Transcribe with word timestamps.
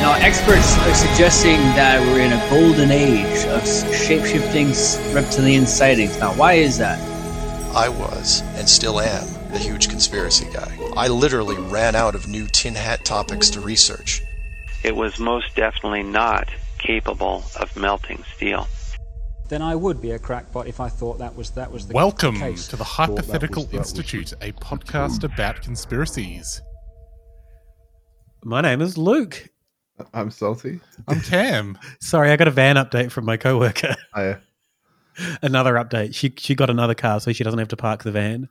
Now, 0.00 0.14
experts 0.14 0.78
are 0.78 0.94
suggesting 0.94 1.58
that 1.76 2.00
we're 2.00 2.22
in 2.22 2.32
a 2.32 2.48
golden 2.48 2.90
age 2.90 3.44
of 3.48 3.66
shape-shifting 3.94 4.68
reptilian 5.14 5.66
sightings. 5.66 6.18
Now, 6.18 6.32
why 6.32 6.54
is 6.54 6.78
that? 6.78 6.98
I 7.76 7.90
was, 7.90 8.40
and 8.56 8.66
still 8.66 8.98
am, 8.98 9.28
a 9.52 9.58
huge 9.58 9.90
conspiracy 9.90 10.46
guy. 10.54 10.74
I 10.96 11.08
literally 11.08 11.58
ran 11.58 11.94
out 11.94 12.14
of 12.14 12.28
new 12.28 12.46
tin 12.46 12.74
hat 12.74 13.04
topics 13.04 13.50
to 13.50 13.60
research. 13.60 14.22
It 14.82 14.96
was 14.96 15.18
most 15.18 15.54
definitely 15.54 16.02
not 16.02 16.48
capable 16.78 17.44
of 17.60 17.76
melting 17.76 18.24
steel. 18.34 18.68
Then 19.50 19.60
I 19.60 19.76
would 19.76 20.00
be 20.00 20.12
a 20.12 20.18
crackpot 20.18 20.66
if 20.66 20.80
I 20.80 20.88
thought 20.88 21.18
that 21.18 21.36
was 21.36 21.50
that 21.50 21.70
was 21.70 21.86
the 21.86 21.92
Welcome 21.92 22.38
case. 22.38 22.68
to 22.68 22.76
the 22.76 22.84
Hypothetical 22.84 23.68
Institute, 23.70 24.32
a 24.40 24.52
podcast 24.52 25.24
about 25.24 25.60
conspiracies. 25.60 26.62
My 28.42 28.62
name 28.62 28.80
is 28.80 28.96
Luke. 28.96 29.46
I'm 30.14 30.30
salty. 30.30 30.80
I'm 31.08 31.20
Cam. 31.20 31.78
Sorry, 32.00 32.30
I 32.30 32.36
got 32.36 32.48
a 32.48 32.52
van 32.52 32.76
update 32.76 33.10
from 33.10 33.24
my 33.24 33.36
coworker. 33.36 33.96
Oh, 34.14 34.22
yeah. 34.22 34.36
another 35.42 35.74
update. 35.74 36.14
She 36.14 36.32
she 36.36 36.54
got 36.54 36.70
another 36.70 36.94
car, 36.94 37.20
so 37.20 37.32
she 37.32 37.44
doesn't 37.44 37.58
have 37.58 37.68
to 37.68 37.76
park 37.76 38.02
the 38.04 38.12
van. 38.12 38.48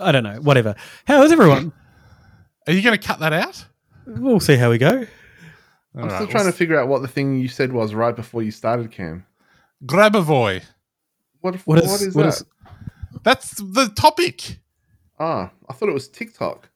I 0.00 0.12
don't 0.12 0.24
know. 0.24 0.40
Whatever. 0.40 0.74
How 1.06 1.22
is 1.22 1.32
everyone? 1.32 1.72
Are 2.66 2.72
you 2.72 2.82
going 2.82 2.98
to 2.98 3.06
cut 3.06 3.20
that 3.20 3.32
out? 3.32 3.64
We'll 4.06 4.40
see 4.40 4.56
how 4.56 4.70
we 4.70 4.78
go. 4.78 5.06
I'm 5.96 6.08
still 6.10 6.26
trying 6.28 6.46
to 6.46 6.52
figure 6.52 6.78
out 6.78 6.88
what 6.88 7.02
the 7.02 7.08
thing 7.08 7.38
you 7.38 7.48
said 7.48 7.72
was 7.72 7.94
right 7.94 8.14
before 8.14 8.42
you 8.42 8.50
started, 8.52 8.90
Cam. 8.92 9.26
Grabovoy. 9.84 10.62
What, 11.40 11.56
What 11.66 11.78
is- 11.78 11.88
what 11.90 12.00
is 12.00 12.14
what 12.14 12.22
that? 12.22 12.28
is- 12.34 12.44
That's 13.24 13.50
the 13.60 13.88
topic. 13.96 14.58
Ah, 15.18 15.50
I 15.68 15.72
thought 15.72 15.88
it 15.88 15.92
was 15.94 16.08
TikTok. 16.08 16.68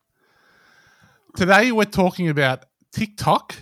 Today 1.35 1.71
we're 1.71 1.85
talking 1.85 2.29
about 2.29 2.65
TikTok, 2.95 3.55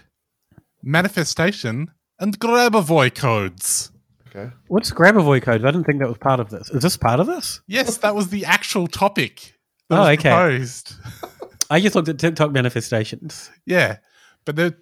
manifestation, 0.83 1.89
and 2.19 2.39
Grabovoy 2.39 3.13
codes. 3.15 3.91
Okay. 4.27 4.51
What's 4.67 4.91
Grabovoy 4.91 5.41
codes? 5.41 5.63
I 5.63 5.71
didn't 5.71 5.85
think 5.85 5.99
that 5.99 6.07
was 6.07 6.17
part 6.19 6.39
of 6.39 6.49
this. 6.51 6.69
Is 6.69 6.83
this 6.83 6.97
part 6.97 7.19
of 7.19 7.25
this? 7.27 7.61
Yes, 7.67 7.97
that 7.97 8.13
was 8.15 8.29
the 8.29 8.45
actual 8.45 8.87
topic. 8.87 9.55
That 9.89 9.97
Oh, 9.97 10.01
was 10.01 10.19
okay. 10.19 10.29
Proposed. 10.29 10.93
I 11.71 11.79
just 11.79 11.95
looked 11.95 12.09
at 12.09 12.19
TikTok 12.19 12.51
manifestations. 12.51 13.49
Yeah, 13.65 13.97
but 14.45 14.55
they're 14.55 14.77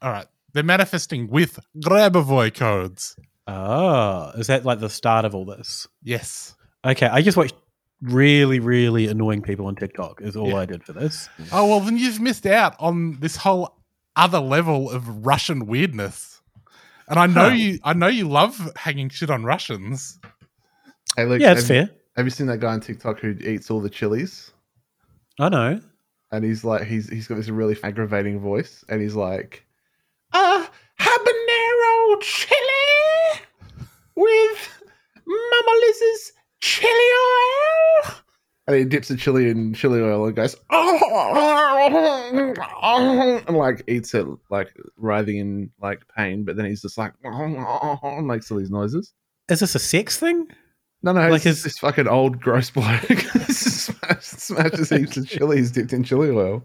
all 0.00 0.10
right. 0.12 0.26
They're 0.54 0.62
manifesting 0.62 1.28
with 1.28 1.58
Grabovoy 1.78 2.54
codes. 2.54 3.16
Oh, 3.46 4.30
is 4.36 4.46
that 4.46 4.64
like 4.64 4.80
the 4.80 4.88
start 4.88 5.24
of 5.26 5.34
all 5.34 5.44
this? 5.44 5.86
Yes. 6.02 6.54
Okay, 6.86 7.06
I 7.06 7.20
just 7.20 7.36
watched 7.36 7.54
really, 8.00 8.60
really 8.60 9.08
annoying 9.08 9.42
people 9.42 9.66
on 9.66 9.76
TikTok. 9.76 10.22
Is 10.22 10.36
all 10.36 10.48
Yeah. 10.48 10.56
I 10.56 10.64
did 10.64 10.84
for 10.84 10.94
this. 10.94 11.28
Oh 11.52 11.66
well, 11.66 11.80
then 11.80 11.98
you've 11.98 12.20
missed 12.20 12.46
out 12.46 12.74
on 12.78 13.18
this 13.20 13.36
whole 13.36 13.76
other 14.16 14.40
level 14.40 14.90
of 14.90 15.24
Russian 15.26 15.66
weirdness. 15.66 16.40
And 17.08 17.18
I 17.18 17.26
know 17.26 17.48
Huh. 17.48 17.54
you. 17.54 17.78
I 17.82 17.92
know 17.92 18.06
you 18.06 18.28
love 18.28 18.72
hanging 18.76 19.08
shit 19.08 19.30
on 19.30 19.44
Russians. 19.44 20.18
Hey, 21.16 21.24
Luke, 21.24 21.40
Yeah, 21.40 21.52
it's 21.52 21.62
have, 21.62 21.68
fair. 21.68 21.90
Have 22.16 22.26
you 22.26 22.30
seen 22.30 22.46
that 22.46 22.58
guy 22.58 22.72
on 22.72 22.80
TikTok 22.80 23.18
who 23.20 23.30
eats 23.30 23.70
all 23.70 23.80
the 23.80 23.90
chilies? 23.90 24.52
I 25.38 25.48
know. 25.48 25.80
And 26.32 26.44
he's 26.44 26.62
like, 26.62 26.84
he's 26.86 27.08
he's 27.08 27.26
got 27.26 27.36
this 27.36 27.48
really 27.48 27.76
aggravating 27.82 28.38
voice, 28.38 28.84
and 28.88 29.00
he's 29.02 29.16
like, 29.16 29.64
uh, 30.32 30.64
habanero 31.00 32.20
chili 32.20 33.40
with 34.14 34.82
Mama 35.26 35.80
Liz's 35.80 36.32
chili 36.60 36.92
oil. 36.94 38.14
And 38.70 38.78
he 38.78 38.84
dips 38.84 39.08
the 39.08 39.16
chili 39.16 39.50
in 39.50 39.74
chili 39.74 40.00
oil 40.00 40.26
and 40.26 40.36
goes, 40.36 40.54
oh, 40.70 42.30
and 43.46 43.56
like 43.56 43.82
eats 43.88 44.14
it, 44.14 44.26
like 44.50 44.72
writhing 44.96 45.38
in 45.38 45.70
like 45.80 46.02
pain. 46.16 46.44
But 46.44 46.56
then 46.56 46.66
he's 46.66 46.82
just 46.82 46.98
like, 46.98 47.12
makes 47.24 48.50
all 48.50 48.58
these 48.58 48.70
noises. 48.70 49.12
Is 49.48 49.60
this 49.60 49.74
a 49.74 49.78
sex 49.78 50.18
thing? 50.18 50.46
No, 51.02 51.12
no, 51.12 51.20
Like 51.22 51.30
like 51.32 51.42
his- 51.42 51.62
this 51.62 51.78
fucking 51.78 52.08
old 52.08 52.40
gross 52.40 52.70
bloke 52.70 53.00
smash, 53.48 54.22
smashes 54.22 54.90
heaps 54.90 55.16
of 55.16 55.26
chilies 55.26 55.70
dipped 55.70 55.92
in 55.92 56.04
chili 56.04 56.30
oil. 56.30 56.64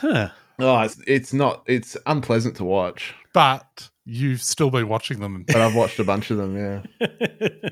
Huh. 0.00 0.28
Oh, 0.58 0.80
it's 0.82 1.00
it's 1.06 1.32
not 1.32 1.62
it's 1.66 1.96
unpleasant 2.06 2.56
to 2.56 2.64
watch, 2.64 3.14
But 3.32 3.88
you've 4.04 4.42
still 4.42 4.70
been 4.70 4.88
watching 4.88 5.20
them. 5.20 5.44
but 5.46 5.56
I've 5.56 5.74
watched 5.74 5.98
a 5.98 6.04
bunch 6.04 6.30
of 6.30 6.36
them. 6.36 6.56
Yeah, 7.00 7.08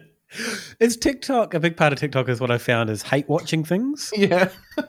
Is 0.80 0.96
TikTok 0.96 1.54
a 1.54 1.60
big 1.60 1.76
part 1.76 1.92
of 1.92 1.98
TikTok? 1.98 2.28
Is 2.28 2.40
what 2.40 2.50
I 2.50 2.58
found 2.58 2.90
is 2.90 3.02
hate 3.02 3.28
watching 3.28 3.64
things. 3.64 4.12
yeah. 4.16 4.50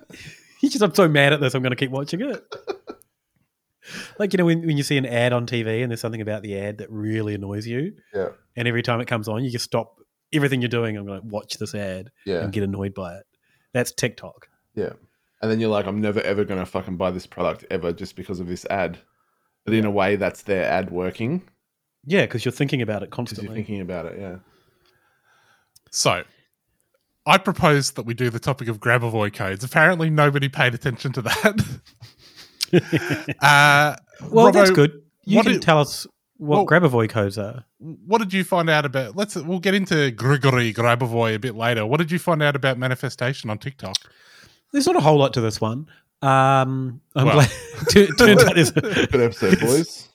You 0.62 0.70
just, 0.70 0.84
I'm 0.84 0.94
so 0.94 1.08
mad 1.08 1.32
at 1.32 1.40
this, 1.40 1.54
I'm 1.56 1.62
going 1.62 1.70
to 1.72 1.78
keep 1.78 1.90
watching 1.90 2.20
it. 2.20 2.44
like, 4.20 4.34
you 4.34 4.38
know, 4.38 4.44
when, 4.46 4.66
when 4.66 4.76
you 4.76 4.84
see 4.84 4.98
an 4.98 5.06
ad 5.06 5.32
on 5.32 5.46
TV 5.48 5.82
and 5.82 5.90
there's 5.90 6.02
something 6.02 6.20
about 6.22 6.44
the 6.44 6.60
ad 6.60 6.80
that 6.80 6.92
really 6.92 7.34
annoys 7.34 7.66
you, 7.66 7.94
Yeah. 8.14 8.30
and 8.58 8.68
every 8.68 8.84
time 8.84 9.00
it 9.00 9.08
comes 9.08 9.28
on, 9.30 9.44
you 9.44 9.50
just 9.52 9.64
stop 9.66 9.96
everything 10.34 10.62
you're 10.62 10.68
doing. 10.68 10.98
I'm 10.98 11.06
going 11.06 11.22
to 11.22 11.28
watch 11.28 11.58
this 11.58 11.74
ad 11.74 12.10
Yeah. 12.26 12.42
and 12.44 12.52
get 12.52 12.64
annoyed 12.64 12.94
by 12.94 13.16
it. 13.16 13.24
That's 13.74 13.92
TikTok. 13.94 14.50
Yeah. 14.76 14.94
And 15.42 15.50
then 15.50 15.62
you're 15.62 15.70
like, 15.70 15.86
I'm 15.88 16.02
never 16.02 16.20
ever 16.22 16.44
going 16.44 16.60
to 16.60 16.66
fucking 16.66 16.98
buy 16.98 17.12
this 17.12 17.26
product 17.26 17.64
ever 17.72 17.94
just 17.94 18.18
because 18.18 18.42
of 18.42 18.48
this 18.48 18.66
ad. 18.70 18.98
But 19.66 19.74
in 19.76 19.86
a 19.86 19.92
way, 19.92 20.18
that's 20.18 20.42
their 20.44 20.66
ad 20.66 20.92
working 20.92 21.44
Yeah, 22.06 22.24
because 22.24 22.44
you're 22.44 22.52
thinking 22.52 22.82
about 22.82 23.02
it 23.04 23.12
constantly. 23.12 23.46
you're 23.48 23.56
thinking 23.56 23.80
about 23.82 24.08
it. 24.08 24.20
Yeah. 24.20 24.36
So, 25.92 26.24
I 27.26 27.38
proposed 27.38 27.96
that 27.96 28.04
we 28.04 28.14
do 28.14 28.30
the 28.30 28.40
topic 28.40 28.68
of 28.68 28.80
Grabovoy 28.80 29.34
codes. 29.34 29.64
Apparently, 29.64 30.10
nobody 30.10 30.50
paid 30.50 30.74
attention 30.74 31.12
to 31.14 31.22
that. 31.22 31.80
uh, 33.42 33.96
well, 34.30 34.52
that's 34.52 34.72
good. 34.72 35.04
You 35.26 35.44
can 35.44 35.54
did- 35.54 35.62
tell 35.62 35.80
us 35.80 36.08
what 36.38 36.58
well- 36.58 36.82
Grabovoy 36.82 37.10
codes 37.10 37.38
are. 37.38 37.66
What 37.80 38.20
did 38.20 38.34
you 38.34 38.44
find 38.44 38.70
out 38.70 38.86
about? 38.86 39.16
Let's 39.16 39.36
we'll 39.36 39.60
get 39.60 39.74
into 39.74 40.12
Grigory 40.12 40.74
Grabovoy 40.74 41.36
a 41.36 41.40
bit 41.40 41.56
later. 41.56 41.86
What 41.86 41.98
did 41.98 42.12
you 42.12 42.20
find 42.20 42.44
out 42.44 42.56
about 42.56 42.78
manifestation 42.78 43.50
on 43.50 43.58
TikTok? 43.58 43.96
There's 44.72 44.86
not 44.86 44.96
a 44.96 45.00
whole 45.00 45.18
lot 45.18 45.34
to 45.34 45.42
this 45.42 45.62
one. 45.62 45.88
Um, 46.22 47.02
I'm 47.16 47.26
Well. 47.28 47.36
glad. 47.36 47.50
tu- 47.90 48.08
turns 48.16 48.44
out 48.44 48.56
there's 48.56 48.72
Good 48.72 49.16
episode, 49.22 49.60
boys. 49.62 50.10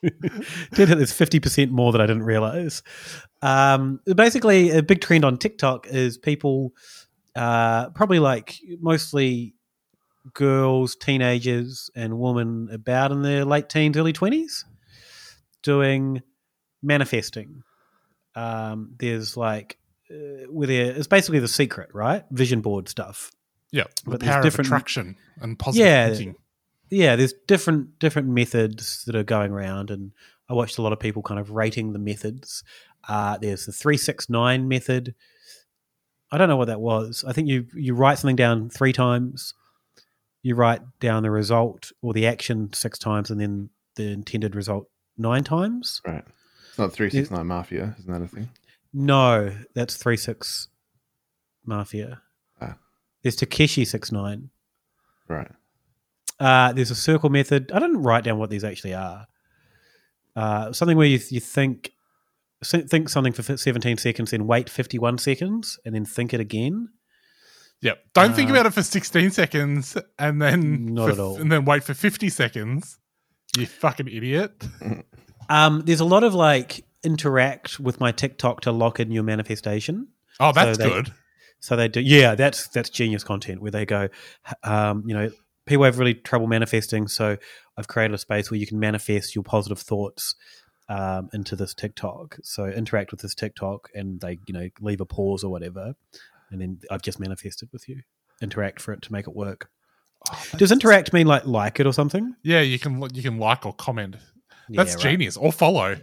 Turns 0.75 0.91
out 0.91 0.97
there's 0.99 1.13
50% 1.13 1.71
more 1.71 1.93
that 1.93 2.01
I 2.01 2.07
didn't 2.07 2.25
realize. 2.25 2.83
Um, 3.43 4.01
basically, 4.15 4.71
a 4.71 4.83
big 4.83 5.01
trend 5.01 5.25
on 5.25 5.39
TikTok 5.39 5.87
is 5.87 6.19
people, 6.19 6.73
uh, 7.35 7.91
probably 7.91 8.19
like 8.19 8.57
mostly 8.81 9.55
girls, 10.35 10.95
teenagers, 10.97 11.91
and 11.95 12.19
women 12.19 12.69
about 12.73 13.13
in 13.13 13.23
their 13.23 13.45
late 13.45 13.69
teens, 13.69 13.97
early 13.97 14.13
20s, 14.13 14.65
doing 15.63 16.23
manifesting. 16.83 17.63
Um, 18.35 18.95
there's 18.99 19.37
like, 19.37 19.79
uh, 20.11 20.47
where 20.51 20.67
there, 20.67 20.93
it's 20.97 21.07
basically 21.07 21.39
the 21.39 21.49
secret, 21.49 21.91
right? 21.95 22.25
Vision 22.31 22.61
board 22.61 22.89
stuff. 22.89 23.31
Yeah, 23.75 23.85
the 24.05 24.11
But 24.13 24.21
there's 24.21 24.31
power 24.31 24.39
of 24.39 24.45
different- 24.45 24.67
attraction 24.69 25.17
and 25.41 25.59
positive 25.59 25.87
Yeah. 25.87 26.09
thinking. 26.15 26.35
yeah, 26.91 27.17
there's 27.17 27.33
different 27.49 27.99
different 27.99 28.29
methods 28.29 29.03
that 29.07 29.17
are 29.17 29.25
going 29.25 29.51
around, 29.53 29.91
and 29.91 30.13
I 30.49 30.55
watched 30.55 30.79
a 30.79 30.83
lot 30.83 30.93
of 30.93 31.01
people 31.01 31.23
kind 31.23 31.41
of 31.41 31.51
rating 31.51 31.93
the 31.93 31.99
methods. 31.99 32.63
Uh, 33.09 33.37
there's 33.39 33.67
the 33.67 33.73
three 33.73 33.97
six 33.97 34.31
nine 34.31 34.69
method. 34.69 35.15
I 36.31 36.39
don't 36.39 36.49
know 36.49 36.57
what 36.57 36.67
that 36.69 36.81
was. 36.81 37.25
I 37.27 37.33
think 37.33 37.49
you 37.49 37.67
you 37.75 37.95
write 37.95 38.19
something 38.19 38.37
down 38.37 38.71
three 38.71 38.93
times, 38.93 39.55
you 40.43 40.55
write 40.55 40.83
down 41.01 41.23
the 41.25 41.31
result 41.31 41.91
or 42.01 42.13
the 42.13 42.27
action 42.27 42.73
six 42.73 42.99
times, 42.99 43.31
and 43.31 43.41
then 43.41 43.71
the 43.97 44.05
intended 44.11 44.55
result 44.55 44.89
nine 45.19 45.43
times. 45.45 46.01
Right. 46.07 46.25
It's 46.69 46.79
not 46.79 46.93
three 46.93 47.11
six 47.11 47.31
nine 47.31 47.47
mafia, 47.49 47.97
isn't 47.99 48.11
that 48.13 48.23
a 48.23 48.29
thing? 48.29 48.51
No, 48.93 49.53
that's 49.75 49.97
three 49.97 50.17
six 50.17 50.69
mafia. 51.65 52.21
There's 53.25 53.37
Tekashi 53.37 53.85
six 53.87 54.13
nine. 54.13 54.51
Right. 55.29 55.51
Uh, 56.39 56.73
there's 56.73 56.91
a 56.93 56.95
circle 56.95 57.31
method. 57.31 57.73
I 57.73 57.81
didn't 57.81 58.03
write 58.03 58.23
down 58.25 58.39
what 58.39 58.51
these 58.51 58.63
actually 58.65 58.95
are. 58.95 59.27
Uh, 60.37 60.73
something 60.73 60.97
where 60.97 61.07
you, 61.07 61.19
you 61.31 61.41
think 61.41 61.91
think 62.65 63.09
something 63.11 63.33
for 63.33 63.43
17 63.57 63.99
seconds, 63.99 64.31
then 64.31 64.47
wait 64.47 64.71
51 64.71 65.19
seconds, 65.19 65.79
and 65.85 65.95
then 65.95 66.05
think 66.05 66.33
it 66.33 66.41
again. 66.41 66.89
Yep. 67.83 67.99
Don't 68.15 68.35
think 68.35 68.49
Uh, 68.51 68.55
about 68.55 68.67
it 68.67 68.73
for 68.73 68.83
16 68.83 69.31
seconds 69.33 69.97
and 70.19 70.41
then 70.41 70.87
Not 70.95 71.07
for- 71.09 71.13
at 71.13 71.19
all. 71.19 71.37
and 71.37 71.53
then 71.53 71.65
wait 71.67 71.83
for 71.85 71.93
50 71.95 72.29
seconds. 72.31 72.99
You 73.57 73.67
fucking 73.67 74.09
idiot. 74.09 74.63
Um, 75.51 75.83
there's 75.85 76.01
a 76.01 76.07
lot 76.07 76.25
of 76.25 76.33
like 76.35 76.87
interact 77.03 77.79
with 77.79 78.01
my 78.01 78.13
TikTok 78.13 78.63
to 78.63 78.73
lock 78.73 78.99
in 78.99 79.11
your 79.11 79.25
manifestation. 79.25 80.09
Oh, 80.41 80.53
that's 80.53 80.79
they- 80.79 80.89
good. 80.89 81.13
So 81.65 81.77
they 81.77 81.89
do, 81.89 82.01
yeah, 82.01 82.35
that's 82.35 82.69
that's 82.69 82.91
genius 82.91 83.25
content 83.25 83.63
where 83.63 83.71
they 83.71 83.87
go, 83.87 84.11
um, 84.65 85.03
you 85.07 85.15
know, 85.15 85.31
people 85.65 85.85
have 85.85 85.99
really 85.99 86.13
trouble 86.13 86.47
manifesting, 86.47 87.09
so 87.09 87.39
I've 87.79 87.89
created 87.89 88.15
a 88.15 88.19
space 88.19 88.51
where 88.51 88.61
you 88.61 88.67
can 88.67 88.79
manifest 88.79 89.35
your 89.35 89.45
positive 89.45 89.79
thoughts 89.79 90.35
um, 90.91 91.31
into 91.33 91.57
this 91.57 91.73
TikTok. 91.73 92.37
So 92.43 92.67
interact 92.67 93.13
with 93.13 93.23
this 93.23 93.35
TikTok, 93.35 93.89
and 93.95 94.21
they, 94.21 94.39
you 94.47 94.53
know, 94.53 94.69
leave 94.83 95.01
a 95.01 95.07
pause 95.07 95.43
or 95.43 95.51
whatever, 95.51 95.95
and 96.51 96.61
then 96.61 96.81
I've 96.91 97.01
just 97.01 97.19
manifested 97.19 97.71
with 97.73 97.89
you. 97.89 98.03
Interact 98.43 98.79
for 98.79 98.93
it 98.93 99.01
to 99.01 99.13
make 99.13 99.27
it 99.27 99.35
work. 99.35 99.71
Does 100.59 100.71
interact 100.71 101.15
mean 101.15 101.27
like 101.27 101.47
like 101.47 101.81
it 101.81 101.87
or 101.87 101.95
something? 101.95 102.35
Yeah, 102.43 102.61
you 102.61 102.79
can 102.79 103.03
you 103.15 103.23
can 103.23 103.39
like 103.39 103.65
or 103.65 103.73
comment. 103.73 104.17
That's 104.69 104.91
Yeah, 104.91 104.95
right. 104.97 105.01
genius. 105.03 105.39
Or 105.39 105.51
follow. 105.51 105.97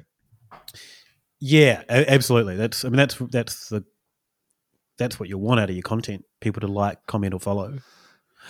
Yeah, 1.40 1.84
absolutely. 1.90 2.56
That's 2.56 2.84
I 2.84 2.90
mean 2.90 2.98
that's 2.98 3.16
that's 3.30 3.69
the 3.69 3.84
that's 5.01 5.19
what 5.19 5.30
you 5.30 5.38
want 5.38 5.59
out 5.59 5.69
of 5.69 5.75
your 5.75 5.83
content. 5.83 6.25
People 6.39 6.62
to 6.62 6.68
like, 6.68 7.06
comment, 7.07 7.33
or 7.33 7.39
follow. 7.39 7.80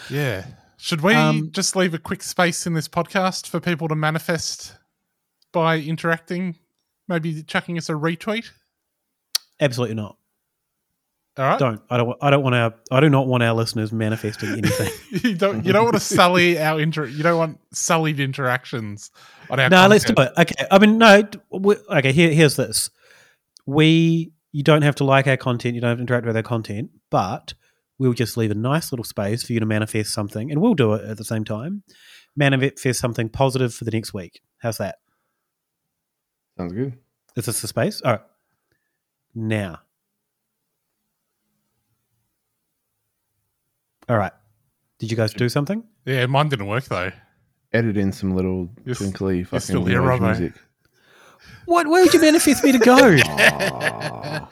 Yeah. 0.09 0.45
Should 0.77 1.01
we 1.01 1.13
Um, 1.13 1.49
just 1.51 1.75
leave 1.75 1.93
a 1.93 1.99
quick 1.99 2.23
space 2.23 2.65
in 2.65 2.73
this 2.73 2.87
podcast 2.87 3.47
for 3.47 3.59
people 3.59 3.87
to 3.87 3.95
manifest 3.95 4.75
by 5.51 5.77
interacting? 5.79 6.55
Maybe 7.07 7.43
chucking 7.43 7.77
us 7.77 7.89
a 7.89 7.93
retweet? 7.93 8.49
Absolutely 9.59 9.95
not. 9.95 10.17
All 11.37 11.45
right. 11.45 11.59
Don't 11.59 11.81
I 11.89 11.97
don't 11.97 12.17
I 12.21 12.29
don't 12.29 12.43
want 12.43 12.55
our 12.55 12.73
I 12.91 12.99
do 12.99 13.09
not 13.09 13.25
want 13.27 13.41
our 13.43 13.53
listeners 13.53 13.93
manifesting 13.93 14.49
anything. 14.49 14.91
you 15.29 15.35
don't 15.35 15.65
you 15.65 15.71
don't 15.71 15.85
want 15.85 15.95
to 15.95 15.99
sully 16.01 16.59
our 16.59 16.79
inter 16.79 17.05
you 17.05 17.23
don't 17.23 17.37
want 17.37 17.59
sullied 17.71 18.19
interactions 18.19 19.11
on 19.49 19.59
our 19.59 19.69
no, 19.69 19.87
let's 19.87 20.03
do 20.03 20.13
it. 20.17 20.31
Okay. 20.37 20.65
I 20.69 20.77
mean, 20.79 20.97
no. 20.97 21.23
we- 21.51 21.77
Okay. 21.89 22.11
Here, 22.11 22.31
here's 22.33 22.57
this. 22.57 22.89
We 23.65 24.33
you 24.51 24.63
don't 24.63 24.81
have 24.81 24.95
to 24.95 25.03
like 25.03 25.27
our 25.27 25.37
content. 25.37 25.75
You 25.75 25.81
don't 25.81 25.89
have 25.89 25.97
to 25.97 26.01
interact 26.01 26.25
with 26.25 26.35
our 26.35 26.43
content, 26.43 26.91
but 27.09 27.53
we'll 27.97 28.13
just 28.13 28.35
leave 28.37 28.51
a 28.51 28.55
nice 28.55 28.91
little 28.91 29.03
space 29.03 29.43
for 29.43 29.53
you 29.53 29.59
to 29.59 29.65
manifest 29.65 30.13
something, 30.13 30.51
and 30.51 30.61
we'll 30.61 30.73
do 30.73 30.93
it 30.93 31.05
at 31.09 31.17
the 31.17 31.23
same 31.23 31.43
time. 31.43 31.83
Manifest 32.35 32.99
something 32.99 33.29
positive 33.29 33.73
for 33.73 33.83
the 33.85 33.91
next 33.91 34.13
week. 34.13 34.41
How's 34.59 34.77
that? 34.77 34.95
Sounds 36.57 36.73
good. 36.73 36.97
Is 37.35 37.45
this 37.45 37.61
the 37.61 37.67
space? 37.67 38.01
All 38.01 38.11
right. 38.13 38.21
Now. 39.33 39.79
All 44.09 44.17
right. 44.17 44.33
Did 44.99 45.09
you 45.11 45.17
guys 45.17 45.33
do 45.33 45.49
something? 45.49 45.83
Yeah, 46.05 46.25
mine 46.25 46.49
didn't 46.49 46.67
work 46.67 46.85
though. 46.85 47.11
Edit 47.73 47.95
in 47.97 48.11
some 48.11 48.35
little 48.35 48.69
You're 48.85 48.95
twinkly 48.95 49.43
fucking 49.45 49.61
still 49.61 49.85
here, 49.85 50.01
emoji 50.01 50.19
Robbo. 50.19 50.37
music. 50.37 50.53
What? 51.65 51.87
Where 51.87 52.03
would 52.03 52.13
you 52.13 52.21
manifest 52.21 52.63
me 52.63 52.71
to 52.71 52.79
go? 52.79 53.17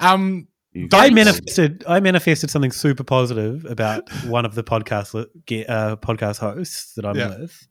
Um 0.00 0.48
You 0.72 0.88
I 0.92 1.10
manifested. 1.10 1.84
I 1.86 2.00
manifested 2.00 2.50
something 2.50 2.72
super 2.72 3.04
positive 3.04 3.64
about 3.66 4.08
one 4.24 4.44
of 4.46 4.54
the 4.54 4.62
podcast 4.64 5.12
li- 5.14 5.66
uh, 5.66 5.96
podcast 5.96 6.38
hosts 6.38 6.94
that 6.94 7.04
I'm 7.04 7.16
Yeah. 7.16 7.28
with, 7.40 7.66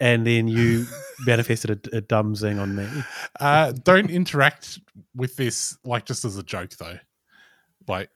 and 0.00 0.26
then 0.26 0.48
you 0.48 0.86
manifested 1.26 1.88
a, 1.92 1.96
a 1.98 2.00
dumb 2.02 2.34
zing 2.34 2.58
on 2.58 2.74
me. 2.76 2.86
uh 3.40 3.72
don't 3.72 4.10
interact 4.10 4.80
with 5.14 5.36
this 5.36 5.78
like 5.84 6.04
just 6.04 6.24
as 6.24 6.36
a 6.36 6.42
joke 6.42 6.70
though. 6.76 6.98
Like 7.88 8.10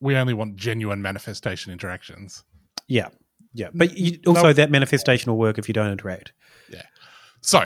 we 0.00 0.16
only 0.16 0.34
want 0.34 0.56
genuine 0.56 1.02
manifestation 1.02 1.72
interactions. 1.72 2.44
Yeah, 2.88 3.08
yeah. 3.52 3.68
But 3.74 3.98
you, 3.98 4.20
also, 4.26 4.42
No. 4.44 4.52
that 4.52 4.70
manifestation 4.70 5.30
will 5.32 5.38
work 5.38 5.58
if 5.58 5.68
you 5.68 5.74
don't 5.74 5.90
interact. 5.90 6.32
Yeah. 6.70 6.82
So, 7.40 7.64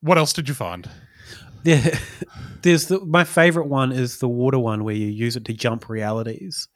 what 0.00 0.18
else 0.18 0.32
did 0.32 0.48
you 0.48 0.54
find? 0.54 0.88
There, 1.62 1.92
there's 2.62 2.86
the, 2.88 3.00
my 3.04 3.24
favorite 3.24 3.66
one 3.66 3.92
is 3.92 4.18
the 4.18 4.28
water 4.28 4.58
one 4.58 4.84
where 4.84 4.94
you 4.94 5.06
use 5.06 5.36
it 5.36 5.44
to 5.46 5.52
jump 5.52 5.88
realities, 5.88 6.68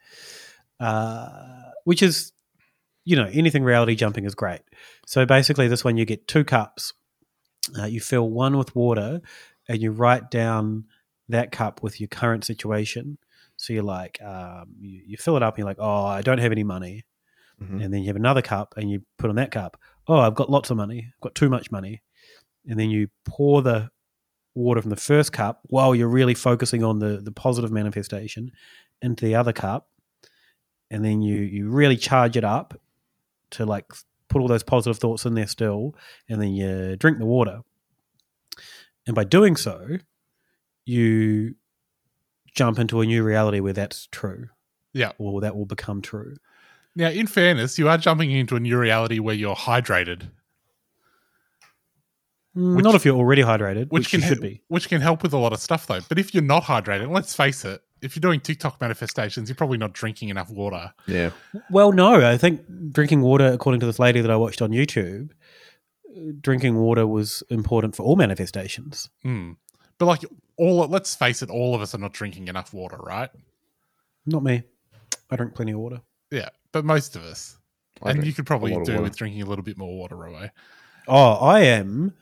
uh, 0.81 1.29
which 1.85 2.03
is, 2.03 2.33
you 3.05 3.17
know, 3.17 3.29
anything 3.33 3.65
reality 3.65 3.95
jumping 3.95 4.25
is 4.25 4.35
great. 4.35 4.61
So 5.07 5.27
basically, 5.27 5.69
this 5.69 5.85
one 5.85 5.97
you 5.97 6.05
get 6.05 6.27
two 6.27 6.45
cups, 6.45 6.93
uh, 7.79 7.85
you 7.87 8.01
fill 8.01 8.29
one 8.31 8.57
with 8.57 8.75
water, 8.75 9.21
and 9.69 9.81
you 9.81 9.91
write 9.91 10.31
down 10.31 10.85
that 11.29 11.53
cup 11.53 11.83
with 11.83 12.01
your 12.01 12.09
current 12.09 12.45
situation. 12.45 13.19
So 13.57 13.73
you're 13.73 13.83
like, 13.83 14.21
um, 14.23 14.75
you, 14.81 15.03
you 15.07 15.17
fill 15.17 15.37
it 15.37 15.43
up, 15.43 15.55
and 15.55 15.59
you're 15.61 15.67
like, 15.69 15.79
oh, 15.81 16.05
I 16.05 16.23
don't 16.23 16.39
have 16.39 16.53
any 16.53 16.65
money, 16.65 17.05
Mhm. 17.63 17.85
and 17.85 17.95
then 17.95 18.01
you 18.01 18.09
have 18.09 18.17
another 18.17 18.43
cup, 18.43 18.75
and 18.77 18.91
you 18.91 19.03
put 19.19 19.31
on 19.31 19.37
that 19.37 19.51
cup, 19.53 19.81
oh, 20.09 20.19
I've 20.19 20.35
got 20.35 20.51
lots 20.51 20.71
of 20.71 20.77
money, 20.77 21.13
I've 21.15 21.21
got 21.21 21.35
too 21.37 21.49
much 21.49 21.71
money, 21.71 22.03
and 22.67 22.79
then 22.79 22.91
you 22.91 23.09
pour 23.25 23.63
the 23.63 23.91
water 24.55 24.81
from 24.81 24.91
the 24.91 24.97
first 24.97 25.33
cup 25.33 25.61
while 25.65 25.95
you're 25.95 26.09
really 26.09 26.35
focusing 26.35 26.85
on 26.85 26.99
the 26.99 27.19
the 27.19 27.33
positive 27.33 27.73
manifestation 27.73 28.51
into 29.03 29.25
the 29.25 29.35
other 29.35 29.53
cup. 29.53 29.89
And 30.91 31.05
then 31.05 31.23
you 31.23 31.41
you 31.41 31.71
really 31.71 31.97
charge 31.97 32.37
it 32.37 32.45
up 32.45 32.81
to 33.51 33.67
like 33.67 33.87
put 34.29 34.41
all 34.41 34.49
those 34.49 34.63
positive 34.63 34.99
thoughts 34.99 35.25
in 35.25 35.35
there 35.35 35.47
still 35.47 35.95
and 36.29 36.41
then 36.41 36.53
you 36.53 36.97
drink 36.97 37.19
the 37.19 37.27
water. 37.27 37.61
And 39.07 39.15
by 39.15 39.25
doing 39.25 39.57
so 39.57 39.99
you 40.87 41.55
jump 42.55 42.79
into 42.79 43.01
a 43.01 43.07
new 43.07 43.23
reality 43.23 43.61
where 43.61 43.73
that's 43.73 44.09
true. 44.13 44.49
Yeah. 44.93 45.11
or 45.19 45.41
that 45.41 45.57
will 45.57 45.67
become 45.67 46.03
true. 46.03 46.37
Now, 46.95 47.09
in 47.09 47.27
fairness, 47.27 47.79
you 47.79 47.89
are 47.89 47.99
jumping 47.99 48.31
into 48.31 48.55
a 48.55 48.61
new 48.61 48.79
reality 48.79 49.19
where 49.19 49.35
you're 49.35 49.57
hydrated, 49.57 50.31
Which- 52.55 52.85
not 52.85 52.95
if 52.95 53.05
you're 53.05 53.17
already 53.17 53.43
hydrated 53.43 53.89
which, 53.91 54.03
which, 54.05 54.11
can 54.11 54.21
you 54.21 54.25
he- 54.25 54.29
should 54.29 54.41
be 54.41 54.63
which 54.69 54.89
can 54.89 55.01
help 55.01 55.23
with 55.23 55.33
a 55.33 55.39
lot 55.39 55.53
of 55.53 55.61
stuff 55.61 55.87
though. 55.87 56.01
But 56.09 56.19
if 56.19 56.35
you're 56.35 56.43
not 56.43 56.65
hydrated, 56.65 57.11
let's 57.11 57.35
face 57.35 57.65
it, 57.65 57.83
if 58.01 58.15
you're 58.15 58.21
doing 58.21 58.41
TikTok 58.41 58.81
manifestations, 58.81 59.49
you're 59.49 59.57
probably 59.57 59.79
not 59.79 59.93
drinking 59.93 60.29
enough 60.29 60.51
water. 60.51 60.93
Yeah. 61.07 61.31
Well, 61.71 61.91
no, 61.93 62.29
I 62.29 62.37
think 62.37 62.61
drinking 62.93 63.23
water, 63.23 63.47
according 63.47 63.81
to 63.81 63.87
this 63.87 63.99
lady 63.99 64.21
that 64.21 64.31
I 64.31 64.37
watched 64.37 64.61
on 64.63 64.71
YouTube, 64.71 65.31
drinking 66.41 66.77
water 66.77 67.07
was 67.07 67.43
important 67.51 67.97
for 67.97 68.03
all 68.05 68.17
manifestations. 68.17 69.11
Hmm. 69.23 69.53
But 69.99 70.07
like 70.07 70.25
all, 70.57 70.87
let's 70.87 71.15
face 71.15 71.43
it, 71.43 71.51
all 71.51 71.75
of 71.75 71.81
us 71.81 71.95
are 71.95 71.99
not 71.99 72.13
drinking 72.13 72.49
enough 72.49 72.73
water, 72.73 72.99
right? 72.99 73.31
Not 74.27 74.43
me. 74.43 74.63
I 75.31 75.37
drink 75.37 75.55
plenty 75.55 75.73
of 75.73 75.79
water. 75.79 76.01
Yeah, 76.31 76.51
but 76.73 76.85
most 76.85 77.17
of 77.17 77.25
us. 77.25 77.57
I 78.03 78.11
and 78.11 78.25
you 78.25 78.33
could 78.33 78.47
probably 78.47 78.73
a 78.73 78.75
lot 78.75 78.83
of 78.83 78.87
do 78.97 79.03
with 79.03 79.17
drinking 79.17 79.43
a 79.43 79.47
little 79.47 79.65
bit 79.65 79.79
more 79.79 79.97
water, 79.97 80.17
Robo. 80.17 80.51
Oh, 81.09 81.33
I 81.35 81.61
am 81.61 82.15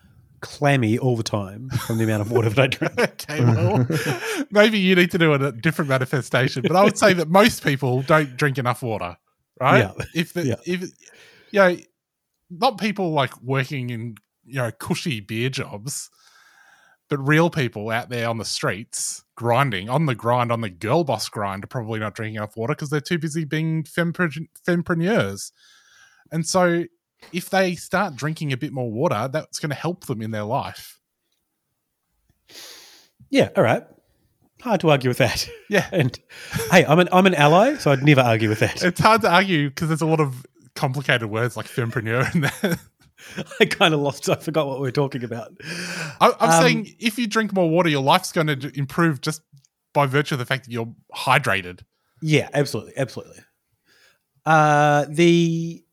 clammy 0.43 0.99
all 0.99 1.17
the 1.17 1.23
time 1.23 1.71
from 1.71 1.97
the 1.97 2.05
amount 2.05 2.21
of 2.21 2.31
water 2.31 2.51
that 2.51 2.59
I 2.59 2.67
drink. 2.67 2.99
okay, 2.99 3.43
well, 3.45 3.87
maybe 4.51 4.79
you 4.79 4.95
need 4.95 5.11
to 5.13 5.19
do 5.19 5.33
a 5.33 5.53
different 5.53 5.89
manifestation. 5.89 6.63
But 6.63 6.77
I 6.77 6.85
would 6.85 6.99
say 6.99 7.15
that 7.15 7.29
most 7.29 7.65
people 7.65 8.03
don't 8.03 8.37
drink 8.37 8.59
enough 8.59 8.83
water, 8.83 9.17
right? 9.61 9.79
Yeah. 9.79 10.05
If 10.15 10.35
the, 10.35 10.45
Yeah. 10.45 10.55
if 10.67 10.83
you 11.53 11.61
know, 11.61 11.77
not 12.51 12.79
people 12.79 13.13
like 13.13 13.41
working 13.43 13.89
in 13.91 14.17
you 14.45 14.57
know 14.57 14.71
cushy 14.73 15.21
beer 15.21 15.49
jobs, 15.49 16.11
but 17.09 17.19
real 17.19 17.49
people 17.49 17.89
out 17.91 18.11
there 18.11 18.29
on 18.29 18.39
the 18.39 18.45
streets 18.45 19.25
grinding 19.35 19.89
on 19.89 20.07
the 20.07 20.15
grind 20.15 20.53
on 20.53 20.61
the 20.61 20.71
girl 20.71 21.05
boss 21.05 21.29
grind 21.29 21.65
are 21.65 21.69
probably 21.69 21.99
not 21.99 22.15
drinking 22.15 22.37
enough 22.37 22.57
water 22.57 22.75
because 22.75 22.91
they're 22.91 23.01
too 23.01 23.19
busy 23.19 23.45
being 23.45 23.83
fempre- 23.85 24.47
fempreneurs. 24.67 25.53
And 26.31 26.47
so, 26.47 26.85
if 27.33 27.51
they 27.51 27.75
start 27.75 28.17
drinking 28.17 28.53
a 28.53 28.57
bit 28.57 28.73
more 28.73 28.91
water, 28.91 29.29
that's 29.33 29.59
going 29.59 29.71
to 29.71 29.77
help 29.77 30.07
them 30.07 30.23
in 30.23 30.31
their 30.31 30.45
life. 30.45 31.01
Yeah, 33.31 33.49
all 33.57 33.63
right. 33.63 33.85
Hard 34.61 34.81
to 34.83 34.91
argue 34.91 35.11
with 35.11 35.19
that. 35.19 35.49
Yeah. 35.69 35.89
And 35.93 36.19
hey, 36.71 36.85
I'm 36.85 36.99
an 36.99 37.09
I'm 37.13 37.27
an 37.27 37.35
ally, 37.35 37.75
so 37.77 37.91
I'd 37.91 38.03
never 38.03 38.21
argue 38.21 38.49
with 38.49 38.61
that. 38.61 38.83
It's 38.83 39.01
hard 39.01 39.23
to 39.23 39.31
argue 39.33 39.69
because 39.71 39.89
there's 39.89 40.03
a 40.03 40.07
lot 40.07 40.21
of 40.21 40.47
complicated 40.75 41.29
words 41.29 41.57
like 41.57 41.67
fempreneur 41.67 42.33
in 42.35 42.43
there. 42.43 42.79
I 43.61 43.65
kind 43.67 43.95
of 43.95 44.01
lost. 44.01 44.29
I 44.29 44.37
forgot 44.37 44.67
what 44.67 44.79
we 44.79 44.83
were 44.89 44.93
talking 44.93 45.25
about. 45.25 45.53
I, 46.21 46.33
I'm 46.41 46.51
Um, 46.51 46.63
saying 46.63 46.95
if 46.99 47.19
you 47.19 47.27
drink 47.27 47.53
more 47.53 47.69
water, 47.69 47.89
your 47.89 48.03
life's 48.03 48.33
going 48.33 48.47
to 48.49 48.71
improve 48.79 49.21
just 49.21 49.43
by 49.93 50.07
virtue 50.07 50.35
of 50.35 50.39
the 50.39 50.47
fact 50.47 50.65
that 50.65 50.73
you're 50.73 50.93
hydrated. 51.15 51.81
Yeah, 52.21 52.49
absolutely, 52.55 52.95
absolutely. 52.97 53.39
Uh, 54.47 55.07
the 55.09 55.85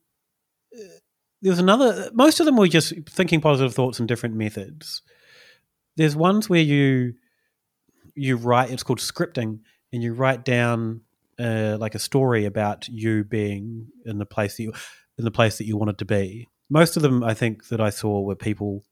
There's 1.42 1.58
another. 1.58 2.10
Most 2.12 2.40
of 2.40 2.46
them 2.46 2.56
were 2.56 2.68
just 2.68 2.92
thinking 3.08 3.40
positive 3.40 3.74
thoughts 3.74 3.98
and 3.98 4.08
different 4.08 4.34
methods. 4.34 5.02
There's 5.96 6.16
ones 6.16 6.48
where 6.48 6.60
you 6.60 7.14
you 8.14 8.36
write. 8.36 8.70
It's 8.70 8.82
called 8.82 8.98
scripting, 8.98 9.60
and 9.92 10.02
you 10.02 10.12
write 10.12 10.44
down 10.44 11.02
uh, 11.38 11.76
like 11.80 11.94
a 11.94 11.98
story 11.98 12.44
about 12.44 12.88
you 12.88 13.24
being 13.24 13.88
in 14.04 14.18
the 14.18 14.26
place 14.26 14.56
that 14.56 14.64
you 14.64 14.72
in 15.18 15.24
the 15.24 15.30
place 15.30 15.58
that 15.58 15.66
you 15.66 15.76
wanted 15.76 15.98
to 15.98 16.04
be. 16.04 16.48
Most 16.68 16.96
of 16.96 17.02
them, 17.02 17.24
I 17.24 17.34
think, 17.34 17.68
that 17.68 17.80
I 17.80 17.90
saw 17.90 18.20
were 18.20 18.36
people 18.36 18.84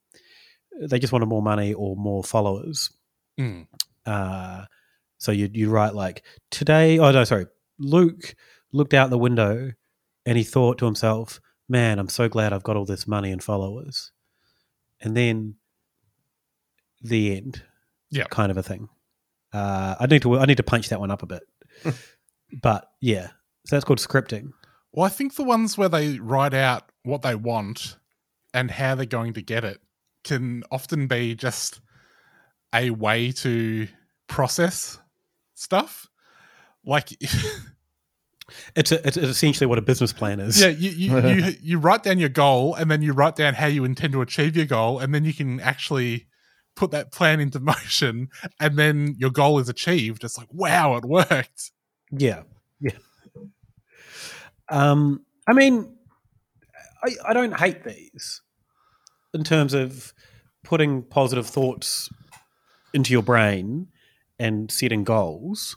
they 0.80 0.98
just 0.98 1.12
wanted 1.12 1.26
more 1.26 1.42
money 1.42 1.74
or 1.74 1.96
more 1.96 2.22
followers. 2.22 2.90
Mm. 3.38 3.66
Uh, 4.06 4.64
so 5.18 5.32
you 5.32 5.50
you 5.52 5.70
write 5.70 5.94
like 5.94 6.24
today. 6.50 6.98
Oh 6.98 7.10
no, 7.10 7.24
sorry. 7.24 7.46
Luke 7.78 8.34
looked 8.72 8.94
out 8.94 9.10
the 9.10 9.18
window 9.18 9.72
and 10.26 10.38
he 10.38 10.44
thought 10.44 10.78
to 10.78 10.84
himself, 10.84 11.40
"Man, 11.68 11.98
I'm 11.98 12.08
so 12.08 12.28
glad 12.28 12.52
I've 12.52 12.62
got 12.62 12.76
all 12.76 12.84
this 12.84 13.06
money 13.06 13.30
and 13.30 13.42
followers." 13.42 14.12
And 15.00 15.16
then 15.16 15.56
the 17.00 17.36
end, 17.36 17.62
yeah, 18.10 18.24
kind 18.24 18.50
of 18.50 18.56
a 18.56 18.62
thing. 18.62 18.88
Uh, 19.52 19.94
I 19.98 20.06
need 20.06 20.22
to 20.22 20.38
I 20.38 20.44
need 20.46 20.56
to 20.56 20.62
punch 20.62 20.88
that 20.88 21.00
one 21.00 21.10
up 21.10 21.22
a 21.22 21.26
bit, 21.26 21.42
but 22.62 22.90
yeah, 23.00 23.28
so 23.66 23.76
that's 23.76 23.84
called 23.84 23.98
scripting. 23.98 24.52
Well, 24.92 25.06
I 25.06 25.10
think 25.10 25.34
the 25.34 25.44
ones 25.44 25.76
where 25.76 25.88
they 25.88 26.18
write 26.18 26.54
out 26.54 26.90
what 27.02 27.22
they 27.22 27.34
want 27.34 27.96
and 28.54 28.70
how 28.70 28.94
they're 28.94 29.06
going 29.06 29.34
to 29.34 29.42
get 29.42 29.64
it 29.64 29.80
can 30.24 30.62
often 30.70 31.06
be 31.06 31.34
just 31.34 31.80
a 32.74 32.90
way 32.90 33.32
to 33.32 33.88
process 34.26 34.98
stuff. 35.54 36.06
Like, 36.84 37.10
it's, 38.74 38.92
a, 38.92 39.06
it's 39.06 39.16
essentially 39.16 39.66
what 39.66 39.78
a 39.78 39.82
business 39.82 40.12
plan 40.12 40.40
is. 40.40 40.60
Yeah, 40.60 40.68
you 40.68 40.90
you, 40.90 41.28
you 41.28 41.52
you 41.62 41.78
write 41.78 42.02
down 42.02 42.18
your 42.18 42.28
goal, 42.28 42.74
and 42.74 42.90
then 42.90 43.02
you 43.02 43.12
write 43.12 43.36
down 43.36 43.54
how 43.54 43.66
you 43.66 43.84
intend 43.84 44.12
to 44.14 44.22
achieve 44.22 44.56
your 44.56 44.66
goal, 44.66 44.98
and 44.98 45.14
then 45.14 45.24
you 45.24 45.34
can 45.34 45.60
actually 45.60 46.26
put 46.76 46.90
that 46.92 47.12
plan 47.12 47.40
into 47.40 47.60
motion, 47.60 48.28
and 48.60 48.78
then 48.78 49.14
your 49.18 49.30
goal 49.30 49.58
is 49.58 49.68
achieved. 49.68 50.24
It's 50.24 50.38
like, 50.38 50.48
wow, 50.52 50.96
it 50.96 51.04
worked. 51.04 51.72
Yeah, 52.10 52.42
yeah. 52.80 52.92
Um, 54.70 55.24
I 55.48 55.52
mean, 55.54 55.96
I, 57.02 57.10
I 57.30 57.32
don't 57.32 57.58
hate 57.58 57.84
these 57.84 58.42
in 59.34 59.44
terms 59.44 59.74
of 59.74 60.12
putting 60.64 61.02
positive 61.02 61.46
thoughts 61.46 62.10
into 62.92 63.12
your 63.12 63.22
brain 63.22 63.88
and 64.38 64.70
setting 64.70 65.04
goals. 65.04 65.76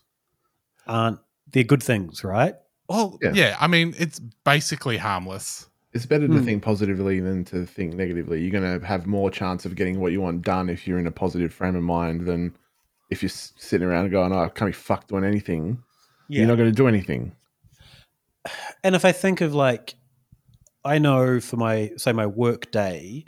Aren't 0.87 1.19
they're 1.51 1.63
good 1.63 1.83
things, 1.83 2.23
right? 2.23 2.55
Well, 2.89 3.17
yeah. 3.21 3.31
yeah 3.33 3.57
I 3.59 3.67
mean, 3.67 3.95
it's 3.97 4.19
basically 4.19 4.97
harmless. 4.97 5.67
It's 5.93 6.05
better 6.05 6.27
to 6.27 6.33
mm. 6.33 6.45
think 6.45 6.63
positively 6.63 7.19
than 7.19 7.43
to 7.45 7.65
think 7.65 7.95
negatively. 7.95 8.41
You're 8.41 8.59
going 8.59 8.79
to 8.79 8.85
have 8.85 9.05
more 9.07 9.29
chance 9.29 9.65
of 9.65 9.75
getting 9.75 9.99
what 9.99 10.13
you 10.13 10.21
want 10.21 10.41
done 10.41 10.69
if 10.69 10.87
you're 10.87 10.99
in 10.99 11.07
a 11.07 11.11
positive 11.11 11.53
frame 11.53 11.75
of 11.75 11.83
mind 11.83 12.25
than 12.25 12.55
if 13.09 13.21
you're 13.21 13.29
sitting 13.29 13.87
around 13.87 14.09
going, 14.11 14.31
"Oh, 14.31 14.43
I 14.43 14.49
can't 14.49 14.69
be 14.69 14.73
fucked 14.73 15.09
doing 15.09 15.25
anything." 15.25 15.83
Yeah. 16.29 16.39
You're 16.39 16.47
not 16.47 16.55
going 16.55 16.69
to 16.69 16.75
do 16.75 16.87
anything. 16.87 17.33
And 18.83 18.95
if 18.95 19.05
I 19.05 19.11
think 19.11 19.41
of 19.41 19.53
like, 19.53 19.93
I 20.83 20.97
know 20.97 21.39
for 21.39 21.55
my 21.57 21.91
say 21.97 22.13
my 22.13 22.25
work 22.25 22.71
day, 22.71 23.25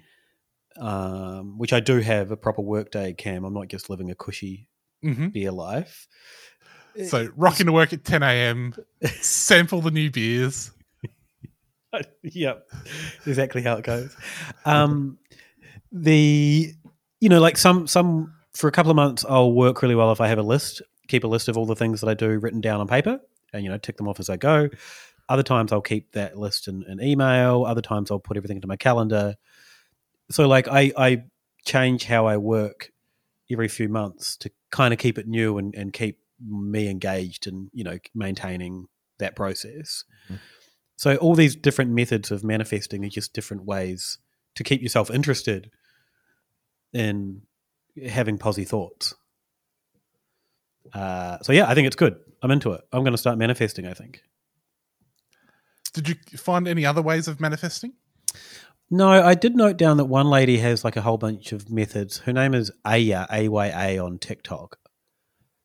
um, 0.77 1.57
which 1.59 1.73
I 1.73 1.79
do 1.79 1.99
have 1.99 2.31
a 2.31 2.37
proper 2.37 2.61
work 2.61 2.89
day, 2.89 3.13
Cam. 3.13 3.43
I'm 3.43 3.53
not 3.53 3.67
just 3.67 3.89
living 3.89 4.09
a 4.09 4.15
cushy 4.15 4.67
mm-hmm. 5.03 5.27
beer 5.27 5.51
life. 5.51 6.07
So 7.05 7.29
rocking 7.35 7.65
to 7.65 7.71
work 7.71 7.93
at 7.93 8.03
10 8.03 8.23
a.m. 8.23 8.75
sample 9.21 9.81
the 9.81 9.91
new 9.91 10.12
beers. 10.12 10.71
yep, 12.23 12.67
exactly 13.25 13.62
how 13.62 13.77
it 13.77 13.83
goes. 13.83 14.15
Um, 14.65 15.17
the 15.91 16.73
you 17.19 17.29
know 17.29 17.39
like 17.39 17.57
some 17.57 17.88
some 17.88 18.33
for 18.53 18.67
a 18.67 18.71
couple 18.71 18.91
of 18.91 18.95
months 18.95 19.25
I'll 19.27 19.53
work 19.53 19.81
really 19.81 19.95
well 19.95 20.12
if 20.12 20.21
I 20.21 20.27
have 20.27 20.38
a 20.38 20.43
list, 20.43 20.81
keep 21.07 21.23
a 21.23 21.27
list 21.27 21.47
of 21.47 21.57
all 21.57 21.65
the 21.65 21.75
things 21.75 22.01
that 22.01 22.09
I 22.09 22.13
do 22.13 22.39
written 22.39 22.62
down 22.62 22.79
on 22.79 22.88
paper, 22.88 23.19
and 23.53 23.63
you 23.63 23.69
know 23.69 23.77
tick 23.77 23.97
them 23.97 24.07
off 24.07 24.19
as 24.19 24.29
I 24.29 24.38
go. 24.38 24.69
Other 25.29 25.43
times 25.43 25.71
I'll 25.71 25.81
keep 25.81 26.12
that 26.12 26.38
list 26.38 26.67
in 26.67 26.83
an 26.88 27.01
email. 27.01 27.65
Other 27.65 27.81
times 27.81 28.12
I'll 28.12 28.19
put 28.19 28.38
everything 28.38 28.57
into 28.57 28.67
my 28.67 28.75
calendar. 28.75 29.35
So 30.29 30.47
like 30.47 30.67
I 30.67 30.91
I 30.97 31.23
change 31.65 32.05
how 32.05 32.25
I 32.25 32.38
work 32.38 32.91
every 33.51 33.67
few 33.67 33.88
months 33.88 34.35
to 34.38 34.51
kind 34.71 34.93
of 34.93 35.00
keep 35.00 35.17
it 35.17 35.27
new 35.27 35.57
and, 35.57 35.75
and 35.75 35.93
keep 35.93 36.19
me 36.39 36.89
engaged 36.89 37.47
and 37.47 37.69
you 37.73 37.83
know 37.83 37.97
maintaining 38.13 38.85
that 39.19 39.35
process. 39.35 40.03
Mm-hmm. 40.25 40.35
So 40.95 41.15
all 41.17 41.35
these 41.35 41.55
different 41.55 41.91
methods 41.91 42.31
of 42.31 42.43
manifesting 42.43 43.03
are 43.03 43.09
just 43.09 43.33
different 43.33 43.65
ways 43.65 44.17
to 44.55 44.63
keep 44.63 44.81
yourself 44.81 45.09
interested 45.09 45.71
in 46.93 47.41
having 48.07 48.37
posy 48.37 48.63
thoughts. 48.63 49.15
Uh, 50.93 51.39
so 51.41 51.51
yeah, 51.53 51.69
I 51.69 51.73
think 51.73 51.87
it's 51.87 51.95
good. 51.95 52.15
I'm 52.41 52.51
into 52.51 52.71
it. 52.71 52.81
I'm 52.91 53.03
going 53.03 53.13
to 53.13 53.17
start 53.17 53.37
manifesting. 53.37 53.87
I 53.87 53.93
think. 53.93 54.21
Did 55.93 56.09
you 56.09 56.15
find 56.37 56.67
any 56.67 56.85
other 56.85 57.01
ways 57.01 57.27
of 57.27 57.39
manifesting? 57.39 57.93
No, 58.89 59.09
I 59.09 59.33
did 59.33 59.55
note 59.55 59.77
down 59.77 59.97
that 59.97 60.05
one 60.05 60.27
lady 60.27 60.57
has 60.57 60.83
like 60.83 60.95
a 60.95 61.01
whole 61.01 61.17
bunch 61.17 61.51
of 61.51 61.69
methods. 61.69 62.19
Her 62.19 62.33
name 62.33 62.53
is 62.53 62.71
Aya, 62.85 63.25
A 63.31 63.47
Y 63.47 63.67
A 63.67 63.97
on 63.97 64.19
TikTok. 64.19 64.77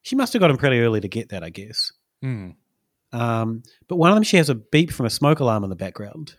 She 0.09 0.17
must 0.17 0.33
have 0.33 0.41
got 0.41 0.51
him 0.51 0.57
pretty 0.57 0.81
early 0.81 1.03
to 1.03 1.09
get 1.09 1.29
that, 1.29 1.45
I 1.45 1.51
guess. 1.51 1.93
Mm. 2.25 2.55
Um, 3.13 3.63
but 3.89 3.97
one 3.97 4.09
of 4.09 4.17
them, 4.17 4.23
she 4.23 4.39
has 4.39 4.49
a 4.49 4.55
beep 4.55 4.91
from 4.91 5.05
a 5.05 5.11
smoke 5.11 5.41
alarm 5.41 5.65
in 5.65 5.69
the 5.69 5.77
background. 5.77 6.37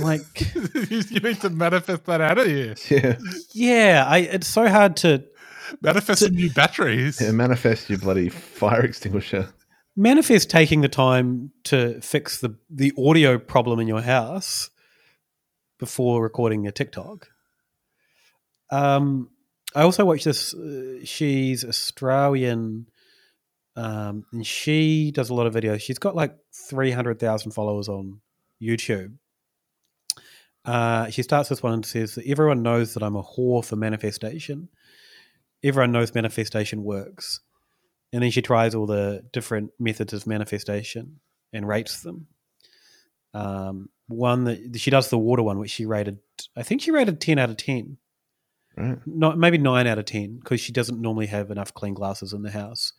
Like, 0.00 0.22
you 0.90 1.20
need 1.20 1.40
to 1.40 1.50
manifest 1.50 2.04
that 2.06 2.20
out 2.20 2.38
of 2.38 2.46
here. 2.46 2.74
Yeah, 2.90 3.16
yeah. 3.52 4.04
I, 4.08 4.18
it's 4.18 4.48
so 4.48 4.68
hard 4.68 4.96
to 4.96 5.22
manifest 5.80 6.24
to, 6.24 6.30
new 6.30 6.50
batteries. 6.50 7.20
Yeah, 7.20 7.30
manifest 7.30 7.88
your 7.88 8.00
bloody 8.00 8.28
fire 8.28 8.84
extinguisher. 8.84 9.48
Manifest 9.94 10.50
taking 10.50 10.80
the 10.80 10.88
time 10.88 11.52
to 11.64 12.00
fix 12.00 12.40
the 12.40 12.56
the 12.68 12.92
audio 12.98 13.38
problem 13.38 13.78
in 13.78 13.86
your 13.86 14.02
house 14.02 14.70
before 15.78 16.24
recording 16.24 16.66
a 16.66 16.72
TikTok. 16.72 17.28
Um, 18.72 19.30
I 19.74 19.82
also 19.82 20.04
watched 20.04 20.24
this. 20.24 20.54
Uh, 20.54 21.04
she's 21.04 21.64
Australian, 21.64 22.86
um, 23.76 24.24
and 24.32 24.46
she 24.46 25.10
does 25.12 25.30
a 25.30 25.34
lot 25.34 25.46
of 25.46 25.54
videos. 25.54 25.80
She's 25.80 25.98
got 25.98 26.16
like 26.16 26.36
three 26.68 26.90
hundred 26.90 27.18
thousand 27.18 27.52
followers 27.52 27.88
on 27.88 28.20
YouTube. 28.60 29.14
Uh, 30.64 31.08
she 31.10 31.22
starts 31.22 31.48
this 31.48 31.62
one 31.62 31.72
and 31.74 31.86
says 31.86 32.14
that 32.14 32.26
everyone 32.26 32.62
knows 32.62 32.94
that 32.94 33.02
I'm 33.02 33.16
a 33.16 33.22
whore 33.22 33.64
for 33.64 33.76
manifestation. 33.76 34.68
Everyone 35.62 35.92
knows 35.92 36.14
manifestation 36.14 36.82
works, 36.82 37.40
and 38.12 38.22
then 38.22 38.30
she 38.30 38.42
tries 38.42 38.74
all 38.74 38.86
the 38.86 39.22
different 39.32 39.70
methods 39.78 40.12
of 40.12 40.26
manifestation 40.26 41.20
and 41.52 41.68
rates 41.68 42.02
them. 42.02 42.26
Um, 43.34 43.90
one 44.08 44.44
that 44.44 44.80
she 44.80 44.90
does 44.90 45.10
the 45.10 45.18
water 45.18 45.42
one, 45.42 45.58
which 45.58 45.70
she 45.70 45.84
rated. 45.84 46.18
I 46.56 46.62
think 46.62 46.80
she 46.80 46.90
rated 46.90 47.20
ten 47.20 47.38
out 47.38 47.50
of 47.50 47.58
ten. 47.58 47.98
Right. 48.78 48.98
Not 49.06 49.38
maybe 49.38 49.58
nine 49.58 49.86
out 49.88 49.98
of 49.98 50.04
ten 50.04 50.36
because 50.36 50.60
she 50.60 50.72
doesn't 50.72 51.00
normally 51.00 51.26
have 51.26 51.50
enough 51.50 51.74
clean 51.74 51.94
glasses 51.94 52.32
in 52.32 52.42
the 52.42 52.50
house. 52.50 52.92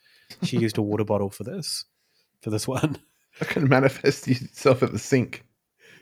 She 0.43 0.57
used 0.57 0.77
a 0.77 0.81
water 0.81 1.05
bottle 1.05 1.29
for 1.29 1.43
this, 1.43 1.85
for 2.41 2.49
this 2.49 2.67
one. 2.67 2.97
I 3.41 3.45
can 3.45 3.69
manifest 3.69 4.27
yourself 4.27 4.83
at 4.83 4.91
the 4.91 4.99
sink. 4.99 5.45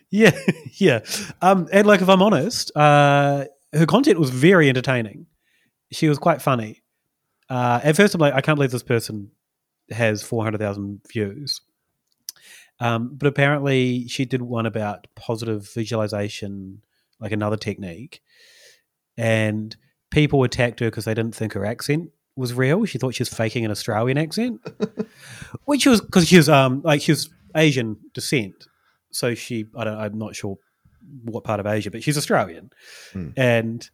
Yeah, 0.09 0.37
yeah. 0.73 1.01
Um, 1.41 1.67
and 1.71 1.85
like, 1.85 2.01
if 2.01 2.09
I'm 2.09 2.23
honest, 2.23 2.75
uh, 2.75 3.45
her 3.73 3.85
content 3.85 4.19
was 4.19 4.31
very 4.31 4.67
entertaining. 4.67 5.27
She 5.91 6.09
was 6.09 6.17
quite 6.17 6.41
funny. 6.41 6.81
Uh, 7.49 7.79
at 7.83 7.95
first, 7.95 8.15
I'm 8.15 8.21
like, 8.21 8.33
I 8.33 8.41
can't 8.41 8.55
believe 8.55 8.71
this 8.71 8.83
person 8.83 9.31
has 9.91 10.23
400,000 10.23 11.01
views. 11.11 11.61
Um, 12.79 13.15
but 13.15 13.27
apparently, 13.27 14.07
she 14.07 14.25
did 14.25 14.41
one 14.41 14.65
about 14.65 15.07
positive 15.15 15.69
visualization, 15.73 16.81
like 17.19 17.31
another 17.31 17.57
technique, 17.57 18.21
and 19.17 19.75
people 20.11 20.43
attacked 20.43 20.79
her 20.79 20.87
because 20.87 21.05
they 21.05 21.13
didn't 21.13 21.35
think 21.35 21.53
her 21.53 21.65
accent 21.65 22.09
was 22.35 22.53
real. 22.53 22.85
She 22.85 22.97
thought 22.97 23.15
she 23.15 23.21
was 23.21 23.29
faking 23.29 23.65
an 23.65 23.71
Australian 23.71 24.17
accent, 24.17 24.61
which 25.65 25.85
was 25.85 26.01
because 26.01 26.27
she 26.27 26.37
was 26.37 26.49
um 26.49 26.81
like 26.83 27.01
she 27.01 27.11
was 27.11 27.29
Asian 27.55 27.97
descent, 28.13 28.67
so 29.11 29.33
she 29.33 29.65
I 29.75 29.83
don't 29.83 29.97
I'm 29.97 30.17
not 30.17 30.35
sure 30.35 30.57
what 31.23 31.43
part 31.43 31.59
of 31.59 31.65
Asia, 31.65 31.91
but 31.91 32.03
she's 32.03 32.17
Australian, 32.17 32.69
hmm. 33.13 33.29
and 33.35 33.89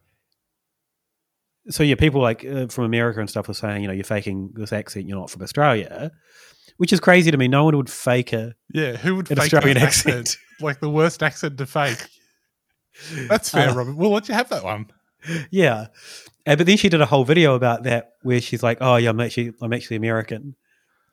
so 1.70 1.82
yeah, 1.82 1.94
people 1.94 2.20
like 2.20 2.44
uh, 2.44 2.66
from 2.66 2.84
America 2.84 3.20
and 3.20 3.30
stuff 3.30 3.48
were 3.48 3.54
saying, 3.54 3.82
you 3.82 3.88
know, 3.88 3.94
you're 3.94 4.04
faking 4.04 4.50
this 4.54 4.72
accent, 4.72 5.08
you're 5.08 5.18
not 5.18 5.30
from 5.30 5.42
Australia 5.42 6.12
which 6.76 6.92
is 6.92 7.00
crazy 7.00 7.30
to 7.30 7.36
me. 7.36 7.48
No 7.48 7.64
one 7.64 7.76
would 7.76 7.90
fake 7.90 8.32
a 8.32 8.54
yeah. 8.72 8.96
Who 8.96 9.16
would 9.16 9.30
an 9.30 9.36
fake 9.36 9.54
Australian 9.54 9.78
accent? 9.78 10.16
accent? 10.16 10.38
Like 10.60 10.80
the 10.80 10.90
worst 10.90 11.22
accent 11.22 11.58
to 11.58 11.66
fake. 11.66 12.04
That's 13.28 13.50
fair, 13.50 13.70
Uh, 13.70 13.74
Robert. 13.74 13.96
We'll 13.96 14.10
let 14.10 14.28
you 14.28 14.34
have 14.34 14.48
that 14.50 14.64
one. 14.64 14.86
Yeah, 15.50 15.86
uh, 16.46 16.56
but 16.56 16.66
then 16.66 16.76
she 16.76 16.88
did 16.88 17.00
a 17.00 17.06
whole 17.06 17.24
video 17.24 17.54
about 17.54 17.84
that 17.84 18.12
where 18.22 18.40
she's 18.40 18.62
like, 18.62 18.78
"Oh 18.80 18.96
yeah, 18.96 19.10
I'm 19.10 19.20
actually 19.20 19.52
I'm 19.62 19.72
actually 19.72 19.96
American," 19.96 20.56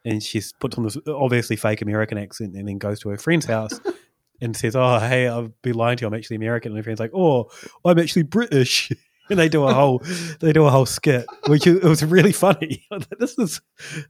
and 0.03 0.22
she's 0.22 0.53
puts 0.53 0.77
on 0.77 0.84
this 0.84 0.98
obviously 1.08 1.56
fake 1.56 1.82
American 1.82 2.18
accent, 2.18 2.56
and 2.56 2.68
then 2.68 2.77
goes 2.77 3.00
to 3.01 3.10
her 3.10 3.18
friend's 3.18 3.46
house 3.46 3.80
and 4.41 4.56
says, 4.56 4.75
"Oh, 4.75 5.00
hey, 5.00 5.27
I'll 5.27 5.51
be 5.62 5.74
lying 5.74 5.98
to 5.98 6.03
you. 6.03 6.08
I'm 6.08 6.13
actually 6.13 6.36
American." 6.36 6.72
And 6.72 6.77
her 6.77 6.84
friend's 6.84 7.00
like, 7.00 7.12
"Oh, 7.13 7.50
I'm 7.86 8.00
actually 8.00 8.24
British." 8.24 8.91
And 9.30 9.39
they 9.39 9.48
do 9.48 9.63
a 9.63 9.74
whole 9.74 10.03
they 10.41 10.51
do 10.51 10.65
a 10.65 10.70
whole 10.70 10.86
skit, 10.86 11.25
which 11.48 11.65
is, 11.65 11.77
it 11.77 11.86
was 11.86 12.03
really 12.03 12.34
funny. 12.34 12.86
this 13.20 13.38
is 13.38 13.62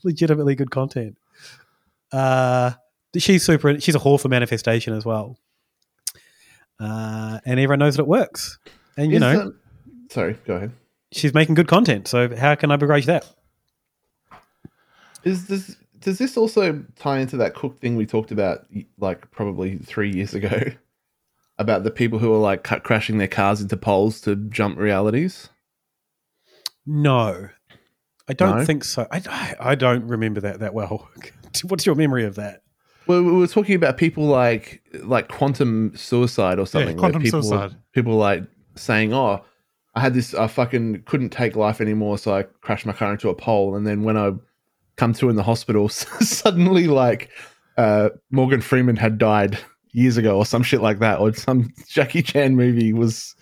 legitimately 0.04 0.56
good 0.56 0.72
content. 0.72 1.16
Uh, 2.12 2.72
she's 3.16 3.46
super. 3.46 3.80
She's 3.80 3.94
a 3.94 4.00
whore 4.00 4.20
for 4.20 4.30
manifestation 4.30 4.96
as 4.96 5.06
well, 5.06 5.38
uh, 6.80 7.40
and 7.46 7.60
everyone 7.60 7.80
knows 7.80 7.98
that 7.98 8.04
it 8.04 8.08
works. 8.08 8.58
And 8.98 9.12
you 9.12 9.18
Is 9.18 9.22
know, 9.22 9.54
sorry, 10.12 10.38
go 10.46 10.56
ahead. 10.56 10.72
she's 11.12 11.34
making 11.34 11.56
good 11.56 11.68
content. 11.68 12.08
So 12.08 12.36
how 12.36 12.56
can 12.56 12.72
I 12.72 12.76
begrudge 12.76 13.06
that? 13.08 13.26
Is 15.24 15.48
this 15.48 15.76
does 16.00 16.18
this 16.18 16.36
also 16.36 16.84
tie 16.98 17.20
into 17.20 17.38
that 17.38 17.54
cook 17.54 17.80
thing 17.80 17.96
we 17.96 18.06
talked 18.08 18.32
about 18.32 18.66
like 18.98 19.30
probably 19.32 19.78
three 19.78 20.12
years 20.12 20.34
ago 20.34 20.72
about 21.60 21.84
the 21.84 21.92
people 21.92 22.18
who 22.20 22.34
are 22.34 22.40
like 22.40 22.64
cut, 22.64 22.84
crashing 22.84 23.18
their 23.20 23.28
cars 23.28 23.62
into 23.62 23.78
poles 23.78 24.20
to 24.22 24.36
jump 24.36 24.78
realities? 24.80 25.50
No, 26.86 27.50
I 28.28 28.34
don't 28.34 28.58
No? 28.60 28.66
think 28.66 28.84
so. 28.84 29.08
I, 29.12 29.22
I 29.30 29.56
I 29.72 29.76
don't 29.76 30.08
remember 30.08 30.42
that 30.42 30.60
that 30.60 30.74
well. 30.74 31.08
What's 31.66 31.86
your 31.86 31.96
memory 31.96 32.24
of 32.26 32.36
that? 32.36 32.64
Well, 33.08 33.22
we 33.24 33.32
were 33.32 33.48
talking 33.48 33.76
about 33.76 33.98
people 33.98 34.26
like 34.26 34.82
like 35.04 35.28
quantum 35.28 35.96
suicide 35.96 36.58
or 36.58 36.66
something. 36.66 36.96
where 36.96 37.00
quantum 37.12 37.22
people, 37.22 37.44
suicide. 37.44 37.76
People 37.94 38.16
like 38.16 38.44
saying, 38.76 39.14
"Oh, 39.14 39.44
I 39.94 40.00
had 40.00 40.14
this. 40.14 40.34
I 40.34 40.48
fucking 40.48 41.04
couldn't 41.06 41.30
take 41.32 41.56
life 41.56 41.82
anymore, 41.82 42.18
so 42.18 42.34
I 42.36 42.44
crashed 42.44 42.86
my 42.86 42.94
car 42.94 43.12
into 43.12 43.30
a 43.30 43.36
pole, 43.36 43.76
and 43.76 43.86
then 43.86 44.04
when 44.04 44.18
I 44.18 44.32
come 44.98 45.14
to 45.14 45.30
in 45.30 45.36
the 45.36 45.44
hospital, 45.44 45.90
suddenly 45.90 46.88
like 46.88 47.30
uh, 47.78 48.10
Morgan 48.32 48.62
Freeman 48.62 48.96
had 48.96 49.18
died 49.18 49.58
years 49.94 50.16
ago, 50.18 50.38
or 50.38 50.46
some 50.46 50.64
shit 50.64 50.82
like 50.82 51.00
that, 51.00 51.20
or 51.20 51.34
some 51.34 51.70
Jackie 51.88 52.22
Chan 52.22 52.56
movie 52.56 52.94
was 52.94 53.36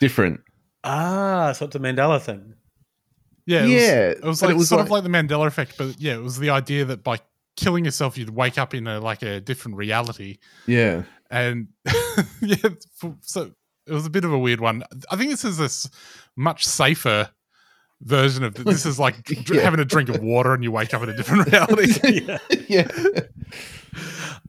different." 0.00 0.40
Ah, 0.84 1.52
so 1.52 1.66
it's 1.66 1.76
a 1.76 1.78
Mandela 1.78 2.20
thing. 2.20 2.54
Yeah, 3.46 3.60
it 3.60 3.62
was, 3.64 3.72
Yeah, 3.72 4.00
it 4.10 4.22
was 4.24 4.42
like 4.42 4.50
it 4.52 4.56
was 4.56 4.68
sort 4.68 4.78
like- 4.80 4.86
of 4.86 4.90
like 4.92 5.02
the 5.02 5.08
Mandela 5.08 5.46
effect, 5.46 5.76
but 5.78 5.98
yeah, 6.00 6.14
it 6.14 6.22
was 6.22 6.38
the 6.38 6.50
idea 6.50 6.84
that 6.84 7.02
by 7.02 7.18
killing 7.56 7.84
yourself, 7.84 8.16
you'd 8.18 8.30
wake 8.30 8.58
up 8.58 8.74
in 8.74 8.86
a 8.86 9.00
like 9.00 9.22
a 9.22 9.40
different 9.40 9.76
reality, 9.78 10.38
Yeah, 10.66 11.02
and 11.30 11.68
yeah, 12.42 12.56
f- 13.02 13.12
so 13.22 13.50
it 13.86 13.92
was 13.92 14.06
a 14.06 14.10
bit 14.10 14.24
of 14.24 14.32
a 14.32 14.38
weird 14.38 14.60
one. 14.60 14.82
I 15.10 15.16
think 15.16 15.30
this 15.30 15.44
is 15.44 15.58
a 15.60 15.64
s- 15.64 15.88
much 16.36 16.64
safer 16.64 17.30
version 18.02 18.44
of 18.44 18.54
this. 18.54 18.86
Is 18.86 18.98
like 18.98 19.22
dr- 19.24 19.56
Yeah. 19.58 19.62
having 19.62 19.80
a 19.80 19.84
drink 19.84 20.08
of 20.08 20.20
water 20.22 20.54
and 20.54 20.62
you 20.62 20.70
wake 20.72 20.94
up 20.94 21.02
in 21.02 21.08
a 21.08 21.16
different 21.16 21.46
reality. 21.52 22.26
yeah. 22.68 22.88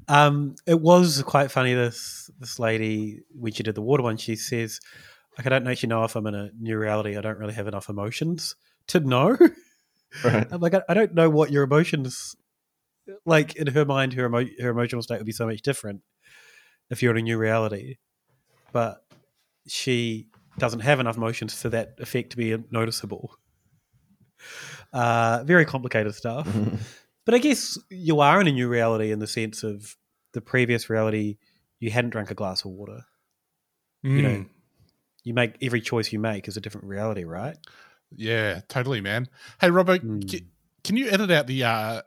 Um, 0.07 0.55
it 0.67 0.79
was 0.81 1.21
quite 1.23 1.51
funny. 1.51 1.73
This 1.73 2.29
this 2.39 2.59
lady 2.59 3.21
when 3.37 3.53
she 3.53 3.63
did 3.63 3.75
the 3.75 3.81
water 3.81 4.03
one, 4.03 4.17
she 4.17 4.35
says, 4.35 4.79
"Like 5.37 5.47
I 5.47 5.49
don't 5.49 5.67
actually 5.67 5.89
know 5.89 6.03
if 6.03 6.15
I'm 6.15 6.27
in 6.27 6.35
a 6.35 6.49
new 6.59 6.77
reality. 6.77 7.17
I 7.17 7.21
don't 7.21 7.37
really 7.37 7.53
have 7.53 7.67
enough 7.67 7.89
emotions 7.89 8.55
to 8.87 8.99
know." 8.99 9.37
Right. 10.25 10.45
I'm 10.51 10.59
like, 10.59 10.73
I, 10.73 10.81
I 10.89 10.93
don't 10.93 11.13
know 11.13 11.29
what 11.29 11.51
your 11.51 11.63
emotions. 11.63 12.35
Like 13.25 13.55
in 13.55 13.67
her 13.67 13.85
mind, 13.85 14.13
her 14.13 14.25
emo- 14.25 14.49
her 14.59 14.69
emotional 14.69 15.01
state 15.01 15.17
would 15.17 15.25
be 15.25 15.31
so 15.31 15.45
much 15.47 15.61
different 15.61 16.01
if 16.89 17.01
you're 17.01 17.11
in 17.13 17.19
a 17.19 17.21
new 17.21 17.37
reality, 17.37 17.95
but 18.73 19.05
she 19.67 20.27
doesn't 20.57 20.81
have 20.81 20.99
enough 20.99 21.17
motions 21.17 21.59
for 21.59 21.69
that 21.69 21.95
effect 21.99 22.31
to 22.31 22.37
be 22.37 22.57
noticeable. 22.71 23.35
Uh, 24.93 25.43
very 25.45 25.65
complicated 25.65 26.13
stuff. 26.15 26.47
But 27.23 27.35
I 27.35 27.37
guess 27.37 27.77
you 27.91 28.19
are 28.19 28.41
in 28.41 28.47
a 28.47 28.51
new 28.51 28.67
reality 28.67 29.11
in 29.11 29.19
the 29.19 29.27
sense 29.27 29.61
of 29.61 29.95
the 30.33 30.41
previous 30.41 30.89
reality, 30.89 31.37
you 31.79 31.91
hadn't 31.91 32.09
drunk 32.09 32.31
a 32.31 32.33
glass 32.33 32.65
of 32.65 32.71
water. 32.71 33.01
You 34.01 34.21
know, 34.23 34.29
Mm. 34.29 34.49
you 35.23 35.35
make 35.35 35.53
every 35.61 35.81
choice 35.81 36.11
you 36.11 36.17
make 36.17 36.47
is 36.47 36.57
a 36.57 36.61
different 36.61 36.87
reality, 36.87 37.23
right? 37.23 37.55
Yeah, 38.15 38.61
totally, 38.69 39.01
man. 39.01 39.27
Hey, 39.61 39.69
Robert, 39.69 40.01
Hmm. 40.01 40.21
c- 40.27 40.47
can 40.83 40.97
you 40.97 41.09
edit 41.09 41.29
out 41.29 41.45
the 41.45 41.63
uh, 41.63 42.01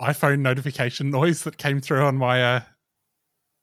iPhone 0.00 0.38
notification 0.40 1.10
noise 1.20 1.44
that 1.44 1.58
came 1.58 1.80
through 1.82 2.02
on 2.06 2.16
my 2.16 2.42
uh, 2.42 2.60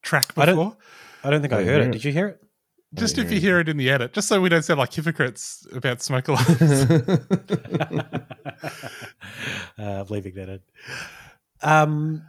track 0.04 0.28
before? 0.36 0.44
I 0.44 0.46
don't. 0.46 0.78
I 1.24 1.30
don't 1.32 1.42
think 1.42 1.54
I, 1.54 1.62
I 1.62 1.64
heard 1.64 1.74
hear 1.82 1.82
it. 1.82 1.88
it. 1.88 1.92
Did 1.94 2.04
you 2.04 2.12
hear 2.14 2.28
it? 2.28 2.44
Just 2.98 3.18
if 3.18 3.32
you 3.32 3.40
hear 3.40 3.60
it 3.60 3.70
in 3.70 3.78
the 3.78 3.90
edit, 3.90 4.14
just 4.14 4.28
so 4.28 4.42
we 4.42 4.50
don't 4.50 4.64
sound 4.64 4.80
like 4.80 4.94
hypocrites 4.94 5.66
about 5.74 6.02
smoke 6.02 6.28
alarms. 6.28 6.62
uh, 9.80 10.06
leaving 10.10 10.34
that 10.36 10.50
in. 10.50 10.60
Um, 11.62 12.24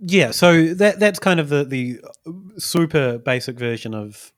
yeah, 0.00 0.30
so 0.30 0.74
that 0.74 1.00
that's 1.00 1.18
kind 1.18 1.40
of 1.40 1.48
the 1.48 1.64
the 1.64 2.00
super 2.58 3.18
basic 3.18 3.58
version 3.58 3.94
of 3.94 4.32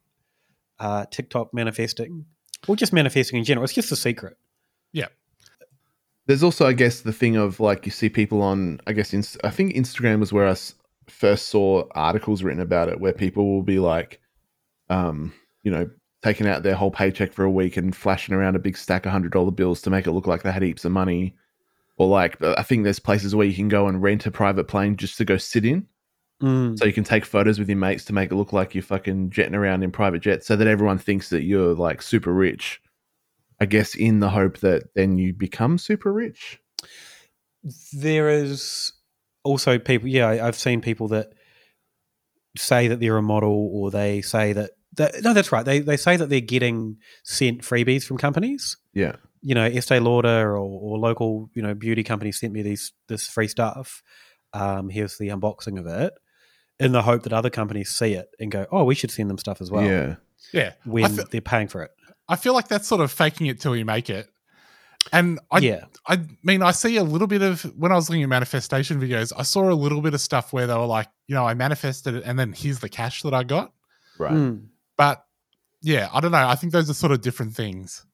uh, 0.78 1.04
TikTok 1.10 1.52
manifesting, 1.52 2.26
or 2.68 2.76
just 2.76 2.92
manifesting 2.92 3.38
in 3.38 3.44
general. 3.44 3.64
It's 3.64 3.74
just 3.74 3.92
a 3.92 3.96
secret. 3.96 4.36
yeah. 4.92 5.06
There's 6.26 6.44
also, 6.44 6.64
I 6.66 6.74
guess, 6.74 7.00
the 7.00 7.12
thing 7.12 7.34
of 7.34 7.58
like 7.58 7.84
you 7.86 7.90
see 7.90 8.08
people 8.08 8.40
on, 8.40 8.80
I 8.86 8.92
guess, 8.92 9.12
inst- 9.12 9.38
I 9.42 9.50
think 9.50 9.74
Instagram 9.74 10.20
was 10.20 10.32
where 10.32 10.46
I 10.46 10.50
s- 10.52 10.74
first 11.08 11.48
saw 11.48 11.88
articles 11.92 12.44
written 12.44 12.60
about 12.60 12.88
it, 12.88 13.00
where 13.00 13.12
people 13.12 13.52
will 13.52 13.64
be 13.64 13.80
like, 13.80 14.20
um, 14.90 15.32
you 15.62 15.70
know, 15.70 15.88
taking 16.23 16.46
out 16.46 16.62
their 16.62 16.75
whole 16.75 16.90
paycheck 16.90 17.33
for 17.33 17.44
a 17.44 17.51
week 17.51 17.77
and 17.77 17.96
flashing 17.96 18.35
around 18.35 18.57
a 18.57 18.59
big 18.61 18.77
stack 18.77 19.07
of 19.07 19.12
hundred 19.12 19.33
dollar 19.33 19.51
bills 19.51 19.81
to 19.83 19.90
make 19.90 20.07
it 20.07 20.12
look 20.12 20.27
like 20.27 20.42
they 20.42 20.53
had 20.53 20.62
heaps 20.62 20.85
of 20.85 20.92
money, 20.92 21.35
or 21.96 22.07
like 22.09 22.40
I 22.42 22.62
think 22.62 22.85
there's 22.85 22.99
places 22.99 23.35
where 23.35 23.46
you 23.46 23.55
can 23.55 23.68
go 23.68 23.87
and 23.87 24.03
rent 24.03 24.27
a 24.27 24.31
private 24.31 24.64
plane 24.68 24.96
just 24.96 25.16
to 25.18 25.25
go 25.25 25.37
sit 25.37 25.64
in, 25.64 25.87
Mm. 26.42 26.79
so 26.79 26.87
you 26.87 26.92
can 26.94 27.05
take 27.05 27.27
photos 27.27 27.59
with 27.59 27.68
your 27.68 27.77
mates 27.77 28.07
to 28.07 28.14
make 28.14 28.33
it 28.33 28.35
look 28.35 28.55
like 28.55 28.75
you're 28.75 28.83
fucking 28.83 29.29
jetting 29.29 29.55
around 29.55 29.83
in 29.83 29.92
private 29.92 30.20
jets, 30.20 30.46
so 30.46 30.57
that 30.57 30.66
everyone 30.66 30.96
thinks 30.99 31.29
that 31.29 31.42
you're 31.42 31.75
like 31.75 32.01
super 32.01 32.33
rich. 32.33 32.81
I 33.61 33.66
guess 33.66 33.94
in 33.94 34.20
the 34.20 34.31
hope 34.31 34.59
that 34.61 34.85
then 34.94 35.18
you 35.18 35.35
become 35.35 35.77
super 35.77 36.11
rich. 36.11 36.59
There 37.92 38.31
is 38.31 38.94
also 39.44 39.79
people. 39.79 40.09
Yeah, 40.09 40.29
I've 40.29 40.57
seen 40.57 40.81
people 40.81 41.09
that 41.09 41.35
say 42.57 42.88
that 42.88 43.01
they're 43.01 43.18
a 43.18 43.23
model, 43.23 43.68
or 43.73 43.90
they 43.90 44.23
say 44.23 44.55
that. 44.55 44.70
That 45.00 45.22
no, 45.22 45.32
that's 45.34 45.50
right. 45.52 45.64
They 45.64 45.80
they 45.80 45.96
say 45.96 46.16
that 46.16 46.28
they're 46.28 46.40
getting 46.40 46.96
sent 47.24 47.62
freebies 47.62 48.04
from 48.04 48.18
companies. 48.18 48.76
Yeah. 48.94 49.16
you 49.42 49.54
know, 49.54 49.64
Estee 49.64 49.98
Lauder 50.00 50.52
or, 50.52 50.58
or 50.58 50.98
local, 50.98 51.48
you 51.54 51.62
know, 51.62 51.74
beauty 51.74 52.02
companies 52.02 52.38
sent 52.40 52.52
me 52.52 52.62
these 52.62 52.92
this 53.08 53.26
free 53.26 53.48
stuff. 53.48 54.02
Um, 54.52 54.88
here's 54.90 55.16
the 55.18 55.28
unboxing 55.28 55.78
of 55.78 55.86
it, 55.86 56.12
in 56.78 56.92
the 56.92 57.02
hope 57.02 57.22
that 57.22 57.32
other 57.32 57.50
companies 57.50 57.90
see 57.90 58.14
it 58.14 58.28
and 58.40 58.50
go, 58.50 58.66
"Oh, 58.70 58.84
we 58.84 58.94
should 58.94 59.10
send 59.10 59.30
them 59.30 59.38
stuff 59.38 59.60
as 59.60 59.70
well." 59.70 59.84
Yeah. 59.84 60.16
Yeah. 60.52 60.72
When 60.84 61.12
fe- 61.16 61.24
they're 61.30 61.40
paying 61.40 61.68
for 61.68 61.82
it. 61.82 61.90
I 62.28 62.36
feel 62.36 62.54
like 62.54 62.68
that's 62.68 62.86
sort 62.88 63.00
of 63.00 63.10
faking 63.12 63.46
it 63.46 63.60
till 63.60 63.76
you 63.76 63.84
make 63.84 64.10
it. 64.10 64.28
And 65.12 65.38
I, 65.50 65.58
Yeah. 65.60 65.84
I 66.06 66.20
mean, 66.42 66.62
I 66.62 66.72
see 66.72 66.96
a 66.96 67.02
little 67.04 67.26
bit 67.26 67.42
of 67.42 67.62
when 67.78 67.90
I 67.92 67.94
was 67.94 68.08
looking 68.10 68.22
at 68.22 68.28
manifestation 68.28 69.00
videos, 69.00 69.32
I 69.36 69.42
saw 69.44 69.70
a 69.70 69.74
little 69.74 70.00
bit 70.02 70.14
of 70.14 70.20
stuff 70.20 70.52
where 70.52 70.66
they 70.66 70.74
were 70.74 70.86
like, 70.86 71.08
you 71.26 71.34
know, 71.34 71.46
I 71.46 71.54
manifested 71.54 72.14
it 72.16 72.22
and 72.26 72.38
then 72.38 72.52
here's 72.52 72.80
the 72.80 72.88
cash 72.88 73.22
that 73.22 73.32
I 73.34 73.42
got. 73.44 73.72
Right. 74.18 74.32
Mm. 74.32 74.66
But 75.00 75.24
yeah, 75.80 76.10
I 76.12 76.20
don't 76.20 76.30
know. 76.30 76.46
I 76.46 76.56
think 76.56 76.74
those 76.74 76.90
are 76.90 76.94
sort 76.94 77.10
of 77.10 77.22
different 77.22 77.54
things. 77.54 78.04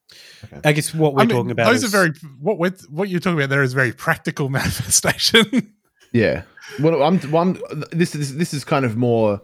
I 0.63 0.71
guess 0.71 0.93
what 0.93 1.13
we're 1.13 1.23
I 1.23 1.25
mean, 1.25 1.35
talking 1.35 1.51
about 1.51 1.65
those 1.65 1.83
is 1.83 1.93
are 1.93 1.97
very 1.97 2.13
what 2.39 2.57
we're, 2.59 2.71
what 2.89 3.09
you're 3.09 3.19
talking 3.19 3.37
about 3.37 3.49
there 3.49 3.61
is 3.61 3.73
very 3.73 3.91
practical 3.91 4.47
manifestation. 4.59 5.73
Yeah. 6.13 6.43
Well, 6.79 7.03
I'm, 7.03 7.19
well, 7.29 7.41
I'm 7.41 7.83
this 7.91 8.15
is 8.15 8.37
this 8.37 8.53
is 8.53 8.63
kind 8.63 8.85
of 8.85 8.95
more 8.95 9.41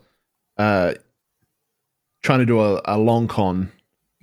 uh 0.57 0.93
trying 2.21 2.39
to 2.39 2.45
do 2.45 2.61
a, 2.61 2.81
a 2.85 2.97
long 2.97 3.27
con 3.27 3.71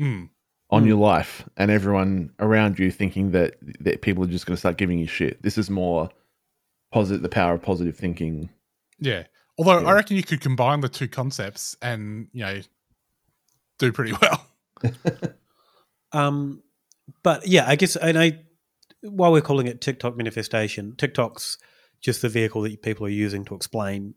Mm. 0.01 0.31
on 0.71 0.87
your 0.87 0.97
life 0.97 1.47
and 1.59 1.71
everyone 1.71 2.33
around 2.39 2.79
you 2.79 2.91
thinking 2.91 3.33
that 3.33 3.57
that 3.81 4.01
people 4.01 4.25
are 4.25 4.29
just 4.29 4.47
going 4.47 4.55
to 4.57 4.61
start 4.61 4.79
giving 4.79 4.99
you 4.99 5.07
shit. 5.07 5.43
This 5.43 5.59
is 5.59 5.69
more 5.69 6.09
positive 6.91 7.21
the 7.21 7.29
power 7.29 7.53
of 7.53 7.61
positive 7.61 7.99
thinking. 7.99 8.49
Yeah. 8.99 9.25
Although 9.59 9.85
I 9.85 9.93
reckon 9.93 10.17
you 10.17 10.23
could 10.23 10.41
combine 10.41 10.81
the 10.81 10.89
two 10.89 11.07
concepts 11.07 11.77
and, 11.83 12.29
you 12.33 12.45
know, 12.47 12.61
do 13.81 13.93
pretty 13.93 14.13
well. 14.13 14.47
Um, 16.13 16.63
but 17.23 17.47
yeah, 17.47 17.65
I 17.69 17.77
guess, 17.77 17.95
and 17.97 18.19
I, 18.19 18.41
while 19.03 19.31
we're 19.31 19.41
calling 19.41 19.67
it 19.69 19.81
TikTok 19.81 20.17
manifestation, 20.17 20.97
TikTok's 20.97 21.57
just 22.01 22.23
the 22.23 22.29
vehicle 22.29 22.63
that 22.63 22.83
people 22.83 23.07
are 23.07 23.11
using 23.11 23.45
to 23.45 23.55
explain 23.55 24.15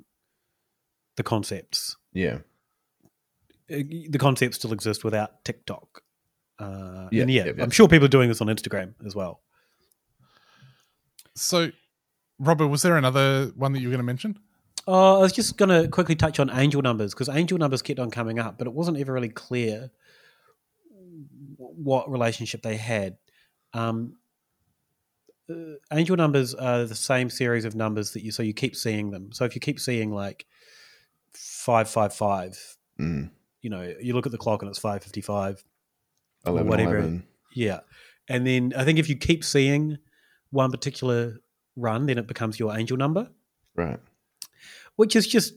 the 1.15 1.23
concepts. 1.23 1.95
Yeah. 2.11 2.39
Uh, 3.71 3.83
The 4.09 4.17
concepts 4.19 4.57
still 4.57 4.73
exist 4.73 5.03
without 5.03 5.43
TikTok. 5.45 6.01
Uh, 6.59 7.09
Yeah, 7.11 7.21
and 7.21 7.31
yeah, 7.31 7.45
yeah, 7.45 7.51
yeah. 7.57 7.63
I'm 7.63 7.69
sure 7.69 7.87
people 7.87 8.05
are 8.05 8.09
doing 8.09 8.29
this 8.29 8.41
on 8.41 8.47
Instagram 8.47 8.93
as 9.05 9.15
well. 9.15 9.41
So, 11.35 11.69
Robert, 12.39 12.67
was 12.67 12.81
there 12.81 12.97
another 12.97 13.51
one 13.55 13.73
that 13.73 13.79
you 13.81 13.87
were 13.87 13.91
going 13.91 13.99
to 13.99 14.03
mention? 14.03 14.39
Oh, 14.85 15.17
I 15.17 15.19
was 15.19 15.31
just 15.31 15.57
going 15.57 15.69
to 15.69 15.87
quickly 15.87 16.15
touch 16.15 16.39
on 16.39 16.49
angel 16.49 16.81
numbers 16.81 17.13
because 17.13 17.29
angel 17.29 17.57
numbers 17.57 17.81
kept 17.81 17.99
on 17.99 18.11
coming 18.11 18.39
up, 18.39 18.57
but 18.57 18.67
it 18.67 18.73
wasn't 18.73 18.97
ever 18.97 19.13
really 19.13 19.29
clear 19.29 19.91
what 21.57 22.09
relationship 22.11 22.61
they 22.61 22.75
had. 22.75 23.17
Um, 23.73 24.17
uh, 25.49 25.75
angel 25.91 26.15
numbers 26.15 26.53
are 26.53 26.85
the 26.85 26.95
same 26.95 27.29
series 27.29 27.65
of 27.65 27.75
numbers 27.75 28.11
that 28.11 28.23
you 28.23 28.31
so 28.31 28.43
you 28.43 28.53
keep 28.53 28.75
seeing 28.75 29.11
them. 29.11 29.31
So 29.31 29.45
if 29.45 29.55
you 29.55 29.61
keep 29.61 29.79
seeing 29.79 30.11
like 30.11 30.45
five 31.33 31.89
five 31.89 32.13
five. 32.13 32.77
Mm. 32.99 33.31
You 33.61 33.69
know, 33.69 33.93
you 34.01 34.13
look 34.13 34.25
at 34.25 34.31
the 34.31 34.37
clock 34.37 34.61
and 34.61 34.69
it's 34.69 34.79
five 34.79 35.03
fifty 35.03 35.21
five. 35.21 35.63
or 36.45 36.63
whatever. 36.63 36.97
11. 36.97 37.25
Yeah, 37.55 37.81
and 38.27 38.45
then 38.45 38.73
I 38.75 38.83
think 38.83 38.99
if 38.99 39.07
you 39.09 39.15
keep 39.15 39.43
seeing 39.43 39.97
one 40.49 40.71
particular 40.71 41.39
run, 41.75 42.05
then 42.05 42.17
it 42.17 42.27
becomes 42.27 42.59
your 42.59 42.75
angel 42.77 42.97
number, 42.97 43.29
Right. 43.75 43.99
Which 44.95 45.15
is 45.15 45.27
just 45.27 45.53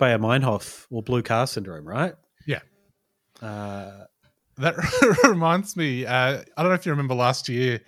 Baader 0.00 0.20
Meinhof 0.20 0.86
or 0.90 1.02
blue 1.02 1.22
car 1.22 1.46
syndrome, 1.46 1.86
right? 1.86 2.14
Yeah. 2.46 2.60
Uh, 3.42 4.04
That 4.58 4.74
reminds 5.24 5.76
me. 5.76 6.04
Uh, 6.06 6.42
I 6.56 6.62
don't 6.62 6.68
know 6.70 6.74
if 6.74 6.86
you 6.86 6.92
remember 6.92 7.14
last 7.14 7.48
year 7.48 7.80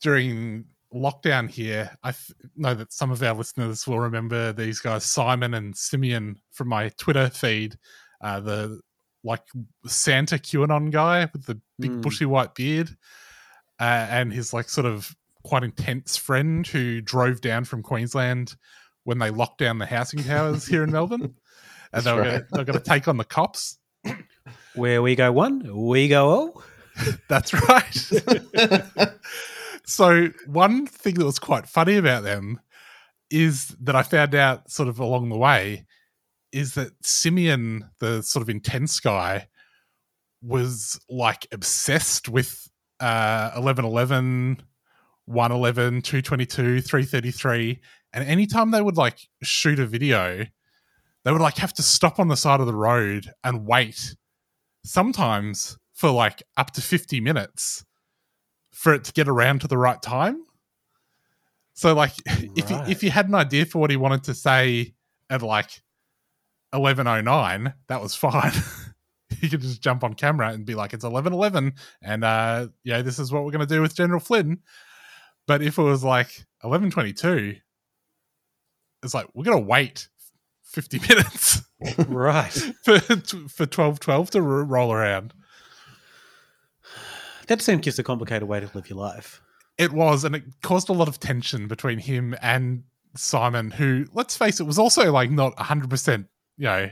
during 0.00 0.64
lockdown 0.94 1.48
here. 1.50 1.90
I 2.02 2.10
f- 2.10 2.30
know 2.56 2.74
that 2.74 2.92
some 2.92 3.10
of 3.10 3.22
our 3.22 3.34
listeners 3.34 3.86
will 3.86 3.98
remember 4.00 4.52
these 4.52 4.78
guys, 4.80 5.04
Simon 5.04 5.54
and 5.54 5.76
Simeon, 5.76 6.40
from 6.52 6.68
my 6.68 6.90
Twitter 6.90 7.28
feed. 7.30 7.76
Uh, 8.20 8.40
the 8.40 8.80
like 9.24 9.42
Santa 9.86 10.36
QAnon 10.38 10.90
guy 10.92 11.28
with 11.32 11.46
the 11.46 11.60
big 11.80 11.90
Mm. 11.90 12.02
bushy 12.02 12.24
white 12.26 12.54
beard, 12.54 12.88
uh, 13.80 14.06
and 14.08 14.32
his 14.32 14.52
like 14.52 14.68
sort 14.68 14.86
of 14.86 15.14
quite 15.42 15.64
intense 15.64 16.16
friend 16.16 16.66
who 16.66 17.00
drove 17.00 17.40
down 17.40 17.64
from 17.64 17.82
Queensland 17.82 18.54
when 19.06 19.18
they 19.18 19.30
locked 19.30 19.58
down 19.58 19.78
the 19.78 19.86
housing 19.86 20.22
towers 20.24 20.66
here 20.66 20.82
in 20.82 20.90
Melbourne, 20.90 21.36
and 21.92 22.02
they're 22.02 22.20
right. 22.20 22.50
going 22.50 22.66
to 22.66 22.80
take 22.80 23.06
on 23.06 23.16
the 23.16 23.24
cops. 23.24 23.78
where 24.74 25.00
we 25.00 25.14
go 25.14 25.30
one, 25.30 25.70
we 25.74 26.08
go 26.08 26.28
all. 26.28 26.62
That's 27.28 27.54
right. 27.54 27.94
so 29.86 30.28
one 30.46 30.86
thing 30.86 31.14
that 31.14 31.24
was 31.24 31.38
quite 31.38 31.68
funny 31.68 31.96
about 31.96 32.24
them 32.24 32.60
is 33.30 33.68
that 33.80 33.94
I 33.94 34.02
found 34.02 34.34
out 34.34 34.70
sort 34.70 34.88
of 34.88 34.98
along 34.98 35.28
the 35.28 35.36
way 35.36 35.86
is 36.50 36.74
that 36.74 36.92
Simeon, 37.04 37.88
the 38.00 38.22
sort 38.22 38.42
of 38.42 38.50
intense 38.50 38.98
guy, 38.98 39.48
was 40.42 40.98
like 41.08 41.46
obsessed 41.52 42.28
with 42.28 42.68
uh 42.98 43.50
1111 43.54 44.62
111 45.26 46.02
222 46.02 46.80
333 46.80 47.80
and 48.12 48.24
anytime 48.28 48.70
they 48.70 48.80
would 48.80 48.96
like 48.96 49.28
shoot 49.42 49.78
a 49.78 49.86
video 49.86 50.46
they 51.26 51.32
would 51.32 51.40
like 51.40 51.56
have 51.56 51.74
to 51.74 51.82
stop 51.82 52.20
on 52.20 52.28
the 52.28 52.36
side 52.36 52.60
of 52.60 52.66
the 52.66 52.74
road 52.74 53.32
and 53.42 53.66
wait 53.66 54.14
sometimes 54.84 55.76
for 55.92 56.10
like 56.10 56.42
up 56.56 56.70
to 56.72 56.80
50 56.80 57.20
minutes 57.20 57.84
for 58.70 58.94
it 58.94 59.04
to 59.04 59.12
get 59.12 59.26
around 59.26 59.62
to 59.62 59.66
the 59.66 59.76
right 59.76 60.00
time. 60.00 60.44
So 61.74 61.94
like 61.94 62.12
if 62.26 62.70
you, 62.70 62.76
if 62.86 63.02
you 63.02 63.10
had 63.10 63.28
an 63.28 63.34
idea 63.34 63.66
for 63.66 63.80
what 63.80 63.90
he 63.90 63.96
wanted 63.96 64.22
to 64.24 64.34
say 64.34 64.94
at 65.28 65.42
like 65.42 65.82
1109, 66.70 67.74
that 67.88 68.00
was 68.00 68.14
fine. 68.14 68.52
you 69.40 69.48
could 69.48 69.62
just 69.62 69.82
jump 69.82 70.04
on 70.04 70.14
camera 70.14 70.50
and 70.50 70.64
be 70.64 70.74
like 70.74 70.92
it's 70.92 71.04
1111 71.04 71.74
and 72.02 72.22
uh 72.22 72.68
yeah, 72.84 73.02
this 73.02 73.18
is 73.18 73.32
what 73.32 73.44
we're 73.44 73.50
going 73.50 73.66
to 73.66 73.74
do 73.74 73.82
with 73.82 73.96
General 73.96 74.20
Flynn. 74.20 74.58
But 75.48 75.62
if 75.62 75.78
it 75.78 75.82
was 75.82 76.04
like 76.04 76.28
1122, 76.60 77.56
it's 79.06 79.14
like 79.14 79.26
we're 79.34 79.44
going 79.44 79.58
to 79.58 79.66
wait 79.66 80.08
50 80.64 80.98
minutes 81.08 81.62
right. 82.06 82.52
for 82.82 83.00
for 83.00 83.64
1212 83.64 84.30
to 84.30 84.42
roll 84.42 84.92
around. 84.92 85.32
That 87.46 87.62
seemed 87.62 87.84
just 87.84 87.98
a 87.98 88.02
complicated 88.02 88.48
way 88.48 88.60
to 88.60 88.70
live 88.74 88.90
your 88.90 88.98
life. 88.98 89.40
It 89.78 89.92
was, 89.92 90.24
and 90.24 90.34
it 90.34 90.44
caused 90.62 90.88
a 90.88 90.92
lot 90.92 91.06
of 91.06 91.20
tension 91.20 91.68
between 91.68 91.98
him 91.98 92.34
and 92.42 92.82
Simon, 93.14 93.70
who, 93.70 94.06
let's 94.12 94.36
face 94.36 94.58
it, 94.58 94.64
was 94.64 94.78
also 94.78 95.12
like 95.12 95.30
not 95.30 95.54
100%, 95.56 96.26
you 96.56 96.64
know, 96.64 96.90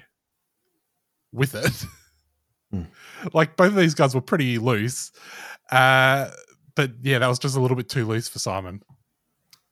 with 1.33 1.55
it. 1.55 2.87
like 3.33 3.57
both 3.57 3.69
of 3.69 3.77
these 3.77 3.95
guys 3.95 4.15
were 4.15 4.21
pretty 4.21 4.59
loose. 4.59 5.13
Uh, 5.71 6.31
but 6.75 6.93
yeah, 7.03 7.19
that 7.19 7.29
was 7.29 7.39
just 7.39 7.57
a 7.57 7.61
little 7.61 7.77
bit 7.77 7.89
too 7.89 8.07
loose 8.07 8.29
for 8.29 8.39
Simon. 8.39 8.83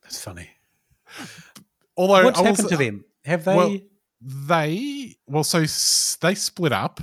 That's 0.02 0.22
funny. 0.22 0.50
Although 1.96 2.24
What's 2.24 2.40
happened 2.40 2.68
to 2.68 2.76
them? 2.76 3.04
Have 3.24 3.44
they? 3.44 3.56
Well, 3.56 3.76
they 4.20 5.16
well, 5.26 5.44
so 5.44 5.60
s- 5.62 6.16
they 6.20 6.34
split 6.34 6.72
up. 6.72 7.00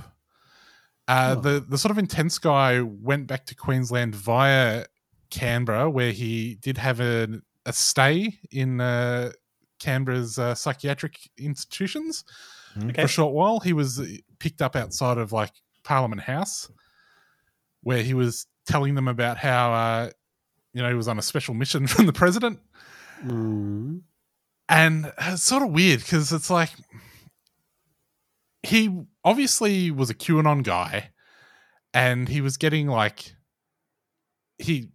Uh, 1.08 1.36
Oh. 1.38 1.42
The 1.42 1.60
the 1.62 1.78
sort 1.78 1.92
of 1.92 1.98
intense 1.98 2.38
guy 2.38 2.82
went 2.82 3.28
back 3.28 3.46
to 3.48 3.56
Queensland 3.56 4.16
via 4.16 4.86
Canberra, 5.30 5.90
where 5.90 6.12
he 6.12 6.56
did 6.56 6.78
have 6.78 7.00
a 7.00 7.42
a 7.66 7.74
stay 7.74 8.38
in 8.52 8.80
uh, 8.82 9.32
Canberra's 9.80 10.38
uh, 10.40 10.56
psychiatric 10.56 11.30
institutions 11.38 12.24
for 12.96 13.02
a 13.02 13.08
short 13.08 13.34
while. 13.34 13.60
He 13.60 13.74
was 13.74 14.02
picked 14.40 14.62
up 14.62 14.76
outside 14.76 15.18
of 15.18 15.32
like 15.32 15.52
Parliament 15.84 16.22
House, 16.22 16.70
where 17.82 18.02
he 18.04 18.14
was 18.14 18.46
telling 18.68 18.94
them 18.96 19.08
about 19.08 19.38
how 19.38 19.74
uh, 19.74 20.10
you 20.74 20.82
know 20.82 20.90
he 20.90 20.96
was 20.96 21.08
on 21.08 21.18
a 21.20 21.24
special 21.24 21.54
mission 21.54 21.88
from 21.94 22.06
the 22.06 22.14
president 22.14 22.60
Mm. 23.26 24.02
And 24.70 25.12
it's 25.20 25.44
sort 25.44 25.64
of 25.64 25.72
weird 25.72 26.00
because 26.00 26.32
it's 26.32 26.50
like 26.50 26.70
he 28.64 28.90
obviously 29.24 29.90
was 29.92 30.10
a 30.10 30.14
QAnon 30.14 30.64
guy, 30.64 31.10
and 31.94 32.30
he 32.30 32.40
was 32.40 32.58
getting 32.58 32.88
like 32.88 33.34
he 34.58 34.90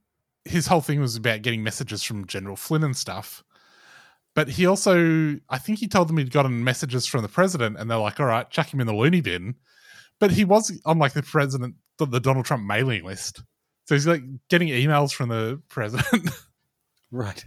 his 0.44 0.66
whole 0.66 0.80
thing 0.80 1.00
was 1.00 1.16
about 1.16 1.42
getting 1.42 1.62
messages 1.62 2.02
from 2.02 2.26
General 2.26 2.56
Flynn 2.56 2.84
and 2.84 2.96
stuff. 2.96 3.42
But 4.34 4.48
he 4.48 4.66
also, 4.66 5.38
I 5.48 5.58
think 5.58 5.78
he 5.78 5.88
told 5.88 6.08
them 6.08 6.18
he'd 6.18 6.32
gotten 6.32 6.64
messages 6.64 7.06
from 7.06 7.22
the 7.22 7.28
president, 7.28 7.78
and 7.78 7.90
they're 7.90 7.98
like, 7.98 8.20
"All 8.20 8.26
right, 8.26 8.48
chuck 8.50 8.72
him 8.72 8.80
in 8.80 8.87
the 8.87 8.94
loony 8.94 9.20
bin." 9.20 9.56
But 10.20 10.30
he 10.30 10.44
was 10.44 10.72
on 10.84 10.98
like 10.98 11.12
the 11.12 11.22
president, 11.22 11.74
the, 11.98 12.06
the 12.06 12.20
Donald 12.20 12.44
Trump 12.46 12.64
mailing 12.64 13.04
list, 13.04 13.42
so 13.87 13.94
he's 13.94 14.06
like 14.06 14.22
getting 14.48 14.68
emails 14.68 15.12
from 15.12 15.30
the 15.30 15.60
president. 15.68 16.30
Right. 17.10 17.44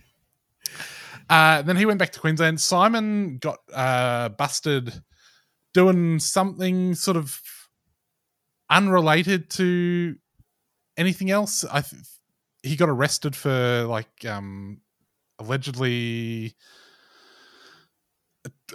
Uh, 1.30 1.62
then 1.62 1.76
he 1.76 1.86
went 1.86 2.00
back 2.00 2.12
to 2.14 2.20
Queensland. 2.20 2.60
Simon 2.62 3.38
got 3.38 3.60
uh, 3.74 4.30
busted 4.30 4.94
doing 5.74 6.20
something 6.20 6.96
sort 6.96 7.18
of 7.18 7.40
unrelated 8.70 9.50
to 9.52 10.16
anything 10.98 11.30
else. 11.32 11.64
I 11.66 11.82
th- 11.82 12.02
he 12.64 12.76
got 12.76 12.90
arrested 12.90 13.36
for 13.36 13.84
like 13.84 14.26
um, 14.26 14.82
allegedly 15.40 16.56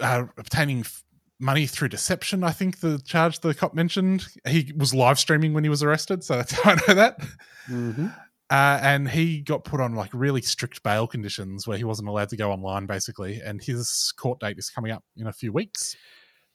uh, 0.01 0.25
obtaining 0.37 0.79
f- 0.81 1.03
money 1.39 1.67
through 1.67 1.89
deception. 1.89 2.43
I 2.43 2.51
think 2.51 2.79
the 2.79 2.99
charge 2.99 3.39
the 3.39 3.53
cop 3.53 3.73
mentioned. 3.73 4.27
He 4.47 4.71
was 4.75 4.93
live 4.93 5.19
streaming 5.19 5.53
when 5.53 5.63
he 5.63 5.69
was 5.69 5.83
arrested, 5.83 6.23
so 6.23 6.37
that's 6.37 6.51
how 6.61 6.71
I 6.71 6.75
know 6.87 6.93
that. 6.93 7.19
Mm-hmm. 7.69 8.07
Uh, 8.53 8.79
and 8.83 9.09
he 9.09 9.41
got 9.41 9.63
put 9.63 9.81
on 9.81 9.95
like 9.95 10.11
really 10.13 10.39
strict 10.43 10.83
bail 10.83 11.07
conditions 11.07 11.67
where 11.67 11.75
he 11.75 11.83
wasn't 11.83 12.07
allowed 12.07 12.29
to 12.29 12.37
go 12.37 12.51
online, 12.51 12.85
basically. 12.85 13.41
And 13.41 13.59
his 13.59 14.13
court 14.15 14.39
date 14.39 14.59
is 14.59 14.69
coming 14.69 14.91
up 14.91 15.03
in 15.17 15.25
a 15.25 15.33
few 15.33 15.51
weeks. 15.51 15.95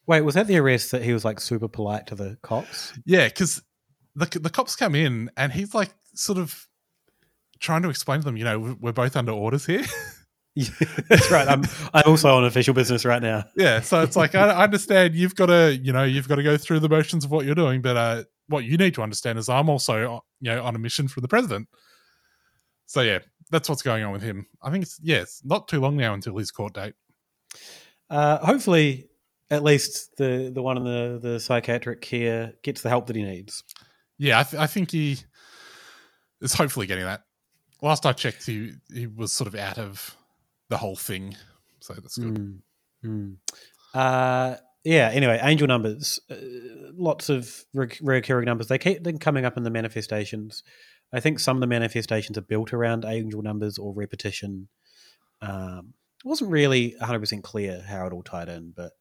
Wait, 0.06 0.20
was 0.20 0.36
that 0.36 0.46
the 0.46 0.58
arrest 0.58 0.92
that 0.92 1.02
he 1.02 1.12
was 1.12 1.24
like 1.24 1.40
super 1.40 1.66
polite 1.66 2.06
to 2.06 2.14
the 2.14 2.38
cops? 2.40 2.92
Yeah, 3.04 3.26
because 3.26 3.60
the 4.14 4.26
the 4.38 4.48
cops 4.48 4.76
come 4.76 4.94
in 4.94 5.28
and 5.36 5.52
he's 5.52 5.74
like 5.74 5.90
sort 6.14 6.38
of 6.38 6.68
trying 7.58 7.82
to 7.82 7.90
explain 7.90 8.20
to 8.20 8.24
them, 8.24 8.36
you 8.36 8.44
know, 8.44 8.76
we're 8.80 8.92
both 8.92 9.16
under 9.16 9.32
orders 9.32 9.66
here. 9.66 9.84
That's 11.08 11.32
right. 11.32 11.48
I'm 11.48 11.64
I'm 11.92 12.04
also 12.06 12.32
on 12.32 12.44
official 12.44 12.74
business 12.74 13.04
right 13.04 13.20
now. 13.22 13.42
yeah, 13.56 13.80
so 13.80 14.02
it's 14.02 14.14
like 14.14 14.36
I, 14.36 14.50
I 14.50 14.62
understand 14.62 15.16
you've 15.16 15.34
got 15.34 15.46
to, 15.46 15.76
you 15.76 15.92
know, 15.92 16.04
you've 16.04 16.28
got 16.28 16.36
to 16.36 16.44
go 16.44 16.56
through 16.56 16.78
the 16.78 16.88
motions 16.88 17.24
of 17.24 17.32
what 17.32 17.44
you're 17.44 17.56
doing, 17.56 17.82
but 17.82 17.96
uh, 17.96 18.22
what 18.46 18.64
you 18.64 18.76
need 18.76 18.94
to 18.94 19.02
understand 19.02 19.40
is 19.40 19.48
I'm 19.48 19.68
also, 19.68 20.22
you 20.40 20.52
know, 20.52 20.62
on 20.62 20.76
a 20.76 20.78
mission 20.78 21.08
from 21.08 21.22
the 21.22 21.28
president. 21.28 21.68
So 22.88 23.02
yeah, 23.02 23.18
that's 23.50 23.68
what's 23.68 23.82
going 23.82 24.02
on 24.02 24.12
with 24.12 24.22
him. 24.22 24.46
I 24.62 24.70
think 24.70 24.82
it's 24.82 24.98
yeah, 25.02 25.18
it's 25.18 25.44
not 25.44 25.68
too 25.68 25.78
long 25.78 25.96
now 25.96 26.14
until 26.14 26.36
his 26.36 26.50
court 26.50 26.72
date. 26.72 26.94
Uh, 28.10 28.38
hopefully, 28.38 29.10
at 29.50 29.62
least 29.62 30.16
the 30.16 30.50
the 30.52 30.62
one 30.62 30.78
in 30.78 30.84
the 30.84 31.18
the 31.20 31.38
psychiatric 31.38 32.00
care 32.00 32.54
gets 32.62 32.80
the 32.80 32.88
help 32.88 33.06
that 33.06 33.16
he 33.16 33.22
needs. 33.22 33.62
Yeah, 34.16 34.40
I, 34.40 34.42
th- 34.42 34.60
I 34.60 34.66
think 34.66 34.90
he 34.90 35.18
is 36.40 36.54
hopefully 36.54 36.86
getting 36.86 37.04
that. 37.04 37.22
Last 37.82 38.06
I 38.06 38.12
checked, 38.12 38.46
he 38.46 38.72
he 38.92 39.06
was 39.06 39.34
sort 39.34 39.48
of 39.48 39.54
out 39.54 39.78
of 39.78 40.16
the 40.70 40.78
whole 40.78 40.96
thing, 40.96 41.36
so 41.80 41.92
that's 41.92 42.16
good. 42.16 42.34
Mm, 42.34 42.58
mm. 43.04 43.36
Uh, 43.92 44.56
yeah. 44.82 45.10
Anyway, 45.12 45.38
angel 45.42 45.68
numbers, 45.68 46.18
uh, 46.30 46.36
lots 46.94 47.28
of 47.28 47.54
rec- 47.74 47.98
recurring 48.00 48.46
numbers. 48.46 48.68
They 48.68 48.78
keep 48.78 49.04
them 49.04 49.18
coming 49.18 49.44
up 49.44 49.58
in 49.58 49.62
the 49.62 49.70
manifestations. 49.70 50.62
I 51.12 51.20
think 51.20 51.38
some 51.40 51.56
of 51.56 51.60
the 51.60 51.66
manifestations 51.66 52.36
are 52.36 52.42
built 52.42 52.72
around 52.72 53.04
angel 53.04 53.42
numbers 53.42 53.78
or 53.78 53.92
repetition. 53.94 54.68
Um, 55.40 55.94
it 56.24 56.28
wasn't 56.28 56.50
really 56.50 56.96
100% 57.00 57.42
clear 57.42 57.80
how 57.86 58.06
it 58.06 58.12
all 58.12 58.22
tied 58.22 58.48
in, 58.48 58.72
but 58.76 58.92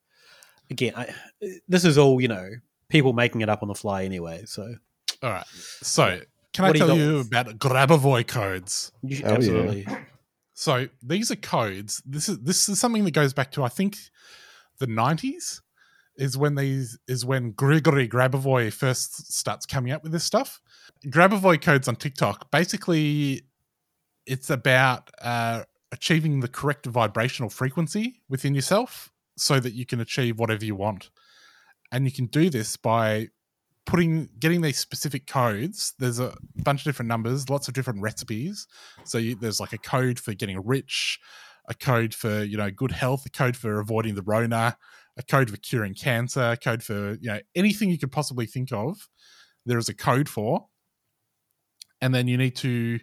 again, 0.69 0.93
I, 0.95 1.13
this 1.67 1.83
is 1.83 1.97
all 1.97 2.21
you 2.21 2.27
know, 2.27 2.49
people 2.89 3.13
making 3.13 3.41
it 3.41 3.49
up 3.49 3.61
on 3.61 3.67
the 3.67 3.75
fly 3.75 4.03
anyway. 4.03 4.43
So, 4.45 4.75
All 5.23 5.31
right. 5.31 5.47
So, 5.81 6.21
can 6.53 6.63
What 6.65 6.69
I 6.69 6.73
do 6.73 6.79
you 6.79 6.85
tell 6.85 6.97
you 6.97 7.19
about 7.19 7.47
Grabovoy 7.59 8.27
codes? 8.27 8.91
You 9.03 9.15
should- 9.17 9.25
Oh, 9.25 9.29
yeah. 9.29 9.35
absolutely. 9.35 9.87
So 10.53 10.87
these 11.03 11.29
are 11.29 11.35
codes. 11.35 12.01
This 12.03 12.27
is 12.27 12.39
this 12.39 12.67
is 12.67 12.79
something 12.79 13.03
that 13.05 13.11
goes 13.11 13.31
back 13.31 13.51
to 13.51 13.63
I 13.63 13.67
think 13.69 13.95
the 14.79 14.87
nineties. 14.87 15.61
Is 16.17 16.37
when 16.37 16.55
these 16.55 16.97
is 17.07 17.25
when 17.25 17.51
Grigory 17.51 18.07
Grabovoy 18.07 18.73
first 18.73 19.31
starts 19.33 19.65
coming 19.65 19.91
up 19.91 20.03
with 20.03 20.11
this 20.11 20.23
stuff. 20.23 20.61
Grabovoy 21.05 21.61
codes 21.61 21.87
on 21.87 21.95
TikTok 21.95 22.49
basically 22.51 23.43
it's 24.27 24.49
about 24.49 25.09
uh, 25.21 25.63
achieving 25.91 26.41
the 26.41 26.47
correct 26.47 26.85
vibrational 26.85 27.49
frequency 27.49 28.21
within 28.29 28.53
yourself 28.53 29.11
so 29.37 29.59
that 29.59 29.73
you 29.73 29.85
can 29.85 30.01
achieve 30.01 30.37
whatever 30.37 30.65
you 30.65 30.75
want. 30.75 31.09
And 31.91 32.05
you 32.05 32.11
can 32.11 32.25
do 32.25 32.49
this 32.49 32.75
by 32.75 33.29
putting 33.85 34.27
getting 34.37 34.61
these 34.61 34.77
specific 34.77 35.25
codes. 35.25 35.93
There's 35.97 36.19
a 36.19 36.35
bunch 36.57 36.81
of 36.81 36.83
different 36.83 37.07
numbers, 37.07 37.49
lots 37.49 37.69
of 37.69 37.73
different 37.73 38.01
recipes. 38.01 38.67
So 39.05 39.17
you, 39.17 39.35
there's 39.35 39.61
like 39.61 39.73
a 39.73 39.77
code 39.77 40.19
for 40.19 40.33
getting 40.33 40.61
rich, 40.65 41.19
a 41.69 41.73
code 41.73 42.13
for 42.13 42.43
you 42.43 42.57
know 42.57 42.69
good 42.69 42.91
health, 42.91 43.25
a 43.25 43.29
code 43.29 43.55
for 43.55 43.79
avoiding 43.79 44.15
the 44.15 44.21
Rona, 44.23 44.77
a 45.17 45.23
code 45.23 45.49
for 45.49 45.57
curing 45.57 45.93
cancer, 45.93 46.51
a 46.51 46.57
code 46.57 46.83
for 46.83 47.13
you 47.19 47.29
know 47.29 47.39
anything 47.55 47.89
you 47.89 47.97
could 47.97 48.11
possibly 48.11 48.45
think 48.45 48.71
of. 48.71 49.09
There 49.65 49.77
is 49.77 49.89
a 49.89 49.93
code 49.93 50.29
for, 50.29 50.67
and 52.01 52.13
then 52.13 52.27
you 52.27 52.37
need 52.37 52.55
to 52.57 52.99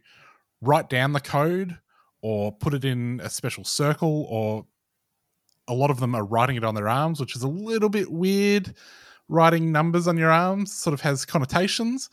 write 0.60 0.88
down 0.88 1.12
the 1.12 1.20
code 1.20 1.78
or 2.22 2.52
put 2.52 2.74
it 2.74 2.84
in 2.84 3.20
a 3.22 3.28
special 3.28 3.64
circle 3.64 4.26
or 4.30 4.64
a 5.68 5.74
lot 5.74 5.90
of 5.90 6.00
them 6.00 6.14
are 6.14 6.24
writing 6.24 6.56
it 6.56 6.64
on 6.64 6.74
their 6.74 6.88
arms 6.88 7.20
which 7.20 7.36
is 7.36 7.42
a 7.42 7.48
little 7.48 7.88
bit 7.88 8.10
weird 8.10 8.74
writing 9.28 9.72
numbers 9.72 10.08
on 10.08 10.16
your 10.16 10.30
arms 10.30 10.72
sort 10.72 10.94
of 10.94 11.00
has 11.00 11.24
connotations 11.24 12.08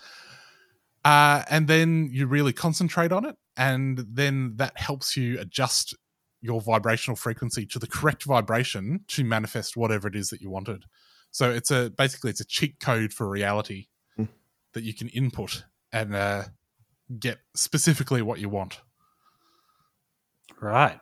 uh, 1.06 1.44
and 1.50 1.68
then 1.68 2.10
you 2.12 2.28
really 2.28 2.54
concentrate 2.54 3.12
on 3.12 3.26
it 3.26 3.36
and 3.58 4.06
then 4.10 4.54
that 4.58 4.78
helps 4.78 5.16
you 5.16 5.40
adjust 5.40 5.96
your 6.42 6.60
vibrational 6.62 7.16
frequency 7.16 7.66
to 7.68 7.78
the 7.80 7.88
correct 7.88 8.24
vibration 8.26 9.02
to 9.08 9.24
manifest 9.24 9.78
whatever 9.78 10.08
it 10.08 10.16
is 10.16 10.30
that 10.30 10.42
you 10.42 10.50
wanted 10.50 10.84
so 11.32 11.50
it's 11.52 11.72
a 11.72 11.90
basically 11.92 12.30
it's 12.30 12.42
a 12.42 12.46
cheat 12.46 12.80
code 12.80 13.14
for 13.14 13.28
reality 13.30 13.88
Hmm. 14.18 14.26
that 14.74 14.84
you 14.84 14.94
can 14.94 15.08
input 15.10 15.64
and 15.94 16.16
uh, 16.16 16.44
get 17.20 17.40
specifically 17.56 18.22
what 18.22 18.40
you 18.40 18.50
want 18.50 18.82
Right. 20.60 21.00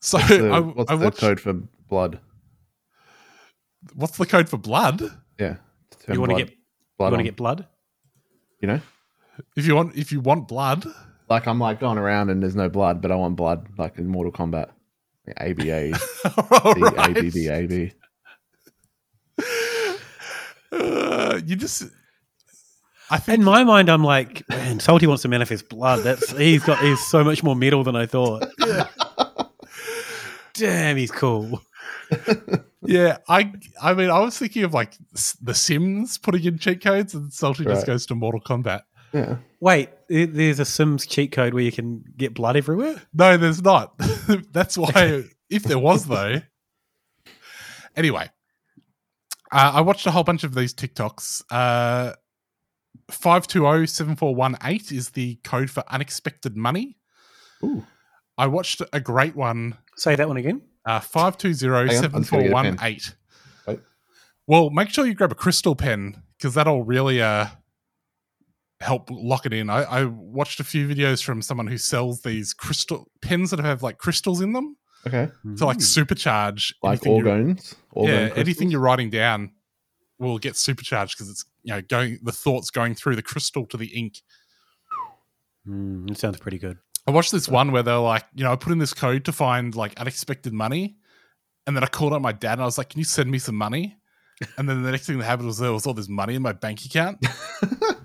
so 0.00 0.18
What's 0.18 0.28
the, 0.28 0.48
I, 0.50 0.60
what's 0.60 0.90
I 0.90 0.96
the 0.96 1.04
watched, 1.04 1.18
code 1.18 1.40
for 1.40 1.52
blood? 1.88 2.20
what's 3.94 4.16
the 4.16 4.26
code 4.26 4.48
for 4.48 4.56
blood 4.58 5.02
Yeah. 5.38 5.56
You 6.08 6.20
want 6.20 6.32
to 6.32 6.38
get 6.44 6.54
blood- 6.98 7.08
you 7.08 7.12
want 7.12 7.20
to 7.20 7.24
get 7.24 7.36
blood? 7.36 7.66
You 8.60 8.68
know, 8.68 8.80
if 9.56 9.66
you 9.66 9.74
want 9.74 9.96
if 9.96 10.10
you 10.12 10.20
want 10.20 10.48
blood 10.48 10.86
like 11.28 11.46
I'm 11.46 11.58
like 11.58 11.80
going 11.80 11.98
around 11.98 12.30
and 12.30 12.42
there's 12.42 12.56
no 12.56 12.68
blood, 12.68 13.00
but 13.00 13.10
I 13.10 13.16
want 13.16 13.36
blood, 13.36 13.68
like 13.78 13.98
in 13.98 14.06
Mortal 14.06 14.32
Kombat. 14.32 14.70
ABA, 15.38 15.98
Alright. 16.38 17.16
ABB, 17.16 17.92
uh, 20.72 21.40
you 21.46 21.56
just 21.56 21.84
I 23.10 23.18
think 23.18 23.38
In 23.38 23.44
my 23.44 23.64
mind, 23.64 23.88
I'm 23.88 24.04
like, 24.04 24.46
man, 24.48 24.80
Salty 24.80 25.06
wants 25.06 25.22
to 25.22 25.28
manifest 25.28 25.68
blood. 25.68 26.02
That's 26.04 26.30
he's 26.36 26.62
got 26.64 26.78
he's 26.80 27.00
so 27.06 27.24
much 27.24 27.42
more 27.42 27.56
metal 27.56 27.84
than 27.84 27.96
I 27.96 28.06
thought. 28.06 28.44
Damn, 30.54 30.96
he's 30.96 31.10
cool. 31.10 31.62
yeah 32.82 33.16
i 33.28 33.50
i 33.82 33.94
mean 33.94 34.10
i 34.10 34.18
was 34.18 34.38
thinking 34.38 34.62
of 34.62 34.74
like 34.74 34.92
the 35.40 35.54
sims 35.54 36.18
putting 36.18 36.44
in 36.44 36.58
cheat 36.58 36.82
codes 36.82 37.14
and 37.14 37.32
salty 37.32 37.64
just 37.64 37.86
goes 37.86 38.04
to 38.04 38.14
mortal 38.14 38.40
kombat 38.40 38.82
Yeah. 39.14 39.36
Wait, 39.60 39.88
there's 40.08 40.58
a 40.58 40.64
Sims 40.66 41.06
cheat 41.06 41.32
code 41.32 41.54
where 41.54 41.62
you 41.62 41.72
can 41.72 42.04
get 42.16 42.34
blood 42.34 42.56
everywhere. 42.56 43.00
no 43.14 43.36
there's 43.38 43.62
not 43.62 43.94
that's 44.52 44.76
why 44.76 45.22
if 45.48 45.62
there 45.62 45.78
was 45.78 46.04
though 46.06 46.40
anyway 47.96 48.28
uh, 49.52 49.72
i 49.74 49.80
watched 49.80 50.04
a 50.06 50.10
whole 50.10 50.24
bunch 50.24 50.42
of 50.44 50.54
these 50.54 50.74
tiktoks 50.74 51.42
uh 51.50 52.12
oh, 52.12 53.12
520-7418 53.12 54.92
is 54.92 55.10
the 55.10 55.36
code 55.44 55.70
for 55.70 55.84
unexpected 55.88 56.56
money 56.56 56.96
Ooh. 57.62 57.84
i 58.36 58.46
watched 58.46 58.82
a 58.92 59.00
great 59.00 59.36
one 59.36 59.76
Say 59.96 60.16
that 60.16 60.26
one 60.26 60.36
again. 60.36 60.60
Uh, 60.84 60.98
five 61.00 61.38
two 61.38 61.54
zero 61.54 61.86
Hang 61.86 61.96
on, 61.96 62.02
seven 62.02 62.16
I'm 62.16 62.22
just 62.22 62.30
gonna 62.32 62.42
four 62.42 62.48
get 62.48 62.50
a 62.50 62.54
one 62.54 62.76
pen. 62.76 62.86
eight. 62.88 63.14
Wait. 63.66 63.78
Well, 64.48 64.70
make 64.70 64.90
sure 64.90 65.06
you 65.06 65.14
grab 65.14 65.30
a 65.30 65.36
crystal 65.36 65.76
pen 65.76 66.20
because 66.36 66.54
that'll 66.54 66.82
really 66.82 67.22
uh 67.22 67.46
help 68.84 69.08
lock 69.10 69.46
it 69.46 69.52
in. 69.52 69.70
I, 69.70 69.82
I 69.82 70.04
watched 70.04 70.60
a 70.60 70.64
few 70.64 70.86
videos 70.86 71.22
from 71.24 71.40
someone 71.42 71.66
who 71.66 71.78
sells 71.78 72.20
these 72.22 72.52
crystal 72.52 73.10
pens 73.22 73.50
that 73.50 73.60
have 73.60 73.82
like 73.82 73.98
crystals 73.98 74.40
in 74.40 74.52
them 74.52 74.76
Okay. 75.06 75.28
to 75.56 75.64
like 75.66 75.78
supercharge 75.78 76.72
Like 76.82 76.92
anything 77.06 77.16
you're- 77.16 77.30
organs. 77.30 77.74
Organ 77.92 78.14
yeah, 78.14 78.20
crystals? 78.20 78.38
anything 78.40 78.70
you're 78.70 78.80
writing 78.80 79.10
down 79.10 79.52
will 80.18 80.38
get 80.38 80.56
supercharged 80.56 81.16
because 81.16 81.28
it's 81.30 81.44
you 81.62 81.72
know 81.74 81.80
going 81.82 82.18
the 82.22 82.32
thoughts 82.32 82.70
going 82.70 82.94
through 82.94 83.16
the 83.16 83.22
crystal 83.22 83.66
to 83.66 83.76
the 83.76 83.86
ink. 83.88 84.22
Mm, 85.68 86.10
it 86.10 86.18
sounds 86.18 86.38
pretty 86.38 86.58
good. 86.58 86.78
I 87.06 87.10
watched 87.10 87.32
this 87.32 87.48
one 87.48 87.72
where 87.72 87.82
they're 87.82 87.96
like, 87.98 88.24
you 88.34 88.44
know, 88.44 88.52
I 88.52 88.56
put 88.56 88.72
in 88.72 88.78
this 88.78 88.94
code 88.94 89.24
to 89.26 89.32
find 89.32 89.74
like 89.74 89.98
unexpected 89.98 90.52
money, 90.52 90.96
and 91.66 91.74
then 91.76 91.82
I 91.84 91.86
called 91.86 92.12
up 92.12 92.22
my 92.22 92.32
dad 92.32 92.54
and 92.54 92.62
I 92.62 92.64
was 92.66 92.78
like, 92.78 92.90
"Can 92.90 92.98
you 92.98 93.04
send 93.04 93.30
me 93.30 93.38
some 93.38 93.56
money?" 93.56 93.96
And 94.58 94.68
then 94.68 94.82
the 94.82 94.90
next 94.90 95.06
thing 95.06 95.18
that 95.18 95.24
happened 95.24 95.46
was 95.46 95.58
there 95.58 95.72
was 95.72 95.86
all 95.86 95.94
this 95.94 96.08
money 96.08 96.34
in 96.34 96.42
my 96.42 96.52
bank 96.52 96.84
account. 96.84 97.18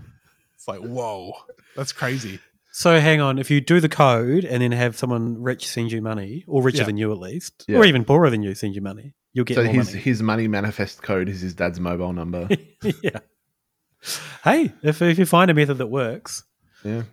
it's 0.75 0.81
like, 0.83 0.89
whoa, 0.91 1.33
that's 1.75 1.91
crazy. 1.91 2.39
So 2.71 2.99
hang 2.99 3.19
on, 3.19 3.39
if 3.39 3.49
you 3.51 3.61
do 3.61 3.79
the 3.79 3.89
code 3.89 4.45
and 4.45 4.61
then 4.61 4.71
have 4.71 4.95
someone 4.97 5.41
rich 5.41 5.67
send 5.67 5.91
you 5.91 6.01
money, 6.01 6.43
or 6.47 6.61
richer 6.61 6.79
Yeah. 6.79 6.83
than 6.85 6.97
you 6.97 7.11
at 7.11 7.17
least, 7.17 7.65
Yeah. 7.67 7.77
or 7.79 7.85
even 7.85 8.05
poorer 8.05 8.29
than 8.29 8.43
you 8.43 8.53
send 8.55 8.75
you 8.75 8.81
money, 8.81 9.13
you'll 9.33 9.45
get 9.45 9.55
So 9.55 9.63
more 9.63 9.73
his 9.73 9.87
money. 9.89 9.99
his 9.99 10.21
money 10.23 10.47
manifest 10.47 11.01
code 11.01 11.27
is 11.29 11.41
his 11.41 11.53
dad's 11.55 11.79
mobile 11.79 12.13
number. 12.13 12.47
yeah. 13.03 13.19
Hey, 14.43 14.71
if 14.83 15.01
if 15.01 15.17
you 15.19 15.25
find 15.25 15.51
a 15.51 15.53
method 15.53 15.77
that 15.79 15.87
works, 15.87 16.43
yeah. 16.83 17.03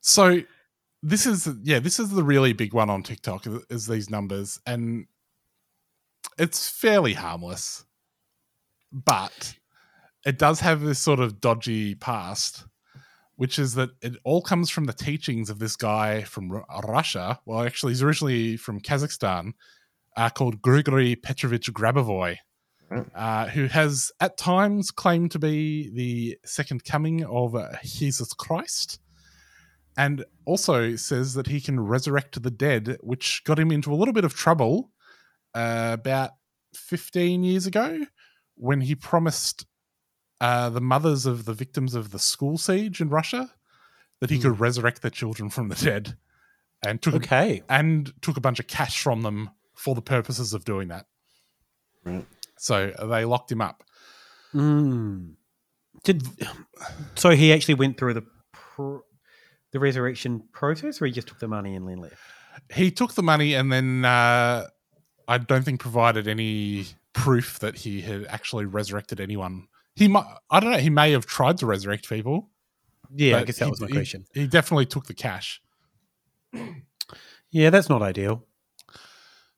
So 0.00 0.42
this 1.02 1.24
is 1.26 1.48
yeah, 1.62 1.78
this 1.78 1.98
is 1.98 2.10
the 2.10 2.22
really 2.24 2.52
big 2.52 2.74
one 2.74 2.90
on 2.90 3.02
TikTok 3.02 3.46
is- 3.46 3.64
is 3.70 3.86
these 3.86 4.10
numbers, 4.10 4.60
and 4.66 5.06
it's 6.38 6.68
fairly 6.68 7.14
harmless, 7.14 7.84
but 8.92 9.54
it 10.24 10.38
does 10.38 10.60
have 10.60 10.80
this 10.80 10.98
sort 10.98 11.20
of 11.20 11.40
dodgy 11.40 11.94
past, 11.94 12.64
which 13.36 13.58
is 13.58 13.74
that 13.74 13.90
it 14.02 14.14
all 14.24 14.42
comes 14.42 14.70
from 14.70 14.84
the 14.84 14.92
teachings 14.92 15.50
of 15.50 15.58
this 15.58 15.76
guy 15.76 16.22
from 16.22 16.50
Ru- 16.50 16.64
Russia. 16.84 17.40
Well, 17.46 17.62
actually, 17.62 17.92
he's 17.92 18.02
originally 18.02 18.56
from 18.56 18.80
Kazakhstan, 18.80 19.52
uh, 20.16 20.30
called 20.30 20.62
Grigory 20.62 21.16
Petrovich 21.16 21.72
Grabovoy. 21.72 22.36
Uh, 23.14 23.46
who 23.48 23.66
has 23.66 24.10
at 24.18 24.38
times 24.38 24.90
claimed 24.90 25.30
to 25.30 25.38
be 25.38 25.90
the 25.90 26.38
second 26.46 26.84
coming 26.84 27.22
of 27.22 27.54
uh, 27.54 27.68
Jesus 27.84 28.32
Christ 28.32 28.98
and 29.98 30.24
also 30.46 30.96
says 30.96 31.34
that 31.34 31.48
he 31.48 31.60
can 31.60 31.80
resurrect 31.80 32.40
the 32.40 32.50
dead, 32.50 32.96
which 33.02 33.42
got 33.44 33.58
him 33.58 33.72
into 33.72 33.92
a 33.92 33.96
little 33.96 34.14
bit 34.14 34.24
of 34.24 34.32
trouble 34.32 34.90
uh, 35.54 35.90
about 35.92 36.30
15 36.74 37.42
years 37.42 37.66
ago 37.66 38.06
when 38.54 38.80
he 38.80 38.94
promised 38.94 39.66
uh, 40.40 40.70
the 40.70 40.80
mothers 40.80 41.26
of 41.26 41.44
the 41.44 41.52
victims 41.54 41.94
of 41.94 42.10
the 42.10 42.18
school 42.18 42.58
siege 42.58 43.00
in 43.00 43.08
Russia 43.08 43.52
that 44.20 44.30
he 44.30 44.38
could 44.38 44.58
resurrect 44.60 45.02
their 45.02 45.10
children 45.10 45.48
from 45.48 45.68
the 45.68 45.74
dead, 45.76 46.16
and 46.84 47.00
took 47.00 47.14
Okay. 47.14 47.62
and 47.68 48.12
took 48.20 48.36
a 48.36 48.40
bunch 48.40 48.58
of 48.58 48.66
cash 48.66 49.00
from 49.02 49.22
them 49.22 49.50
for 49.74 49.94
the 49.94 50.02
purposes 50.02 50.52
of 50.54 50.64
doing 50.64 50.88
that. 50.88 51.06
Right. 52.04 52.26
So 52.56 52.92
they 53.08 53.24
locked 53.24 53.52
him 53.52 53.60
up. 53.60 53.84
mm. 54.54 55.34
did 56.04 56.22
so 57.14 57.30
he 57.30 57.52
actually 57.52 57.74
went 57.74 57.98
through 57.98 58.14
the 58.14 58.24
pr- 58.52 58.98
the 59.72 59.78
resurrection 59.78 60.42
process, 60.52 61.00
or 61.00 61.06
he 61.06 61.12
just 61.12 61.28
took 61.28 61.38
the 61.38 61.48
money 61.48 61.76
and 61.76 61.88
then 61.88 61.98
left. 61.98 62.16
He 62.72 62.90
took 62.90 63.14
the 63.14 63.22
money 63.22 63.54
and 63.54 63.70
then 63.72 64.04
uh, 64.04 64.66
I 65.28 65.38
don't 65.38 65.64
think 65.64 65.80
provided 65.80 66.26
any 66.26 66.86
proof 67.12 67.58
that 67.60 67.76
he 67.76 68.00
had 68.00 68.26
actually 68.26 68.64
resurrected 68.64 69.20
anyone. 69.20 69.68
He 69.98 70.08
might, 70.08 70.26
I 70.50 70.60
don't 70.60 70.70
know, 70.70 70.78
he 70.78 70.90
may 70.90 71.10
have 71.12 71.26
tried 71.26 71.58
to 71.58 71.66
resurrect 71.66 72.08
people. 72.08 72.48
Yeah, 73.14 73.38
I 73.38 73.44
guess 73.44 73.58
that 73.58 73.64
he- 73.66 73.70
was 73.70 73.80
my 73.80 73.88
he- 73.88 73.92
question. 73.94 74.24
He 74.32 74.46
definitely 74.46 74.86
took 74.86 75.06
the 75.06 75.14
cash. 75.14 75.60
Yeah, 77.50 77.70
that's 77.70 77.88
not 77.88 78.02
ideal. 78.02 78.44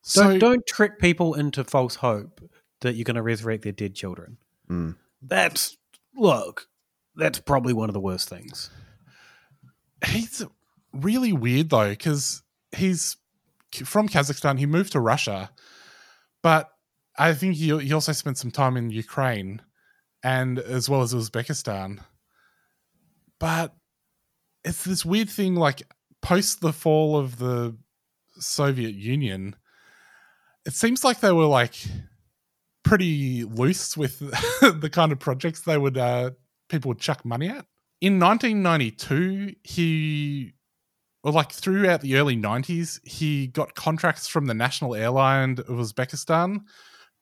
So 0.03 0.22
don't 0.22 0.38
don't 0.38 0.66
trick 0.66 0.98
people 0.98 1.35
into 1.35 1.62
false 1.64 1.96
hope 1.96 2.40
that 2.81 2.94
you're 2.94 3.05
going 3.05 3.16
to 3.16 3.22
resurrect 3.22 3.64
their 3.64 3.72
dead 3.72 3.94
children. 3.94 4.38
Mm. 4.68 4.96
That's 5.20 5.76
look, 6.16 6.68
that's 7.16 7.38
probably 7.40 7.72
one 7.72 7.88
of 7.90 7.94
the 7.94 8.00
worst 8.00 8.29
things. 8.29 8.70
he's 10.07 10.44
really 10.92 11.33
weird 11.33 11.70
though 11.70 11.90
because 11.90 12.42
he's 12.72 13.16
from 13.72 14.09
Kazakhstan. 14.09 14.59
He 14.59 14.66
moved 14.66 14.92
to 14.92 15.00
Russia, 15.00 15.50
but 16.42 16.70
I 17.18 17.35
think 17.35 17.57
he 17.57 17.76
he 17.79 17.92
also 17.92 18.12
spent 18.12 18.38
some 18.38 18.50
time 18.50 18.76
in 18.76 18.90
Ukraine 18.90 19.61
and 20.22 20.59
as 20.59 20.88
well 20.88 21.02
as 21.02 21.14
Uzbekistan. 21.14 22.00
But 23.38 23.74
it's 24.64 24.85
this 24.85 25.04
weird 25.04 25.30
thing 25.30 25.54
like 25.54 25.83
post 26.22 26.61
the 26.61 26.72
fall 26.72 27.16
of 27.16 27.38
the 27.38 27.76
Soviet 28.38 28.94
Union, 28.94 29.56
it 30.66 30.74
seems 30.74 31.04
like 31.04 31.20
they 31.20 31.33
were 31.33 31.46
like 31.46 31.74
pretty 32.85 33.44
loose 33.44 33.96
with 33.96 34.18
the 34.61 34.90
kind 34.90 35.12
of 35.12 35.18
projects 35.18 35.61
they 35.61 35.78
would 35.78 35.96
uh, 35.96 36.30
people 36.68 36.90
would 36.90 37.00
chuck 37.00 37.24
money 37.24 37.48
at. 37.48 37.66
In 38.00 38.18
1992, 38.18 39.54
he 39.62 40.54
well, 41.22 41.35
like 41.35 41.52
throughout 41.52 42.00
the 42.00 42.16
early 42.16 42.37
90s, 42.37 43.06
he 43.06 43.48
got 43.48 43.74
contracts 43.74 44.26
from 44.26 44.46
the 44.46 44.54
national 44.54 44.94
airline 44.94 45.52
of 45.52 45.66
Uzbekistan 45.66 46.61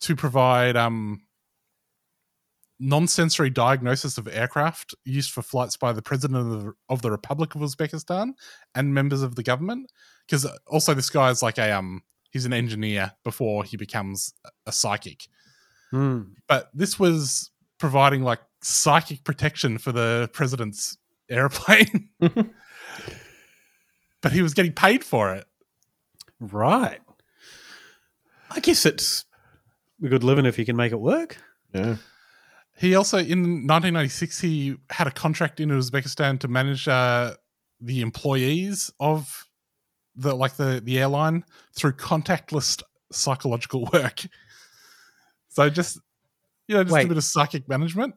to 0.02 0.14
provide 0.14 0.76
um, 0.76 1.20
non-sensory 2.80 3.50
diagnosis 3.50 4.18
of 4.18 4.28
aircraft 4.28 4.94
used 5.04 5.30
for 5.30 5.42
flights 5.42 5.76
by 5.76 5.92
the 5.92 6.02
president 6.02 6.38
of 6.38 6.62
the, 6.62 6.72
of 6.88 7.02
the 7.02 7.10
Republic 7.10 7.54
of 7.54 7.60
Uzbekistan 7.60 8.32
and 8.74 8.94
members 8.94 9.22
of 9.22 9.34
the 9.34 9.42
government. 9.42 9.90
Because 10.26 10.46
also, 10.66 10.94
this 10.94 11.10
guy 11.10 11.30
is 11.30 11.42
like 11.42 11.58
a 11.58 11.72
um, 11.72 12.02
he's 12.30 12.44
an 12.44 12.52
engineer 12.52 13.12
before 13.24 13.64
he 13.64 13.76
becomes 13.76 14.32
a 14.66 14.72
psychic. 14.72 15.26
Hmm. 15.90 16.22
But 16.46 16.70
this 16.74 16.98
was 16.98 17.50
providing 17.78 18.22
like 18.22 18.40
psychic 18.62 19.24
protection 19.24 19.78
for 19.78 19.92
the 19.92 20.28
president's 20.32 20.98
airplane. 21.30 22.10
but 24.20 24.32
he 24.32 24.42
was 24.42 24.54
getting 24.54 24.72
paid 24.72 25.04
for 25.04 25.34
it. 25.34 25.46
Right. 26.40 27.00
I 28.50 28.60
guess 28.60 28.86
it's 28.86 29.24
a 30.02 30.08
good 30.08 30.24
living 30.24 30.46
if 30.46 30.58
you 30.58 30.64
can 30.64 30.76
make 30.76 30.92
it 30.92 31.00
work. 31.00 31.38
Yeah. 31.74 31.96
He 32.78 32.94
also, 32.94 33.18
in 33.18 33.66
1996, 33.66 34.40
he 34.40 34.76
had 34.90 35.06
a 35.06 35.10
contract 35.10 35.58
in 35.60 35.70
Uzbekistan 35.70 36.38
to 36.40 36.48
manage 36.48 36.86
uh, 36.86 37.34
the 37.80 38.00
employees 38.00 38.90
of 39.00 39.46
the 40.14 40.34
like 40.34 40.56
the 40.56 40.80
the 40.82 40.98
airline 40.98 41.44
through 41.74 41.92
contactless 41.92 42.82
psychological 43.12 43.88
work. 43.92 44.20
So 45.48 45.68
just 45.70 45.98
you 46.68 46.76
know, 46.76 46.84
just 46.84 46.94
Wait. 46.94 47.06
a 47.06 47.08
bit 47.08 47.16
of 47.16 47.24
psychic 47.24 47.68
management. 47.68 48.14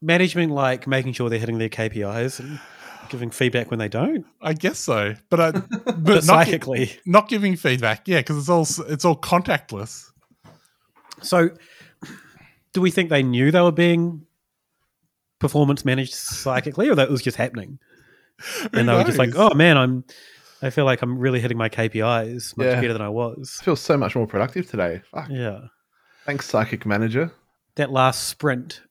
Management, 0.00 0.52
like 0.52 0.86
making 0.86 1.12
sure 1.12 1.28
they're 1.28 1.38
hitting 1.38 1.58
their 1.58 1.68
KPIs 1.68 2.40
and 2.40 2.60
giving 3.08 3.30
feedback 3.30 3.70
when 3.70 3.78
they 3.78 3.88
don't. 3.88 4.24
I 4.40 4.52
guess 4.52 4.78
so, 4.78 5.14
but 5.28 5.40
uh, 5.40 5.52
but, 5.70 6.04
But 6.04 6.14
not, 6.14 6.24
psychically. 6.24 6.92
not 7.06 7.28
giving 7.28 7.56
feedback. 7.56 8.06
Yeah, 8.06 8.20
because 8.20 8.38
it's 8.38 8.48
all 8.48 8.66
it's 8.88 9.04
all 9.04 9.16
contactless. 9.16 10.10
So, 11.20 11.50
do 12.78 12.82
we 12.82 12.92
think 12.92 13.10
they 13.10 13.24
knew 13.24 13.50
they 13.50 13.60
were 13.60 13.72
being 13.72 14.24
performance 15.40 15.84
managed 15.84 16.14
psychically, 16.14 16.88
or 16.88 16.94
that 16.94 17.08
it 17.08 17.10
was 17.10 17.22
just 17.22 17.36
happening? 17.36 17.80
And 18.72 18.88
they 18.88 18.94
were 18.94 19.02
just 19.02 19.18
like, 19.18 19.30
"Oh 19.34 19.52
man, 19.54 19.76
I'm. 19.76 20.04
I 20.62 20.70
feel 20.70 20.84
like 20.84 21.02
I'm 21.02 21.18
really 21.18 21.40
hitting 21.40 21.58
my 21.58 21.68
KPIs 21.68 22.56
much 22.56 22.66
Yeah. 22.66 22.80
better 22.80 22.92
than 22.92 23.02
I 23.02 23.08
was." 23.08 23.58
I 23.60 23.64
feel 23.64 23.74
so 23.74 23.96
much 23.96 24.14
more 24.14 24.28
productive 24.28 24.70
today. 24.70 25.02
Fuck. 25.10 25.28
Yeah. 25.28 25.58
Thanks, 26.24 26.46
psychic 26.46 26.86
manager. 26.86 27.32
That 27.74 27.90
last 27.90 28.28
sprint 28.28 28.82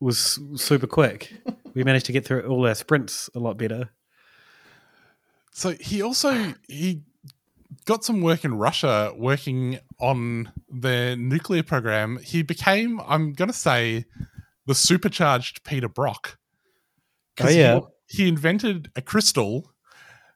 was 0.00 0.40
super 0.56 0.88
quick. 0.88 1.32
we 1.74 1.84
managed 1.84 2.06
to 2.06 2.12
get 2.12 2.24
through 2.24 2.42
all 2.48 2.66
our 2.66 2.74
sprints 2.74 3.30
a 3.36 3.38
lot 3.38 3.56
better. 3.56 3.90
So 5.52 5.70
he 5.78 6.02
also 6.02 6.54
he 6.66 7.02
got 7.84 8.04
some 8.04 8.20
work 8.20 8.44
in 8.44 8.54
Russia 8.54 9.12
working 9.16 9.78
on 10.00 10.52
their 10.68 11.16
nuclear 11.16 11.62
program. 11.62 12.18
He 12.18 12.42
became, 12.42 13.00
I'm 13.06 13.32
going 13.32 13.48
to 13.48 13.56
say, 13.56 14.04
the 14.66 14.74
supercharged 14.74 15.64
Peter 15.64 15.88
Brock. 15.88 16.38
Oh, 17.40 17.48
yeah. 17.48 17.80
He, 18.08 18.22
he 18.22 18.28
invented 18.28 18.90
a 18.96 19.02
crystal 19.02 19.72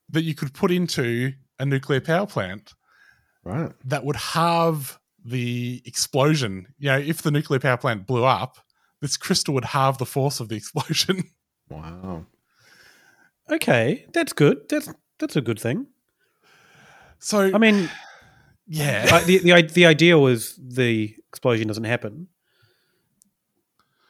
that 0.09 0.23
you 0.23 0.35
could 0.35 0.53
put 0.55 0.71
into 0.71 1.33
a 1.59 1.65
nuclear 1.67 2.01
power 2.01 2.27
plant 2.27 2.75
Right. 3.45 3.73
that 3.87 4.05
would 4.05 4.17
halve 4.17 4.99
the 5.25 5.83
explosion. 5.87 6.67
You 6.79 6.91
know, 6.91 6.99
if 6.99 7.23
the 7.23 7.31
nuclear 7.31 7.61
power 7.61 7.77
plant 7.77 8.07
blew 8.07 8.25
up, 8.25 8.59
this 9.01 9.17
crystal 9.17 9.55
would 9.55 9.65
halve 9.65 9.99
the 9.99 10.07
force 10.07 10.41
of 10.41 10.49
the 10.49 10.57
explosion. 10.57 11.25
Wow. 11.71 12.27
Okay, 13.49 14.05
that's 14.13 14.33
good. 14.33 14.69
That's 14.69 14.93
that's 15.21 15.37
a 15.37 15.41
good 15.41 15.61
thing. 15.61 15.87
So 17.21 17.51
I 17.55 17.59
mean, 17.59 17.89
yeah, 18.67 19.09
uh, 19.13 19.21
the 19.25 19.39
the 19.39 19.63
the 19.63 19.87
idea 19.87 20.19
was 20.19 20.57
the 20.57 21.15
explosion 21.29 21.69
doesn't 21.69 21.85
happen, 21.85 22.29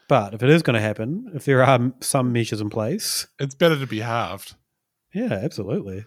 but 0.08 0.32
if 0.32 0.42
it 0.42 0.50
is 0.50 0.62
going 0.62 0.74
to 0.74 0.80
happen, 0.80 1.30
if 1.34 1.44
there 1.44 1.62
are 1.62 1.92
some 2.00 2.32
measures 2.32 2.60
in 2.60 2.70
place, 2.70 3.26
it's 3.38 3.54
better 3.54 3.78
to 3.78 3.86
be 3.86 4.00
halved. 4.00 4.54
yeah, 5.12 5.32
absolutely. 5.32 6.04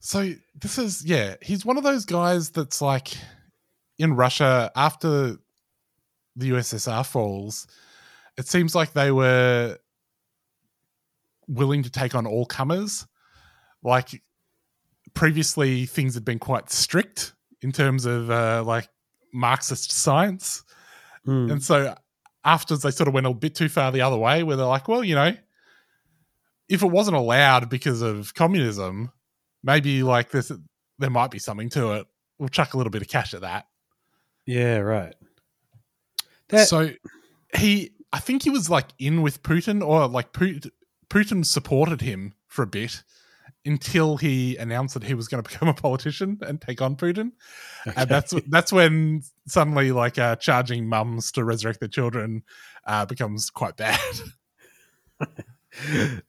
So 0.00 0.32
this 0.60 0.78
is 0.78 1.04
yeah, 1.04 1.36
he's 1.40 1.64
one 1.64 1.78
of 1.78 1.84
those 1.84 2.04
guys 2.04 2.50
that's 2.50 2.82
like 2.82 3.12
in 3.98 4.14
Russia 4.14 4.70
after 4.74 5.36
the 6.34 6.50
USSR 6.50 7.06
falls, 7.06 7.66
it 8.36 8.48
seems 8.48 8.74
like 8.74 8.92
they 8.92 9.12
were 9.12 9.78
willing 11.46 11.82
to 11.82 11.90
take 11.90 12.14
on 12.14 12.26
all 12.26 12.46
comers. 12.46 13.06
Like 13.82 14.22
previously 15.14 15.86
things 15.86 16.14
had 16.14 16.24
been 16.24 16.38
quite 16.38 16.70
strict 16.70 17.34
in 17.60 17.72
terms 17.72 18.04
of 18.04 18.30
uh, 18.30 18.62
like 18.64 18.88
Marxist 19.32 19.92
science. 19.92 20.64
Mm. 21.26 21.52
And 21.52 21.62
so 21.62 21.94
afterwards 22.44 22.82
they 22.82 22.90
sort 22.90 23.08
of 23.08 23.14
went 23.14 23.26
a 23.26 23.34
bit 23.34 23.54
too 23.54 23.68
far 23.68 23.92
the 23.92 24.00
other 24.00 24.16
way 24.16 24.42
where 24.42 24.56
they're 24.56 24.66
like, 24.66 24.88
well, 24.88 25.04
you 25.04 25.14
know, 25.14 25.34
if 26.68 26.82
it 26.82 26.86
wasn't 26.86 27.16
allowed 27.16 27.68
because 27.68 28.02
of 28.02 28.34
communism, 28.34 29.12
maybe 29.62 30.02
like 30.02 30.30
this 30.30 30.50
there 30.98 31.10
might 31.10 31.30
be 31.30 31.38
something 31.38 31.68
to 31.70 31.92
it. 31.92 32.06
We'll 32.38 32.48
chuck 32.48 32.74
a 32.74 32.76
little 32.76 32.90
bit 32.90 33.02
of 33.02 33.08
cash 33.08 33.34
at 33.34 33.42
that. 33.42 33.66
Yeah, 34.46 34.78
right. 34.78 35.14
That- 36.48 36.68
so 36.68 36.90
he 37.56 37.92
I 38.12 38.18
think 38.18 38.42
he 38.42 38.50
was 38.50 38.68
like 38.68 38.88
in 38.98 39.22
with 39.22 39.42
Putin 39.42 39.86
or 39.86 40.06
like 40.06 40.32
Putin, 40.32 40.70
Putin 41.08 41.44
supported 41.44 42.00
him 42.00 42.34
for 42.46 42.62
a 42.62 42.66
bit 42.66 43.02
until 43.64 44.16
he 44.16 44.56
announced 44.56 44.94
that 44.94 45.04
he 45.04 45.14
was 45.14 45.28
going 45.28 45.42
to 45.42 45.48
become 45.48 45.68
a 45.68 45.74
politician 45.74 46.38
and 46.42 46.60
take 46.60 46.82
on 46.82 46.96
Putin. 46.96 47.32
And 47.96 48.08
that's 48.08 48.34
that's 48.48 48.72
when 48.72 49.22
suddenly 49.46 49.92
like 49.92 50.18
uh, 50.18 50.36
charging 50.36 50.88
mums 50.88 51.32
to 51.32 51.44
resurrect 51.44 51.80
their 51.80 51.88
children 51.88 52.42
uh, 52.86 53.06
becomes 53.06 53.50
quite 53.50 53.76
bad. 53.76 54.00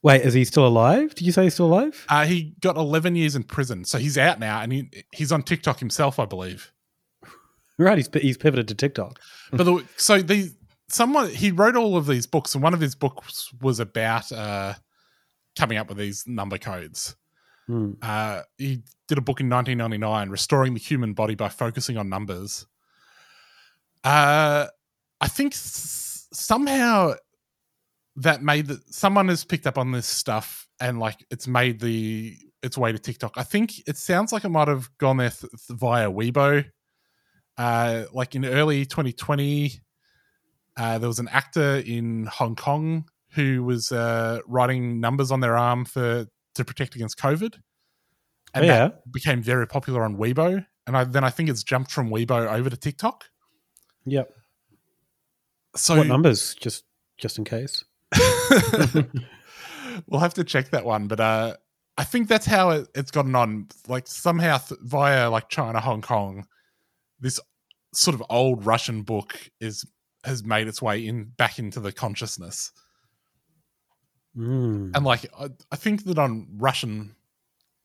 Wait, 0.02 0.22
is 0.22 0.34
he 0.34 0.46
still 0.46 0.66
alive? 0.66 1.14
Did 1.16 1.26
you 1.26 1.34
say 1.34 1.44
he's 1.44 1.54
still 1.54 1.66
alive? 1.66 2.06
Uh, 2.08 2.26
he 2.26 2.56
got 2.62 2.78
11 2.78 3.16
years 3.16 3.36
in 3.36 3.44
prison, 3.44 3.84
so 3.84 3.98
he's 3.98 4.18
out 4.18 4.40
now, 4.40 4.62
and 4.62 4.72
he, 4.72 4.90
he's 5.12 5.34
on 5.34 5.44
TikTok 5.44 5.80
himself, 5.80 6.18
I 6.18 6.26
believe. 6.26 6.72
Right, 7.78 7.98
he's 7.98 8.10
he's 8.14 8.38
pivoted 8.38 8.68
to 8.70 8.76
TikTok. 8.76 9.20
But 9.52 9.64
the, 9.64 9.84
so 9.98 10.22
the 10.22 10.52
someone 10.90 11.30
he 11.30 11.52
wrote 11.52 11.76
all 11.76 11.98
of 11.98 12.06
these 12.06 12.28
books, 12.28 12.54
and 12.54 12.64
one 12.64 12.74
of 12.74 12.80
his 12.80 12.96
books 12.96 13.52
was 13.62 13.80
about 13.80 14.32
uh, 14.32 14.76
coming 15.58 15.78
up 15.78 15.90
with 15.90 15.98
these 15.98 16.24
number 16.28 16.58
codes. 16.58 17.16
Hmm. 17.68 17.92
Uh, 18.02 18.42
he 18.58 18.84
did 19.08 19.18
a 19.18 19.22
book 19.22 19.40
in 19.40 19.50
1999, 19.50 20.30
restoring 20.30 20.74
the 20.74 20.80
human 20.80 21.14
body 21.14 21.36
by 21.36 21.50
focusing 21.50 21.98
on 21.98 22.10
numbers. 22.10 22.66
Uh, 24.04 24.68
I 25.22 25.28
think 25.28 25.54
s- 25.54 26.28
somehow 26.34 27.14
that 28.18 28.44
made 28.44 28.68
the, 28.68 28.80
someone 28.90 29.28
has 29.30 29.44
picked 29.46 29.66
up 29.66 29.78
on 29.78 29.92
this 29.92 30.06
stuff 30.06 30.68
and 30.80 31.00
like 31.00 31.26
it's 31.32 31.48
made 31.48 31.80
the 31.80 32.36
its 32.62 32.78
way 32.78 32.92
to 32.92 33.00
TikTok. 33.00 33.34
I 33.38 33.44
think 33.44 33.88
it 33.88 33.98
sounds 33.98 34.32
like 34.32 34.44
it 34.44 34.50
might 34.50 34.68
have 34.68 34.90
gone 34.98 35.18
there 35.18 35.30
th- 35.30 35.52
th- 35.52 35.80
via 35.80 36.10
Weibo. 36.12 36.66
Uh, 37.58 38.06
like 38.14 38.36
in 38.36 38.46
early 38.46 38.86
2020, 38.86 39.74
uh, 40.78 40.98
there 40.98 41.08
was 41.08 41.20
an 41.20 41.28
actor 41.30 41.78
in 41.86 42.26
Hong 42.26 42.56
Kong 42.56 43.06
who 43.34 43.64
was 43.64 43.92
uh, 43.92 44.40
writing 44.48 45.00
numbers 45.00 45.32
on 45.32 45.40
their 45.40 45.58
arm 45.58 45.86
for 45.86 46.26
to 46.56 46.66
protect 46.66 46.96
against 46.96 47.18
COVID, 47.18 47.56
and 48.54 48.64
Oh, 48.64 48.68
yeah. 48.68 48.78
that 48.90 49.12
became 49.12 49.42
very 49.42 49.68
popular 49.68 50.04
on 50.04 50.18
Weibo. 50.18 50.66
And 50.86 50.98
I, 50.98 51.06
then 51.06 51.24
I 51.24 51.30
think 51.30 51.50
it's 51.50 51.64
jumped 51.64 51.92
from 51.92 52.10
Weibo 52.10 52.52
over 52.52 52.70
to 52.70 52.78
TikTok. 52.78 53.24
Yep. 54.06 54.30
So 55.76 55.98
what 55.98 56.08
numbers? 56.08 56.56
Just 56.56 56.84
just 57.18 57.38
in 57.38 57.46
case. 57.46 57.84
we'll 60.08 60.20
have 60.20 60.34
to 60.36 60.44
check 60.44 60.70
that 60.72 60.86
one, 60.86 61.08
but 61.08 61.20
uh, 61.20 61.56
I 61.98 62.04
think 62.04 62.28
that's 62.28 62.46
how 62.46 62.72
it, 62.72 62.88
it's 62.96 63.12
gotten 63.12 63.36
on. 63.36 63.68
Like 63.88 64.08
somehow 64.08 64.58
th- 64.58 64.80
via 64.84 65.30
like 65.30 65.50
China, 65.50 65.80
Hong 65.80 66.02
Kong, 66.02 66.46
this 67.20 67.40
sort 67.94 68.16
of 68.16 68.24
old 68.30 68.66
Russian 68.66 69.04
book 69.04 69.38
is 69.60 69.86
has 70.26 70.44
made 70.44 70.68
its 70.68 70.82
way 70.82 71.06
in 71.06 71.26
back 71.38 71.60
into 71.60 71.80
the 71.80 71.92
consciousness. 71.92 72.72
Mm. 74.38 74.96
And 74.96 75.06
like 75.06 75.26
I, 75.38 75.50
I 75.72 75.76
think 75.76 76.06
that 76.06 76.18
on 76.18 76.48
Russian, 76.58 77.16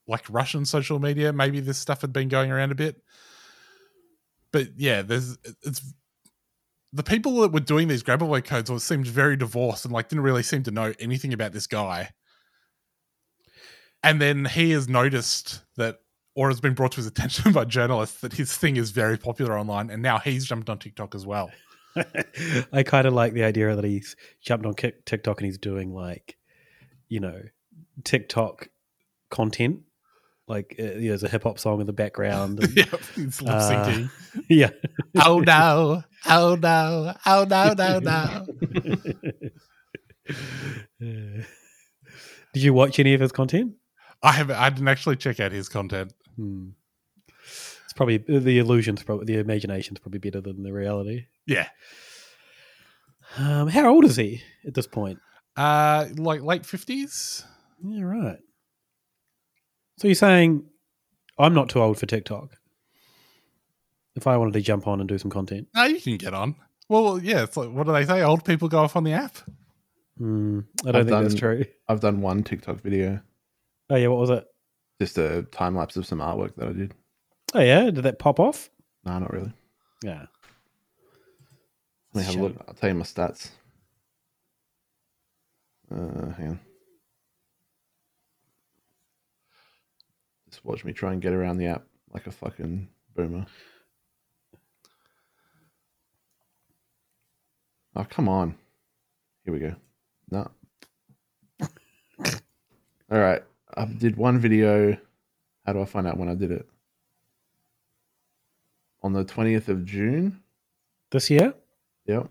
like 0.07 0.25
Russian 0.31 0.65
social 0.65 0.99
media, 0.99 1.33
maybe 1.33 1.61
this 1.61 1.79
stuff 1.79 2.01
had 2.01 2.13
been 2.13 2.29
going 2.29 2.51
around 2.51 2.73
a 2.73 2.77
bit. 2.77 3.03
But 4.53 4.69
yeah, 4.77 5.03
there's 5.03 5.37
it's 5.63 5.83
the 6.93 7.03
people 7.03 7.41
that 7.41 7.53
were 7.53 7.61
doing 7.61 7.89
these 7.89 8.03
Grabovoi 8.03 8.45
codes 8.45 8.71
all 8.71 8.79
seemed 8.79 9.07
very 9.07 9.37
divorced 9.37 9.85
and 9.85 9.93
like 9.93 10.09
didn't 10.09 10.25
really 10.25 10.43
seem 10.43 10.63
to 10.65 10.71
know 10.71 10.95
anything 10.99 11.33
about 11.33 11.53
this 11.53 11.67
guy. 11.67 12.11
And 14.03 14.21
then 14.21 14.45
he 14.45 14.71
has 14.71 14.89
noticed 14.89 15.63
that, 15.77 15.99
or 16.35 16.49
has 16.49 16.61
been 16.61 16.75
brought 16.75 16.93
to 16.93 16.99
his 16.99 17.07
attention 17.07 17.53
by 17.53 17.65
journalists 17.65 18.21
that 18.21 18.33
his 18.33 18.57
thing 18.57 18.77
is 18.77 18.91
very 18.91 19.19
popular 19.19 19.59
online, 19.59 19.91
and 19.91 20.03
now 20.03 20.19
he's 20.19 20.47
jumped 20.47 20.71
on 20.71 20.79
TikTok 20.79 21.15
as 21.15 21.27
well. 21.27 21.51
I 22.73 22.83
kind 22.83 23.07
of 23.07 23.13
like 23.13 23.33
the 23.33 23.45
idea 23.45 23.75
that 23.75 23.85
he's 23.85 24.17
jumped 24.41 24.67
on 24.67 24.75
TikTok 24.75 25.41
and 25.41 25.47
he's 25.47 25.59
doing 25.59 25.93
like, 25.93 26.37
you 27.09 27.21
know, 27.21 27.41
TikTok 28.05 28.69
content. 29.31 29.81
Like 30.47 30.77
uh, 30.79 30.83
you 30.83 30.93
know, 30.93 31.09
there's 31.09 31.25
a 31.25 31.29
hip 31.29 31.43
hop 31.43 31.59
song 31.59 31.81
in 31.81 31.87
the 31.87 31.93
background. 31.93 32.63
and, 32.63 32.73
Yep, 32.77 33.01
he's 33.15 33.43
lip 33.43 33.55
uh, 33.55 34.05
yeah. 34.49 34.71
oh 35.23 35.41
no! 35.41 36.03
Oh 36.27 36.55
no! 36.55 37.15
Oh 37.27 37.45
no! 37.45 37.75
No 37.75 37.99
no! 37.99 38.47
Did 40.99 42.63
you 42.63 42.73
watch 42.73 42.99
any 42.99 43.13
of 43.13 43.21
his 43.21 43.31
content? 43.31 43.75
I 44.23 44.33
haven't. 44.33 44.57
I 44.57 44.71
didn't 44.71 44.89
actually 44.89 45.17
check 45.17 45.39
out 45.39 45.53
his 45.53 45.69
content. 45.69 46.15
Hmm. 46.37 46.71
It's 47.99 48.23
probably 48.23 48.39
the 48.39 48.59
illusion's 48.61 49.03
probably 49.03 49.25
the 49.25 49.41
imagination's 49.41 49.99
probably 49.99 50.21
better 50.21 50.41
than 50.41 50.63
the 50.63 50.73
reality. 50.73 51.27
Yeah. 51.47 51.67
Um, 53.37 53.67
how 53.67 53.89
old 53.89 54.05
is 54.05 54.15
he 54.15 54.41
at 54.65 54.75
this 54.75 54.87
point? 54.87 55.19
Uh, 55.57 56.07
like 56.17 56.41
late 56.43 56.65
fifties. 56.65 57.45
Yeah, 57.83 58.05
right. 58.05 58.39
So 59.97 60.07
you're 60.07 60.15
saying 60.15 60.65
I'm 61.41 61.55
not 61.55 61.71
too 61.71 61.83
old 61.83 61.99
for 61.99 62.07
TikTok? 62.07 62.57
If 64.15 64.29
I 64.29 64.37
wanted 64.37 64.55
to 64.55 64.61
jump 64.61 64.87
on 64.87 65.01
and 65.01 65.09
do 65.09 65.19
some 65.19 65.31
content, 65.31 65.67
No, 65.75 65.85
you 65.85 66.01
can 66.01 66.19
get 66.19 66.35
on. 66.35 66.55
Well, 66.89 67.19
yeah. 67.19 67.43
It's 67.43 67.57
like 67.57 67.71
what 67.71 67.87
do 67.87 67.93
they 67.93 68.07
say? 68.07 68.23
Old 68.23 68.45
people 68.45 68.69
go 68.69 68.79
off 68.79 68.95
on 68.95 69.03
the 69.03 69.13
app. 69.13 69.39
Hmm, 70.19 70.61
I 70.87 70.93
don't 70.93 71.01
I've 71.01 71.09
think 71.09 71.23
that's 71.23 71.35
true. 71.35 71.65
I've 71.89 72.01
done 72.01 72.21
one 72.21 72.45
TikTok 72.45 72.81
video, 72.81 73.21
Oh 73.91 73.97
yeah, 73.97 74.07
what 74.07 74.21
was 74.21 74.31
it? 74.31 74.45
just 75.01 75.19
a 75.19 75.43
time 75.51 75.75
lapse 75.77 75.97
of 75.97 76.07
some 76.07 76.21
artwork 76.21 76.55
that 76.57 76.69
I 76.69 76.73
did. 76.73 76.95
Oh 77.55 77.61
yeah, 77.61 77.85
did 77.91 78.03
that 78.05 78.19
pop 78.19 78.39
off? 78.39 78.71
No, 79.05 79.19
not 79.19 79.33
really. 79.33 79.53
Yeah. 80.03 80.27
Let 82.13 82.21
me 82.21 82.33
have 82.33 82.37
a 82.41 82.43
look. 82.45 82.65
I'll 82.67 82.75
tell 82.75 82.91
you 82.91 82.95
my 82.95 83.05
stats. 83.05 83.51
Uh, 85.91 86.31
hang 86.37 86.49
on. 86.49 86.61
Just 90.51 90.65
watch 90.65 90.85
me 90.85 90.93
try 90.93 91.13
and 91.13 91.23
get 91.23 91.33
around 91.33 91.59
the 91.59 91.67
app 91.67 91.85
like 92.13 92.27
a 92.27 92.31
fucking 92.31 92.89
boomer. 93.15 93.47
Oh, 97.97 98.07
come 98.09 98.29
on. 98.29 98.55
Here 99.45 99.53
we 99.53 99.61
go. 99.61 99.75
No. 100.31 100.51
All 101.61 103.19
right. 103.19 103.43
I 103.77 103.85
did 103.87 104.17
one 104.17 104.39
video. 104.39 104.97
How 105.67 105.73
do 105.73 105.83
I 105.83 105.85
find 105.85 106.07
out 106.07 106.17
when 106.17 106.29
I 106.29 106.35
did 106.35 106.51
it? 106.51 106.67
On 109.09 109.15
the 109.15 109.25
20th 109.25 109.69
of 109.69 109.87
June. 109.87 110.39
This 111.11 111.31
year? 111.31 111.55
Yep. 112.05 112.29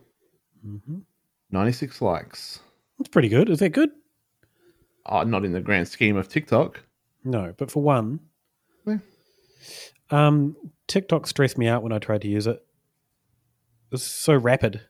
Mm-hmm. 0.63 0.99
96 1.49 2.01
likes. 2.03 2.59
That's 2.99 3.09
pretty 3.09 3.29
good. 3.29 3.49
Is 3.49 3.57
that 3.61 3.69
good? 3.69 3.89
Oh, 5.07 5.23
not 5.23 5.43
in 5.43 5.53
the 5.53 5.59
grand 5.59 5.87
scheme 5.87 6.17
of 6.17 6.29
TikTok. 6.29 6.83
No, 7.23 7.51
but 7.57 7.71
for 7.71 7.81
one, 7.81 8.19
Yeah. 8.85 8.97
um, 10.11 10.55
TikTok 10.85 11.25
stressed 11.25 11.57
me 11.57 11.67
out 11.67 11.81
when 11.81 11.91
I 11.93 11.97
tried 11.97 12.21
to 12.21 12.27
use 12.27 12.45
it. 12.45 12.63
It's 13.91 14.03
so 14.03 14.35
rapid. 14.35 14.81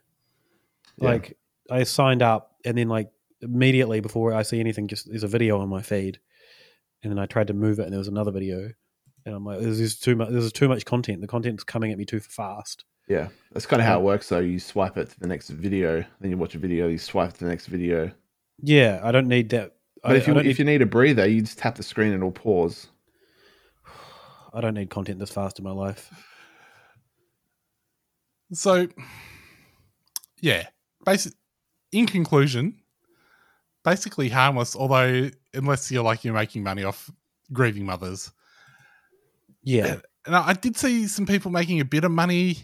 Yeah. 0.98 1.08
Like 1.08 1.38
I 1.72 1.84
signed 1.84 2.22
up, 2.22 2.58
and 2.66 2.78
then 2.78 2.90
like 2.90 3.12
immediately 3.42 4.02
before 4.02 4.34
I 4.34 4.42
see 4.42 4.60
anything, 4.60 4.90
just 4.90 5.08
there's 5.08 5.24
a 5.24 5.28
video 5.30 5.62
on 5.62 5.70
my 5.70 5.82
feed, 5.84 6.20
and 7.02 7.14
then 7.14 7.18
I 7.18 7.28
tried 7.28 7.48
to 7.48 7.54
move 7.54 7.80
it, 7.80 7.84
and 7.84 7.94
there 7.94 7.98
was 8.00 8.10
another 8.10 8.32
video, 8.32 8.72
and 9.28 9.36
I'm 9.36 9.46
like, 9.46 9.60
"This 9.60 9.80
is 9.80 10.00
too 10.00 10.16
much. 10.16 10.30
This 10.30 10.44
is 10.44 10.54
too 10.54 10.68
much 10.68 10.86
content. 10.86 11.22
The 11.22 11.28
content's 11.28 11.64
coming 11.64 11.92
at 11.92 11.98
me 11.98 12.06
too 12.06 12.22
fast." 12.22 12.86
Yeah. 13.08 13.30
That's 13.52 13.66
kind 13.66 13.82
of 13.82 13.86
how 13.86 13.96
it 13.96 14.00
um, 14.00 14.04
works, 14.04 14.30
though. 14.30 14.40
You 14.40 14.60
swipe 14.60 14.98
it 14.98 15.10
to 15.10 15.20
the 15.20 15.28
next 15.28 15.50
video, 15.50 16.04
then 16.20 16.32
you 16.32 16.38
watch 16.38 16.56
a 16.56 16.60
video, 16.60 16.88
you 16.88 16.98
swipe 16.98 17.34
to 17.34 17.40
the 17.40 17.50
next 17.50 17.68
video. 17.68 18.12
Yeah, 18.62 19.00
I 19.04 19.12
don't 19.12 19.28
need 19.28 19.50
that. 19.50 19.74
But 20.04 20.14
I, 20.14 20.16
if 20.16 20.28
you 20.28 20.36
if 20.38 20.46
need, 20.46 20.60
you 20.60 20.66
need 20.66 20.82
a 20.82 20.86
breather, 20.86 21.26
you 21.28 21.42
just 21.42 21.58
tap 21.58 21.76
the 21.76 21.84
screen 21.84 22.12
and 22.12 22.18
it'll 22.18 22.32
pause. 22.32 22.88
I 24.54 24.62
don't 24.62 24.74
need 24.74 24.90
content 24.90 25.20
this 25.20 25.32
fast 25.32 25.60
in 25.60 25.66
my 25.66 25.72
life. 25.72 26.12
So, 28.54 28.88
yeah. 30.42 30.68
Basic. 31.06 31.34
In 31.92 32.06
conclusion, 32.06 32.82
basically 33.84 34.28
harmless. 34.28 34.76
Although, 34.76 35.30
unless 35.54 35.90
you're 35.90 36.04
like 36.04 36.26
you're 36.26 36.34
making 36.34 36.64
money 36.64 36.84
off 36.84 37.10
grieving 37.54 37.86
mothers. 37.86 38.32
Yeah, 39.68 40.00
And 40.26 40.36
I 40.36 40.54
did 40.54 40.78
see 40.78 41.08
some 41.08 41.26
people 41.26 41.52
making 41.52 41.82
a 41.82 41.86
bit 41.86 42.06
of 42.06 42.12
money 42.12 42.60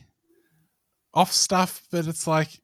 off 1.14 1.34
stuff, 1.34 1.86
but 1.92 2.08
it's 2.08 2.26
like 2.26 2.62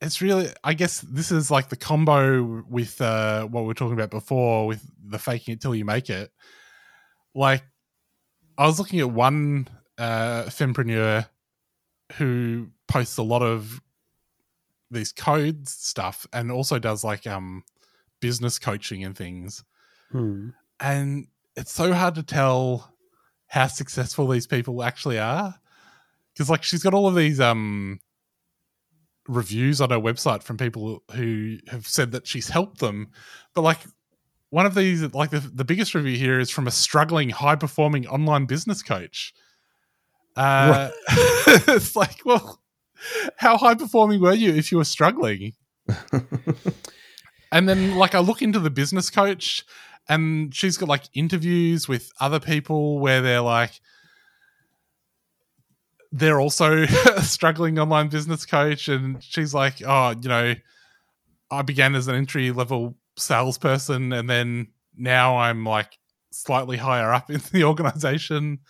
it's 0.00 0.20
really 0.20 0.48
I 0.64 0.74
guess 0.74 1.00
this 1.00 1.30
is 1.30 1.50
like 1.50 1.68
the 1.68 1.76
combo 1.76 2.64
with 2.68 3.00
uh 3.00 3.44
what 3.46 3.60
we 3.62 3.68
were 3.68 3.74
talking 3.74 3.94
about 3.94 4.10
before 4.10 4.66
with 4.66 4.84
the 5.04 5.18
faking 5.18 5.54
it 5.54 5.60
till 5.60 5.74
you 5.76 5.84
make 5.84 6.10
it. 6.10 6.30
Like 7.34 7.62
I 8.56 8.66
was 8.66 8.80
looking 8.80 8.98
at 8.98 9.10
one 9.10 9.68
uh 9.96 10.44
fempreneur 10.46 11.28
who 12.14 12.68
posts 12.88 13.16
a 13.16 13.22
lot 13.22 13.42
of 13.42 13.80
these 14.90 15.12
codes 15.12 15.70
stuff 15.70 16.26
and 16.32 16.50
also 16.50 16.78
does 16.80 17.04
like 17.04 17.26
um 17.26 17.62
business 18.20 18.58
coaching 18.58 19.04
and 19.04 19.16
things 19.16 19.62
Hmm. 20.10 20.48
and 20.80 21.28
it's 21.54 21.70
so 21.72 21.92
hard 21.92 22.14
to 22.16 22.22
tell 22.22 22.92
how 23.48 23.66
successful 23.66 24.28
these 24.28 24.46
people 24.46 24.82
actually 24.82 25.18
are. 25.18 25.54
Because 26.32 26.48
like 26.48 26.62
she's 26.62 26.82
got 26.82 26.94
all 26.94 27.08
of 27.08 27.14
these 27.14 27.40
um 27.40 28.00
reviews 29.26 29.80
on 29.80 29.90
her 29.90 29.98
website 29.98 30.42
from 30.42 30.56
people 30.56 31.02
who 31.14 31.58
have 31.68 31.86
said 31.86 32.12
that 32.12 32.26
she's 32.26 32.48
helped 32.48 32.78
them. 32.78 33.08
But 33.54 33.62
like 33.62 33.80
one 34.50 34.66
of 34.66 34.74
these 34.74 35.02
like 35.14 35.30
the, 35.30 35.40
the 35.40 35.64
biggest 35.64 35.94
review 35.94 36.16
here 36.16 36.38
is 36.38 36.50
from 36.50 36.66
a 36.66 36.70
struggling 36.70 37.30
high 37.30 37.56
performing 37.56 38.06
online 38.06 38.46
business 38.46 38.82
coach. 38.82 39.34
Uh 40.36 40.90
it's 41.66 41.96
like 41.96 42.24
well 42.24 42.60
how 43.36 43.56
high 43.56 43.74
performing 43.74 44.20
were 44.20 44.32
you 44.32 44.54
if 44.54 44.70
you 44.70 44.78
were 44.78 44.84
struggling? 44.84 45.54
And 47.50 47.68
then 47.68 47.96
like 47.96 48.14
I 48.14 48.20
look 48.20 48.42
into 48.42 48.58
the 48.58 48.70
business 48.70 49.10
coach 49.10 49.64
and 50.08 50.54
she's 50.54 50.76
got 50.76 50.88
like 50.88 51.04
interviews 51.14 51.88
with 51.88 52.10
other 52.20 52.40
people 52.40 52.98
where 52.98 53.20
they're 53.20 53.40
like 53.40 53.80
they're 56.10 56.40
also 56.40 56.82
a 56.82 57.22
struggling 57.22 57.78
online 57.78 58.08
business 58.08 58.46
coach 58.46 58.88
and 58.88 59.22
she's 59.22 59.52
like 59.52 59.82
oh 59.86 60.14
you 60.20 60.28
know 60.28 60.54
I 61.50 61.62
began 61.62 61.94
as 61.94 62.08
an 62.08 62.14
entry 62.14 62.50
level 62.50 62.96
salesperson 63.16 64.12
and 64.12 64.28
then 64.28 64.68
now 64.96 65.38
I'm 65.38 65.64
like 65.64 65.98
slightly 66.30 66.76
higher 66.76 67.12
up 67.12 67.30
in 67.30 67.40
the 67.52 67.64
organization 67.64 68.60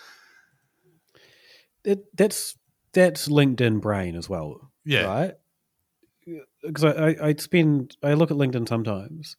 it, 1.84 2.04
that's 2.16 2.56
that's 2.92 3.28
LinkedIn 3.28 3.80
brain 3.80 4.14
as 4.16 4.28
well. 4.28 4.70
Yeah. 4.84 5.04
Right. 5.04 5.34
Because 6.62 6.84
I, 6.84 6.90
I, 6.90 7.28
I 7.28 7.34
spend 7.34 7.96
I 8.02 8.14
look 8.14 8.30
at 8.30 8.36
LinkedIn 8.36 8.68
sometimes, 8.68 9.36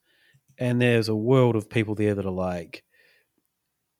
and 0.60 0.82
there's 0.82 1.10
a 1.10 1.16
world 1.16 1.56
of 1.56 1.70
people 1.70 1.96
there 1.96 2.14
that 2.14 2.26
are 2.26 2.32
like, 2.32 2.84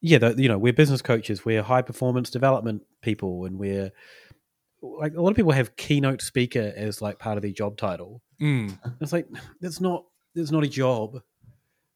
yeah, 0.02 0.34
you 0.38 0.48
know, 0.48 0.58
we're 0.58 0.74
business 0.74 1.02
coaches, 1.02 1.44
we're 1.46 1.64
high 1.64 1.82
performance 1.82 2.30
development 2.30 2.84
people, 3.02 3.46
and 3.46 3.58
we're 3.58 3.92
like 4.82 5.14
a 5.14 5.22
lot 5.22 5.30
of 5.30 5.36
people 5.36 5.52
have 5.52 5.76
keynote 5.76 6.22
speaker 6.22 6.74
as 6.76 7.02
like 7.02 7.20
part 7.20 7.38
of 7.38 7.42
their 7.42 7.52
job 7.52 7.78
title. 7.78 8.22
Mm. 8.42 8.78
It's 9.02 9.12
like 9.12 9.28
that's 9.62 9.82
not 9.82 10.06
that's 10.36 10.52
not 10.52 10.64
a 10.64 10.68
job. 10.68 11.22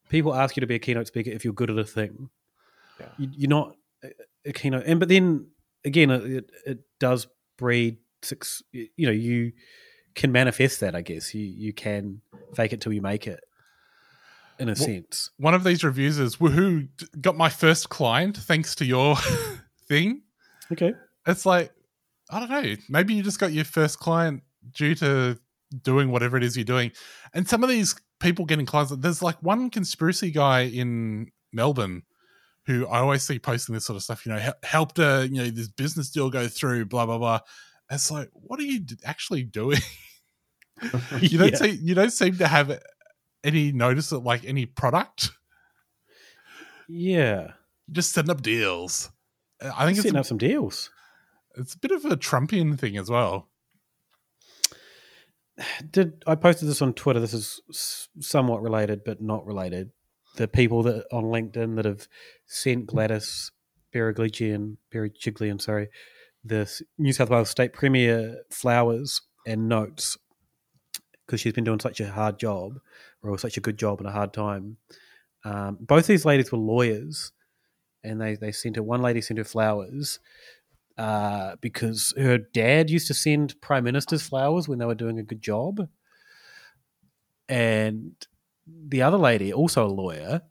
People 0.10 0.34
ask 0.34 0.56
you 0.56 0.62
to 0.62 0.68
be 0.68 0.76
a 0.76 0.80
keynote 0.80 1.08
speaker 1.08 1.30
if 1.30 1.44
you're 1.44 1.54
good 1.54 1.70
at 1.70 1.78
a 1.78 1.86
thing. 1.86 2.30
You, 3.18 3.30
you're 3.34 3.50
not 3.50 3.76
a, 4.04 4.10
a 4.46 4.54
keynote, 4.54 4.84
and 4.86 5.00
but 5.00 5.10
then 5.10 5.48
again, 5.86 6.12
it, 6.12 6.50
it 6.66 6.80
does 7.00 7.28
breed. 7.58 7.98
Six, 8.22 8.64
you 8.72 9.06
know, 9.06 9.12
you 9.12 9.52
can 10.16 10.32
manifest 10.32 10.80
that. 10.80 10.96
I 10.96 11.02
guess 11.02 11.34
you 11.34 11.44
you 11.44 11.74
can 11.74 12.22
fake 12.56 12.74
it 12.74 12.82
till 12.82 12.94
you 12.94 13.02
make 13.02 13.28
it. 13.28 13.44
In 14.64 14.70
a 14.70 14.72
Well, 14.72 14.86
sense, 14.86 15.30
one 15.38 15.54
of 15.54 15.64
these 15.64 15.84
reviews 15.84 16.18
is 16.20 16.38
woohoo 16.38 16.88
got 17.22 17.36
my 17.38 17.50
first 17.50 17.90
client 17.90 18.38
thanks 18.38 18.76
to 18.76 18.86
your 18.86 19.16
thing. 19.88 20.22
Okay. 20.72 20.94
it's 21.28 21.46
like 21.46 21.72
i 22.32 22.40
don't 22.40 22.50
know 22.50 22.76
maybe 22.90 23.14
you 23.14 23.22
just 23.22 23.38
got 23.40 23.52
your 23.54 23.66
first 23.66 24.00
client 24.00 24.42
due 24.72 24.96
to 24.96 25.38
doing 25.84 26.10
whatever 26.12 26.38
it 26.38 26.44
is 26.44 26.56
you're 26.56 26.64
doing. 26.64 26.92
And 27.34 27.48
some 27.48 27.64
of 27.64 27.70
these 27.70 27.96
people 28.20 28.46
getting 28.46 28.66
clients 28.66 28.92
there's 28.98 29.22
like 29.22 29.38
one 29.44 29.70
conspiracy 29.70 30.32
guy 30.32 30.62
in 30.62 31.30
melbourne 31.52 32.04
who 32.66 32.88
i 32.88 33.00
always 33.00 33.22
see 33.24 33.38
posting 33.38 33.74
this 33.76 33.86
sort 33.86 33.98
of 33.98 34.04
stuff 34.04 34.26
you 34.26 34.32
know 34.32 34.40
hel- 34.40 34.56
helped 34.64 34.98
a 35.00 35.28
you 35.30 35.38
know 35.44 35.50
this 35.50 35.68
business 35.68 36.10
deal 36.10 36.30
go 36.30 36.48
through 36.48 36.86
blah 36.86 37.06
blah 37.06 37.18
blah. 37.18 37.40
It's 37.92 38.10
like 38.10 38.30
what 38.34 38.60
are 38.60 38.64
you 38.64 38.80
actually 39.04 39.44
doing? 39.44 39.80
You 41.22 41.38
don't 41.38 41.52
Yeah. 41.52 41.58
see 41.58 41.80
you 41.82 41.94
don't 41.96 42.12
seem 42.12 42.38
to 42.38 42.48
have 42.48 42.70
any 43.44 43.72
notice 43.72 44.12
of 44.12 44.24
like 44.24 44.46
any 44.46 44.66
product 44.66 45.32
Yeah, 46.88 47.52
just 47.92 48.12
setting 48.14 48.32
up 48.32 48.42
deals 48.42 49.10
i 49.62 49.86
think 49.86 49.98
it's 49.98 50.04
setting 50.04 50.18
a, 50.18 50.20
up 50.20 50.26
some 50.26 50.38
deals. 50.38 50.90
it's 51.56 51.76
a 51.76 51.80
bit 51.80 51.92
of 51.92 52.04
a 52.06 52.18
trumpian 52.18 52.78
thing 52.78 52.98
as 52.98 53.10
well 53.10 53.50
did 55.92 56.24
I 56.28 56.36
posted 56.36 56.68
this 56.68 56.82
on 56.82 56.94
Twitter? 56.94 57.20
This 57.20 57.34
is 57.34 57.62
somewhat 58.20 58.62
related, 58.62 59.04
but 59.04 59.22
not 59.22 59.46
related. 59.46 59.92
The 60.36 60.48
people 60.48 60.84
that 60.84 61.06
on 61.12 61.26
LinkedIn 61.26 61.76
that 61.76 61.86
have 61.86 62.08
sent 62.46 62.88
Gladys 62.88 63.52
Berejiklian, 63.94 64.78
Berejiklian, 64.94 65.62
sorry, 65.62 65.90
the 66.44 66.70
New 66.98 67.14
South 67.14 67.30
Wales 67.30 67.50
State 67.50 67.74
Premier 67.74 68.38
flowers 68.50 69.22
and 69.46 69.70
notes 69.70 70.18
because 71.34 71.42
she's 71.42 71.54
been 71.54 71.64
doing 71.64 71.80
such 71.80 72.00
a 72.00 72.12
hard 72.12 72.38
job 72.38 72.80
or 73.24 73.36
such 73.40 73.58
a 73.58 73.60
good 73.60 73.76
job 73.76 74.00
in 74.00 74.06
a 74.06 74.12
hard 74.12 74.32
time. 74.34 74.78
Um, 75.44 75.80
both 75.82 76.06
these 76.06 76.26
ladies 76.26 76.52
were 76.52 76.60
lawyers, 76.60 77.32
and 78.04 78.22
they 78.22 78.36
they 78.36 78.52
sent 78.52 78.76
her. 78.76 78.84
One 78.84 79.02
lady 79.02 79.20
sent 79.20 79.40
her 79.40 79.44
flowers 79.44 80.20
uh, 80.96 81.56
because 81.60 82.14
her 82.16 82.38
dad 82.38 82.92
used 82.92 83.08
to 83.08 83.16
send 83.16 83.60
prime 83.62 83.84
ministers 83.84 84.22
flowers 84.22 84.68
when 84.68 84.78
they 84.78 84.86
were 84.86 84.94
doing 84.94 85.18
a 85.18 85.24
good 85.24 85.42
job, 85.42 85.90
and 87.50 88.12
the 88.68 89.02
other 89.02 89.18
lady, 89.18 89.52
also 89.52 89.84
a 89.84 89.88
lawyer, 89.88 90.44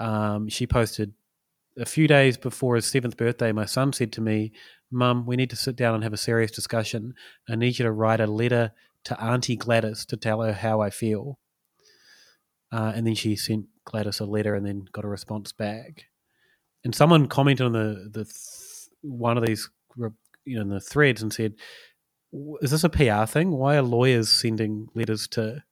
um, 0.00 0.48
she 0.48 0.66
posted 0.66 1.12
a 1.78 1.86
few 1.86 2.08
days 2.08 2.36
before 2.36 2.74
his 2.74 2.86
seventh 2.86 3.16
birthday. 3.16 3.52
My 3.52 3.64
son 3.64 3.92
said 3.92 4.10
to 4.14 4.20
me, 4.20 4.50
"Mum, 4.90 5.24
we 5.24 5.36
need 5.36 5.50
to 5.50 5.56
sit 5.56 5.76
down 5.76 5.94
and 5.94 6.02
have 6.02 6.12
a 6.12 6.16
serious 6.16 6.50
discussion. 6.50 7.14
I 7.48 7.54
need 7.54 7.78
you 7.78 7.84
to 7.84 7.92
write 7.92 8.20
a 8.20 8.26
letter 8.26 8.72
to 9.04 9.20
Auntie 9.20 9.56
Gladys 9.56 10.04
to 10.06 10.16
tell 10.16 10.42
her 10.42 10.52
how 10.52 10.80
I 10.80 10.90
feel." 10.90 11.38
Uh, 12.72 12.92
and 12.94 13.06
then 13.06 13.14
she 13.14 13.36
sent 13.36 13.66
Gladys 13.84 14.20
a 14.20 14.24
letter 14.24 14.54
and 14.54 14.64
then 14.64 14.84
got 14.92 15.04
a 15.04 15.08
response 15.08 15.52
back. 15.52 16.04
And 16.84 16.94
someone 16.94 17.26
commented 17.26 17.66
on 17.66 17.72
the 17.72 18.08
the 18.10 18.24
th- 18.24 18.88
one 19.02 19.36
of 19.36 19.44
these 19.44 19.68
you 20.44 20.56
know 20.56 20.62
in 20.62 20.68
the 20.68 20.80
threads 20.80 21.22
and 21.22 21.32
said, 21.32 21.54
"Is 22.62 22.70
this 22.70 22.84
a 22.84 22.88
PR 22.88 23.26
thing? 23.26 23.50
Why 23.50 23.76
are 23.76 23.82
lawyers 23.82 24.28
sending 24.28 24.88
letters 24.94 25.28
to 25.28 25.62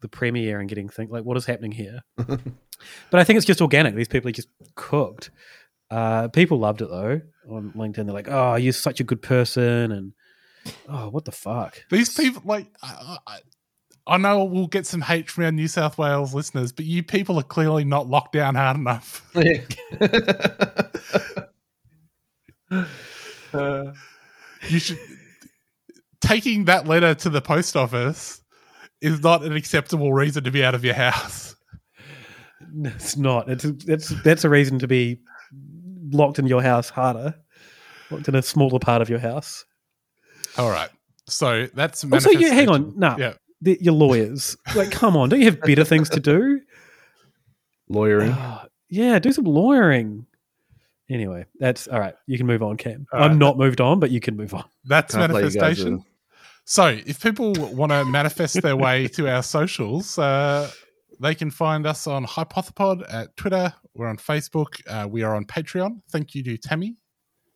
the 0.00 0.08
premier 0.08 0.60
and 0.60 0.68
getting 0.68 0.88
things 0.88 1.10
like 1.10 1.24
what 1.24 1.36
is 1.36 1.46
happening 1.46 1.72
here?" 1.72 2.00
but 2.16 3.20
I 3.20 3.24
think 3.24 3.36
it's 3.36 3.46
just 3.46 3.60
organic. 3.60 3.94
These 3.94 4.08
people 4.08 4.28
are 4.28 4.32
just 4.32 4.48
cooked. 4.76 5.30
Uh, 5.90 6.28
people 6.28 6.58
loved 6.58 6.82
it 6.82 6.88
though 6.88 7.20
on 7.50 7.72
LinkedIn. 7.72 8.06
They're 8.06 8.14
like, 8.14 8.28
"Oh, 8.30 8.56
you're 8.56 8.72
such 8.72 9.00
a 9.00 9.04
good 9.04 9.22
person," 9.22 9.92
and 9.92 10.12
oh, 10.88 11.08
what 11.10 11.24
the 11.24 11.32
fuck? 11.32 11.84
These 11.90 12.14
people, 12.14 12.42
like, 12.44 12.66
I, 12.82 13.18
I, 13.26 13.38
I 14.06 14.16
know 14.16 14.44
we'll 14.44 14.66
get 14.66 14.86
some 14.86 15.02
hate 15.02 15.30
from 15.30 15.44
our 15.44 15.52
New 15.52 15.68
South 15.68 15.98
Wales 15.98 16.34
listeners, 16.34 16.72
but 16.72 16.84
you 16.84 17.02
people 17.02 17.38
are 17.38 17.42
clearly 17.44 17.84
not 17.84 18.08
locked 18.08 18.32
down 18.32 18.54
hard 18.54 18.76
enough. 18.76 19.24
Uh, 23.54 23.92
you 24.68 24.78
should 24.78 24.98
taking 26.20 26.66
that 26.66 26.86
letter 26.86 27.14
to 27.14 27.30
the 27.30 27.40
post 27.40 27.76
office 27.76 28.42
is 29.00 29.22
not 29.22 29.42
an 29.42 29.54
acceptable 29.54 30.12
reason 30.12 30.44
to 30.44 30.50
be 30.50 30.62
out 30.62 30.74
of 30.74 30.84
your 30.84 30.94
house. 30.94 31.54
No, 32.70 32.90
It's 32.90 33.16
not. 33.16 33.48
It's 33.48 33.64
that's 33.84 34.08
that's 34.22 34.44
a 34.44 34.50
reason 34.50 34.80
to 34.80 34.88
be 34.88 35.20
locked 36.10 36.38
in 36.38 36.46
your 36.46 36.60
house 36.60 36.90
harder, 36.90 37.34
locked 38.10 38.28
in 38.28 38.34
a 38.34 38.42
smaller 38.42 38.78
part 38.78 39.00
of 39.00 39.08
your 39.08 39.20
house. 39.20 39.64
All 40.58 40.70
right. 40.70 40.90
So 41.28 41.66
that's 41.74 42.04
Also, 42.04 42.30
you 42.30 42.50
hang 42.50 42.68
on. 42.68 42.94
manifestation. 42.98 43.00
No, 43.00 43.16
Yeah. 43.18 43.32
the, 43.60 43.78
you're 43.80 43.94
lawyers. 43.94 44.56
Like, 44.74 44.90
come 44.90 45.16
on, 45.16 45.28
don't 45.28 45.38
you 45.40 45.46
have 45.46 45.60
better 45.60 45.84
things 45.84 46.08
to 46.10 46.20
do? 46.20 46.60
Lawyering. 47.88 48.36
Yeah, 48.90 49.18
do 49.18 49.32
some 49.32 49.44
lawyering. 49.44 50.26
Anyway, 51.10 51.46
that's 51.58 51.88
all 51.88 51.98
right. 51.98 52.14
You 52.26 52.36
can 52.36 52.46
move 52.46 52.62
on, 52.62 52.76
Cam. 52.76 53.06
All 53.12 53.22
I'm 53.22 53.30
right. 53.32 53.38
not 53.38 53.56
moved 53.56 53.80
on, 53.80 53.98
but 53.98 54.10
you 54.10 54.20
can 54.20 54.36
move 54.36 54.52
on. 54.52 54.64
That's 54.84 55.14
Can't 55.14 55.32
let 55.32 55.44
you 55.44 55.50
guys 55.50 55.56
manifestation. 55.78 56.04
So, 56.66 56.86
if 57.06 57.22
people 57.22 57.52
want 57.54 57.92
to 57.92 58.04
manifest 58.04 58.60
their 58.60 58.76
way 58.76 59.08
to 59.16 59.26
our 59.28 59.42
socials, 59.42 60.18
uh, 60.18 60.70
they 61.18 61.34
can 61.34 61.50
find 61.50 61.86
us 61.86 62.06
on 62.06 62.26
Hypothepod 62.26 63.10
at 63.10 63.34
Twitter. 63.38 63.72
We're 63.94 64.08
on 64.08 64.18
Facebook. 64.18 64.82
Uh, 64.86 65.08
we 65.08 65.22
are 65.22 65.34
on 65.34 65.46
Patreon. 65.46 66.02
Thank 66.10 66.34
you 66.34 66.42
to 66.44 66.58
Tammy, 66.58 66.96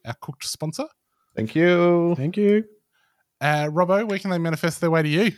our 0.07 0.15
cooked 0.21 0.45
sponsor. 0.47 0.87
Thank 1.37 1.55
you. 1.55 2.15
Thank 2.17 2.39
you. 2.39 2.65
Uh, 3.43 3.67
Robbo, 3.67 4.09
where 4.09 4.21
can 4.21 4.31
they 4.31 4.39
manifest 4.39 4.81
their 4.81 4.91
way 4.91 5.03
to 5.03 5.09
you? 5.09 5.33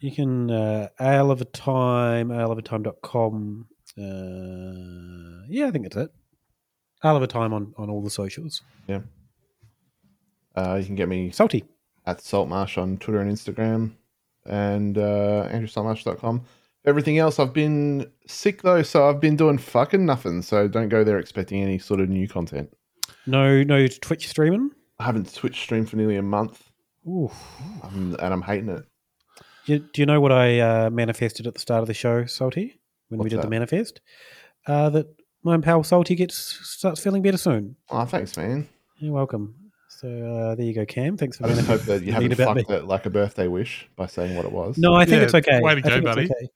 You 0.00 0.12
can 0.12 0.50
uh, 0.50 0.88
Ale 1.00 1.30
of 1.30 1.40
a 1.40 1.46
Time, 1.46 2.28
aleofatime.com. 2.28 3.66
Uh, 3.98 5.46
yeah, 5.48 5.66
I 5.66 5.70
think 5.70 5.84
that's 5.84 5.96
it. 5.96 6.10
Ale 7.02 7.16
of 7.16 7.22
a 7.22 7.26
Time 7.26 7.54
on, 7.54 7.72
on 7.78 7.88
all 7.88 8.02
the 8.02 8.10
socials. 8.10 8.60
Yeah. 8.86 9.00
Uh, 10.54 10.76
you 10.78 10.84
can 10.84 10.96
get 10.96 11.08
me 11.08 11.30
salty 11.30 11.64
at 12.04 12.20
saltmarsh 12.20 12.76
on 12.76 12.98
Twitter 12.98 13.20
and 13.20 13.32
Instagram, 13.32 13.92
and 14.44 14.98
uh, 14.98 15.48
andrewsaltmarsh.com. 15.50 16.42
Everything 16.84 17.18
else, 17.18 17.40
I've 17.40 17.54
been 17.54 18.06
sick 18.26 18.62
though, 18.62 18.82
so 18.82 19.08
I've 19.08 19.20
been 19.20 19.34
doing 19.34 19.56
fucking 19.56 20.04
nothing. 20.04 20.42
So 20.42 20.68
don't 20.68 20.90
go 20.90 21.04
there 21.04 21.18
expecting 21.18 21.62
any 21.62 21.78
sort 21.78 22.00
of 22.00 22.10
new 22.10 22.28
content. 22.28 22.70
No, 23.26 23.62
no 23.62 23.86
Twitch 23.88 24.28
streaming. 24.28 24.70
I 24.98 25.04
haven't 25.04 25.34
Twitch 25.34 25.60
streamed 25.60 25.90
for 25.90 25.96
nearly 25.96 26.16
a 26.16 26.22
month, 26.22 26.65
Ooh. 27.06 27.30
um, 27.82 28.16
and 28.20 28.34
I'm 28.34 28.42
hating 28.42 28.68
it. 28.68 28.84
Do 29.66 29.72
you, 29.74 29.78
do 29.80 30.02
you 30.02 30.06
know 30.06 30.20
what 30.20 30.32
I 30.32 30.60
uh, 30.60 30.90
manifested 30.90 31.46
at 31.46 31.54
the 31.54 31.60
start 31.60 31.80
of 31.82 31.88
the 31.88 31.94
show, 31.94 32.24
Salty? 32.26 32.80
When 33.08 33.18
we 33.18 33.24
What's 33.24 33.34
did 33.34 33.42
the 33.42 33.48
manifest, 33.50 34.00
uh, 34.66 34.90
that 34.90 35.06
my 35.44 35.56
pal 35.58 35.82
Salty 35.84 36.14
gets 36.16 36.36
starts 36.36 37.00
feeling 37.02 37.22
better 37.22 37.36
soon. 37.36 37.76
Oh, 37.90 38.04
thanks, 38.04 38.36
man. 38.36 38.68
You're 38.98 39.12
welcome. 39.12 39.54
So 39.88 40.08
uh, 40.08 40.54
there 40.56 40.66
you 40.66 40.74
go, 40.74 40.84
Cam. 40.84 41.16
Thanks 41.16 41.38
for 41.38 41.46
I 41.46 41.50
just 41.54 41.66
hope 41.66 41.82
that 41.82 42.02
you 42.02 42.12
haven't 42.12 42.32
about 42.32 42.56
me. 42.56 42.62
fucked 42.64 42.72
it 42.72 42.84
like 42.86 43.06
a 43.06 43.10
birthday 43.10 43.46
wish 43.46 43.88
by 43.96 44.06
saying 44.06 44.36
what 44.36 44.44
it 44.44 44.52
was. 44.52 44.76
No, 44.76 44.94
I 44.94 45.04
think 45.04 45.18
Yeah, 45.18 45.24
it's 45.24 45.34
okay. 45.34 45.60
way 45.60 45.74
to 45.76 45.80
go, 45.80 46.00
buddy. 46.00 46.28
okay. 46.30 46.48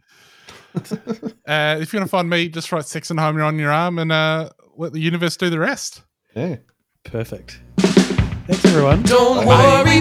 Uh, 1.46 1.78
if 1.80 1.92
you 1.92 1.98
want 1.98 2.06
to 2.06 2.10
find 2.10 2.30
me, 2.30 2.48
just 2.48 2.70
write 2.70 2.84
sex 2.84 3.10
and 3.10 3.18
home 3.18 3.40
on 3.40 3.58
your 3.58 3.72
arm 3.72 3.98
and 3.98 4.12
uh, 4.12 4.50
let 4.76 4.92
the 4.92 5.00
universe 5.00 5.36
do 5.36 5.50
the 5.50 5.58
rest. 5.58 6.02
Yeah. 6.36 6.56
Perfect. 7.02 7.60
Thanks, 7.78 8.64
everyone. 8.66 9.02
Don't 9.02 9.46
worry 9.46 10.00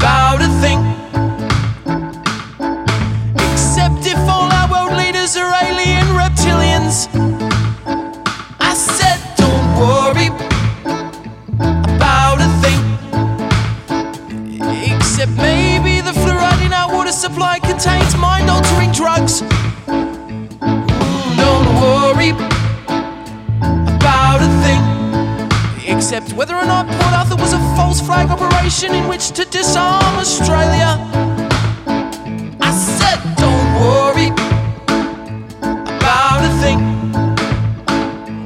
about 0.00 0.40
a 0.40 0.48
thing. 0.62 0.80
Except 3.52 4.06
if 4.06 4.18
all 4.28 4.50
our 4.50 4.66
world 4.72 4.96
leaders 4.96 5.36
are 5.36 5.52
alien 5.62 6.06
reptilians. 6.16 7.29
Except 26.12 26.32
whether 26.32 26.56
or 26.56 26.64
not 26.64 26.88
Port 26.88 27.14
Arthur 27.14 27.36
was 27.36 27.52
a 27.52 27.60
false 27.76 28.00
flag 28.00 28.30
operation 28.30 28.92
in 28.92 29.06
which 29.06 29.30
to 29.30 29.44
disarm 29.44 30.16
Australia. 30.18 30.98
I 32.60 32.72
said, 32.74 33.20
don't 33.36 33.70
worry 33.78 34.30
about 35.86 36.42
a 36.42 36.52
thing. 36.58 36.80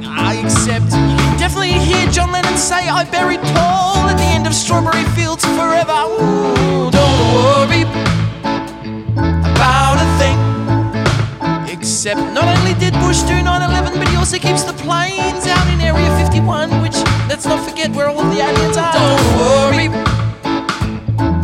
I 0.05 0.35
accept. 0.45 0.93
You 0.93 1.17
can 1.17 1.39
definitely 1.39 1.71
hear 1.71 2.05
John 2.11 2.31
Lennon 2.31 2.55
say, 2.55 2.87
I 2.87 3.03
buried 3.03 3.41
Paul 3.41 4.09
at 4.09 4.17
the 4.17 4.29
end 4.37 4.45
of 4.45 4.53
Strawberry 4.53 5.03
Fields 5.15 5.43
forever. 5.57 6.05
Ooh, 6.21 6.91
don't 6.91 7.19
worry 7.33 7.81
about 9.41 9.97
a 9.97 10.07
thing. 10.21 10.37
Except 11.75 12.19
not 12.31 12.45
only 12.45 12.75
did 12.75 12.93
Bush 13.01 13.21
do 13.23 13.33
9-11, 13.33 13.41
but 13.41 13.73
he 13.73 13.74
also 14.25 14.39
keeps 14.39 14.63
the 14.63 14.73
planes 14.73 15.45
out 15.45 15.71
in 15.71 15.79
Area 15.79 16.09
51, 16.17 16.81
which 16.81 16.95
let's 17.29 17.45
not 17.45 17.63
forget 17.63 17.95
where 17.95 18.09
all 18.09 18.23
the 18.23 18.41
aliens 18.41 18.75
are. 18.75 18.91
Don't 18.91 19.21
worry 19.37 19.85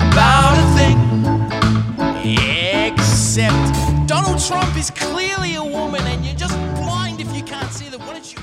about 0.10 0.58
a 0.58 0.66
thing. 0.76 0.98
Except 2.88 4.08
Donald 4.08 4.40
Trump 4.44 4.76
is 4.76 4.90
clearly 4.90 5.54
a 5.54 5.64
woman, 5.64 6.02
and 6.08 6.26
you're 6.26 6.34
just 6.34 6.58
blind 6.82 7.22
if 7.22 7.32
you 7.36 7.44
can't 7.44 7.72
see 7.72 7.88
that. 7.90 8.00
Don't 8.00 8.34
you? 8.34 8.41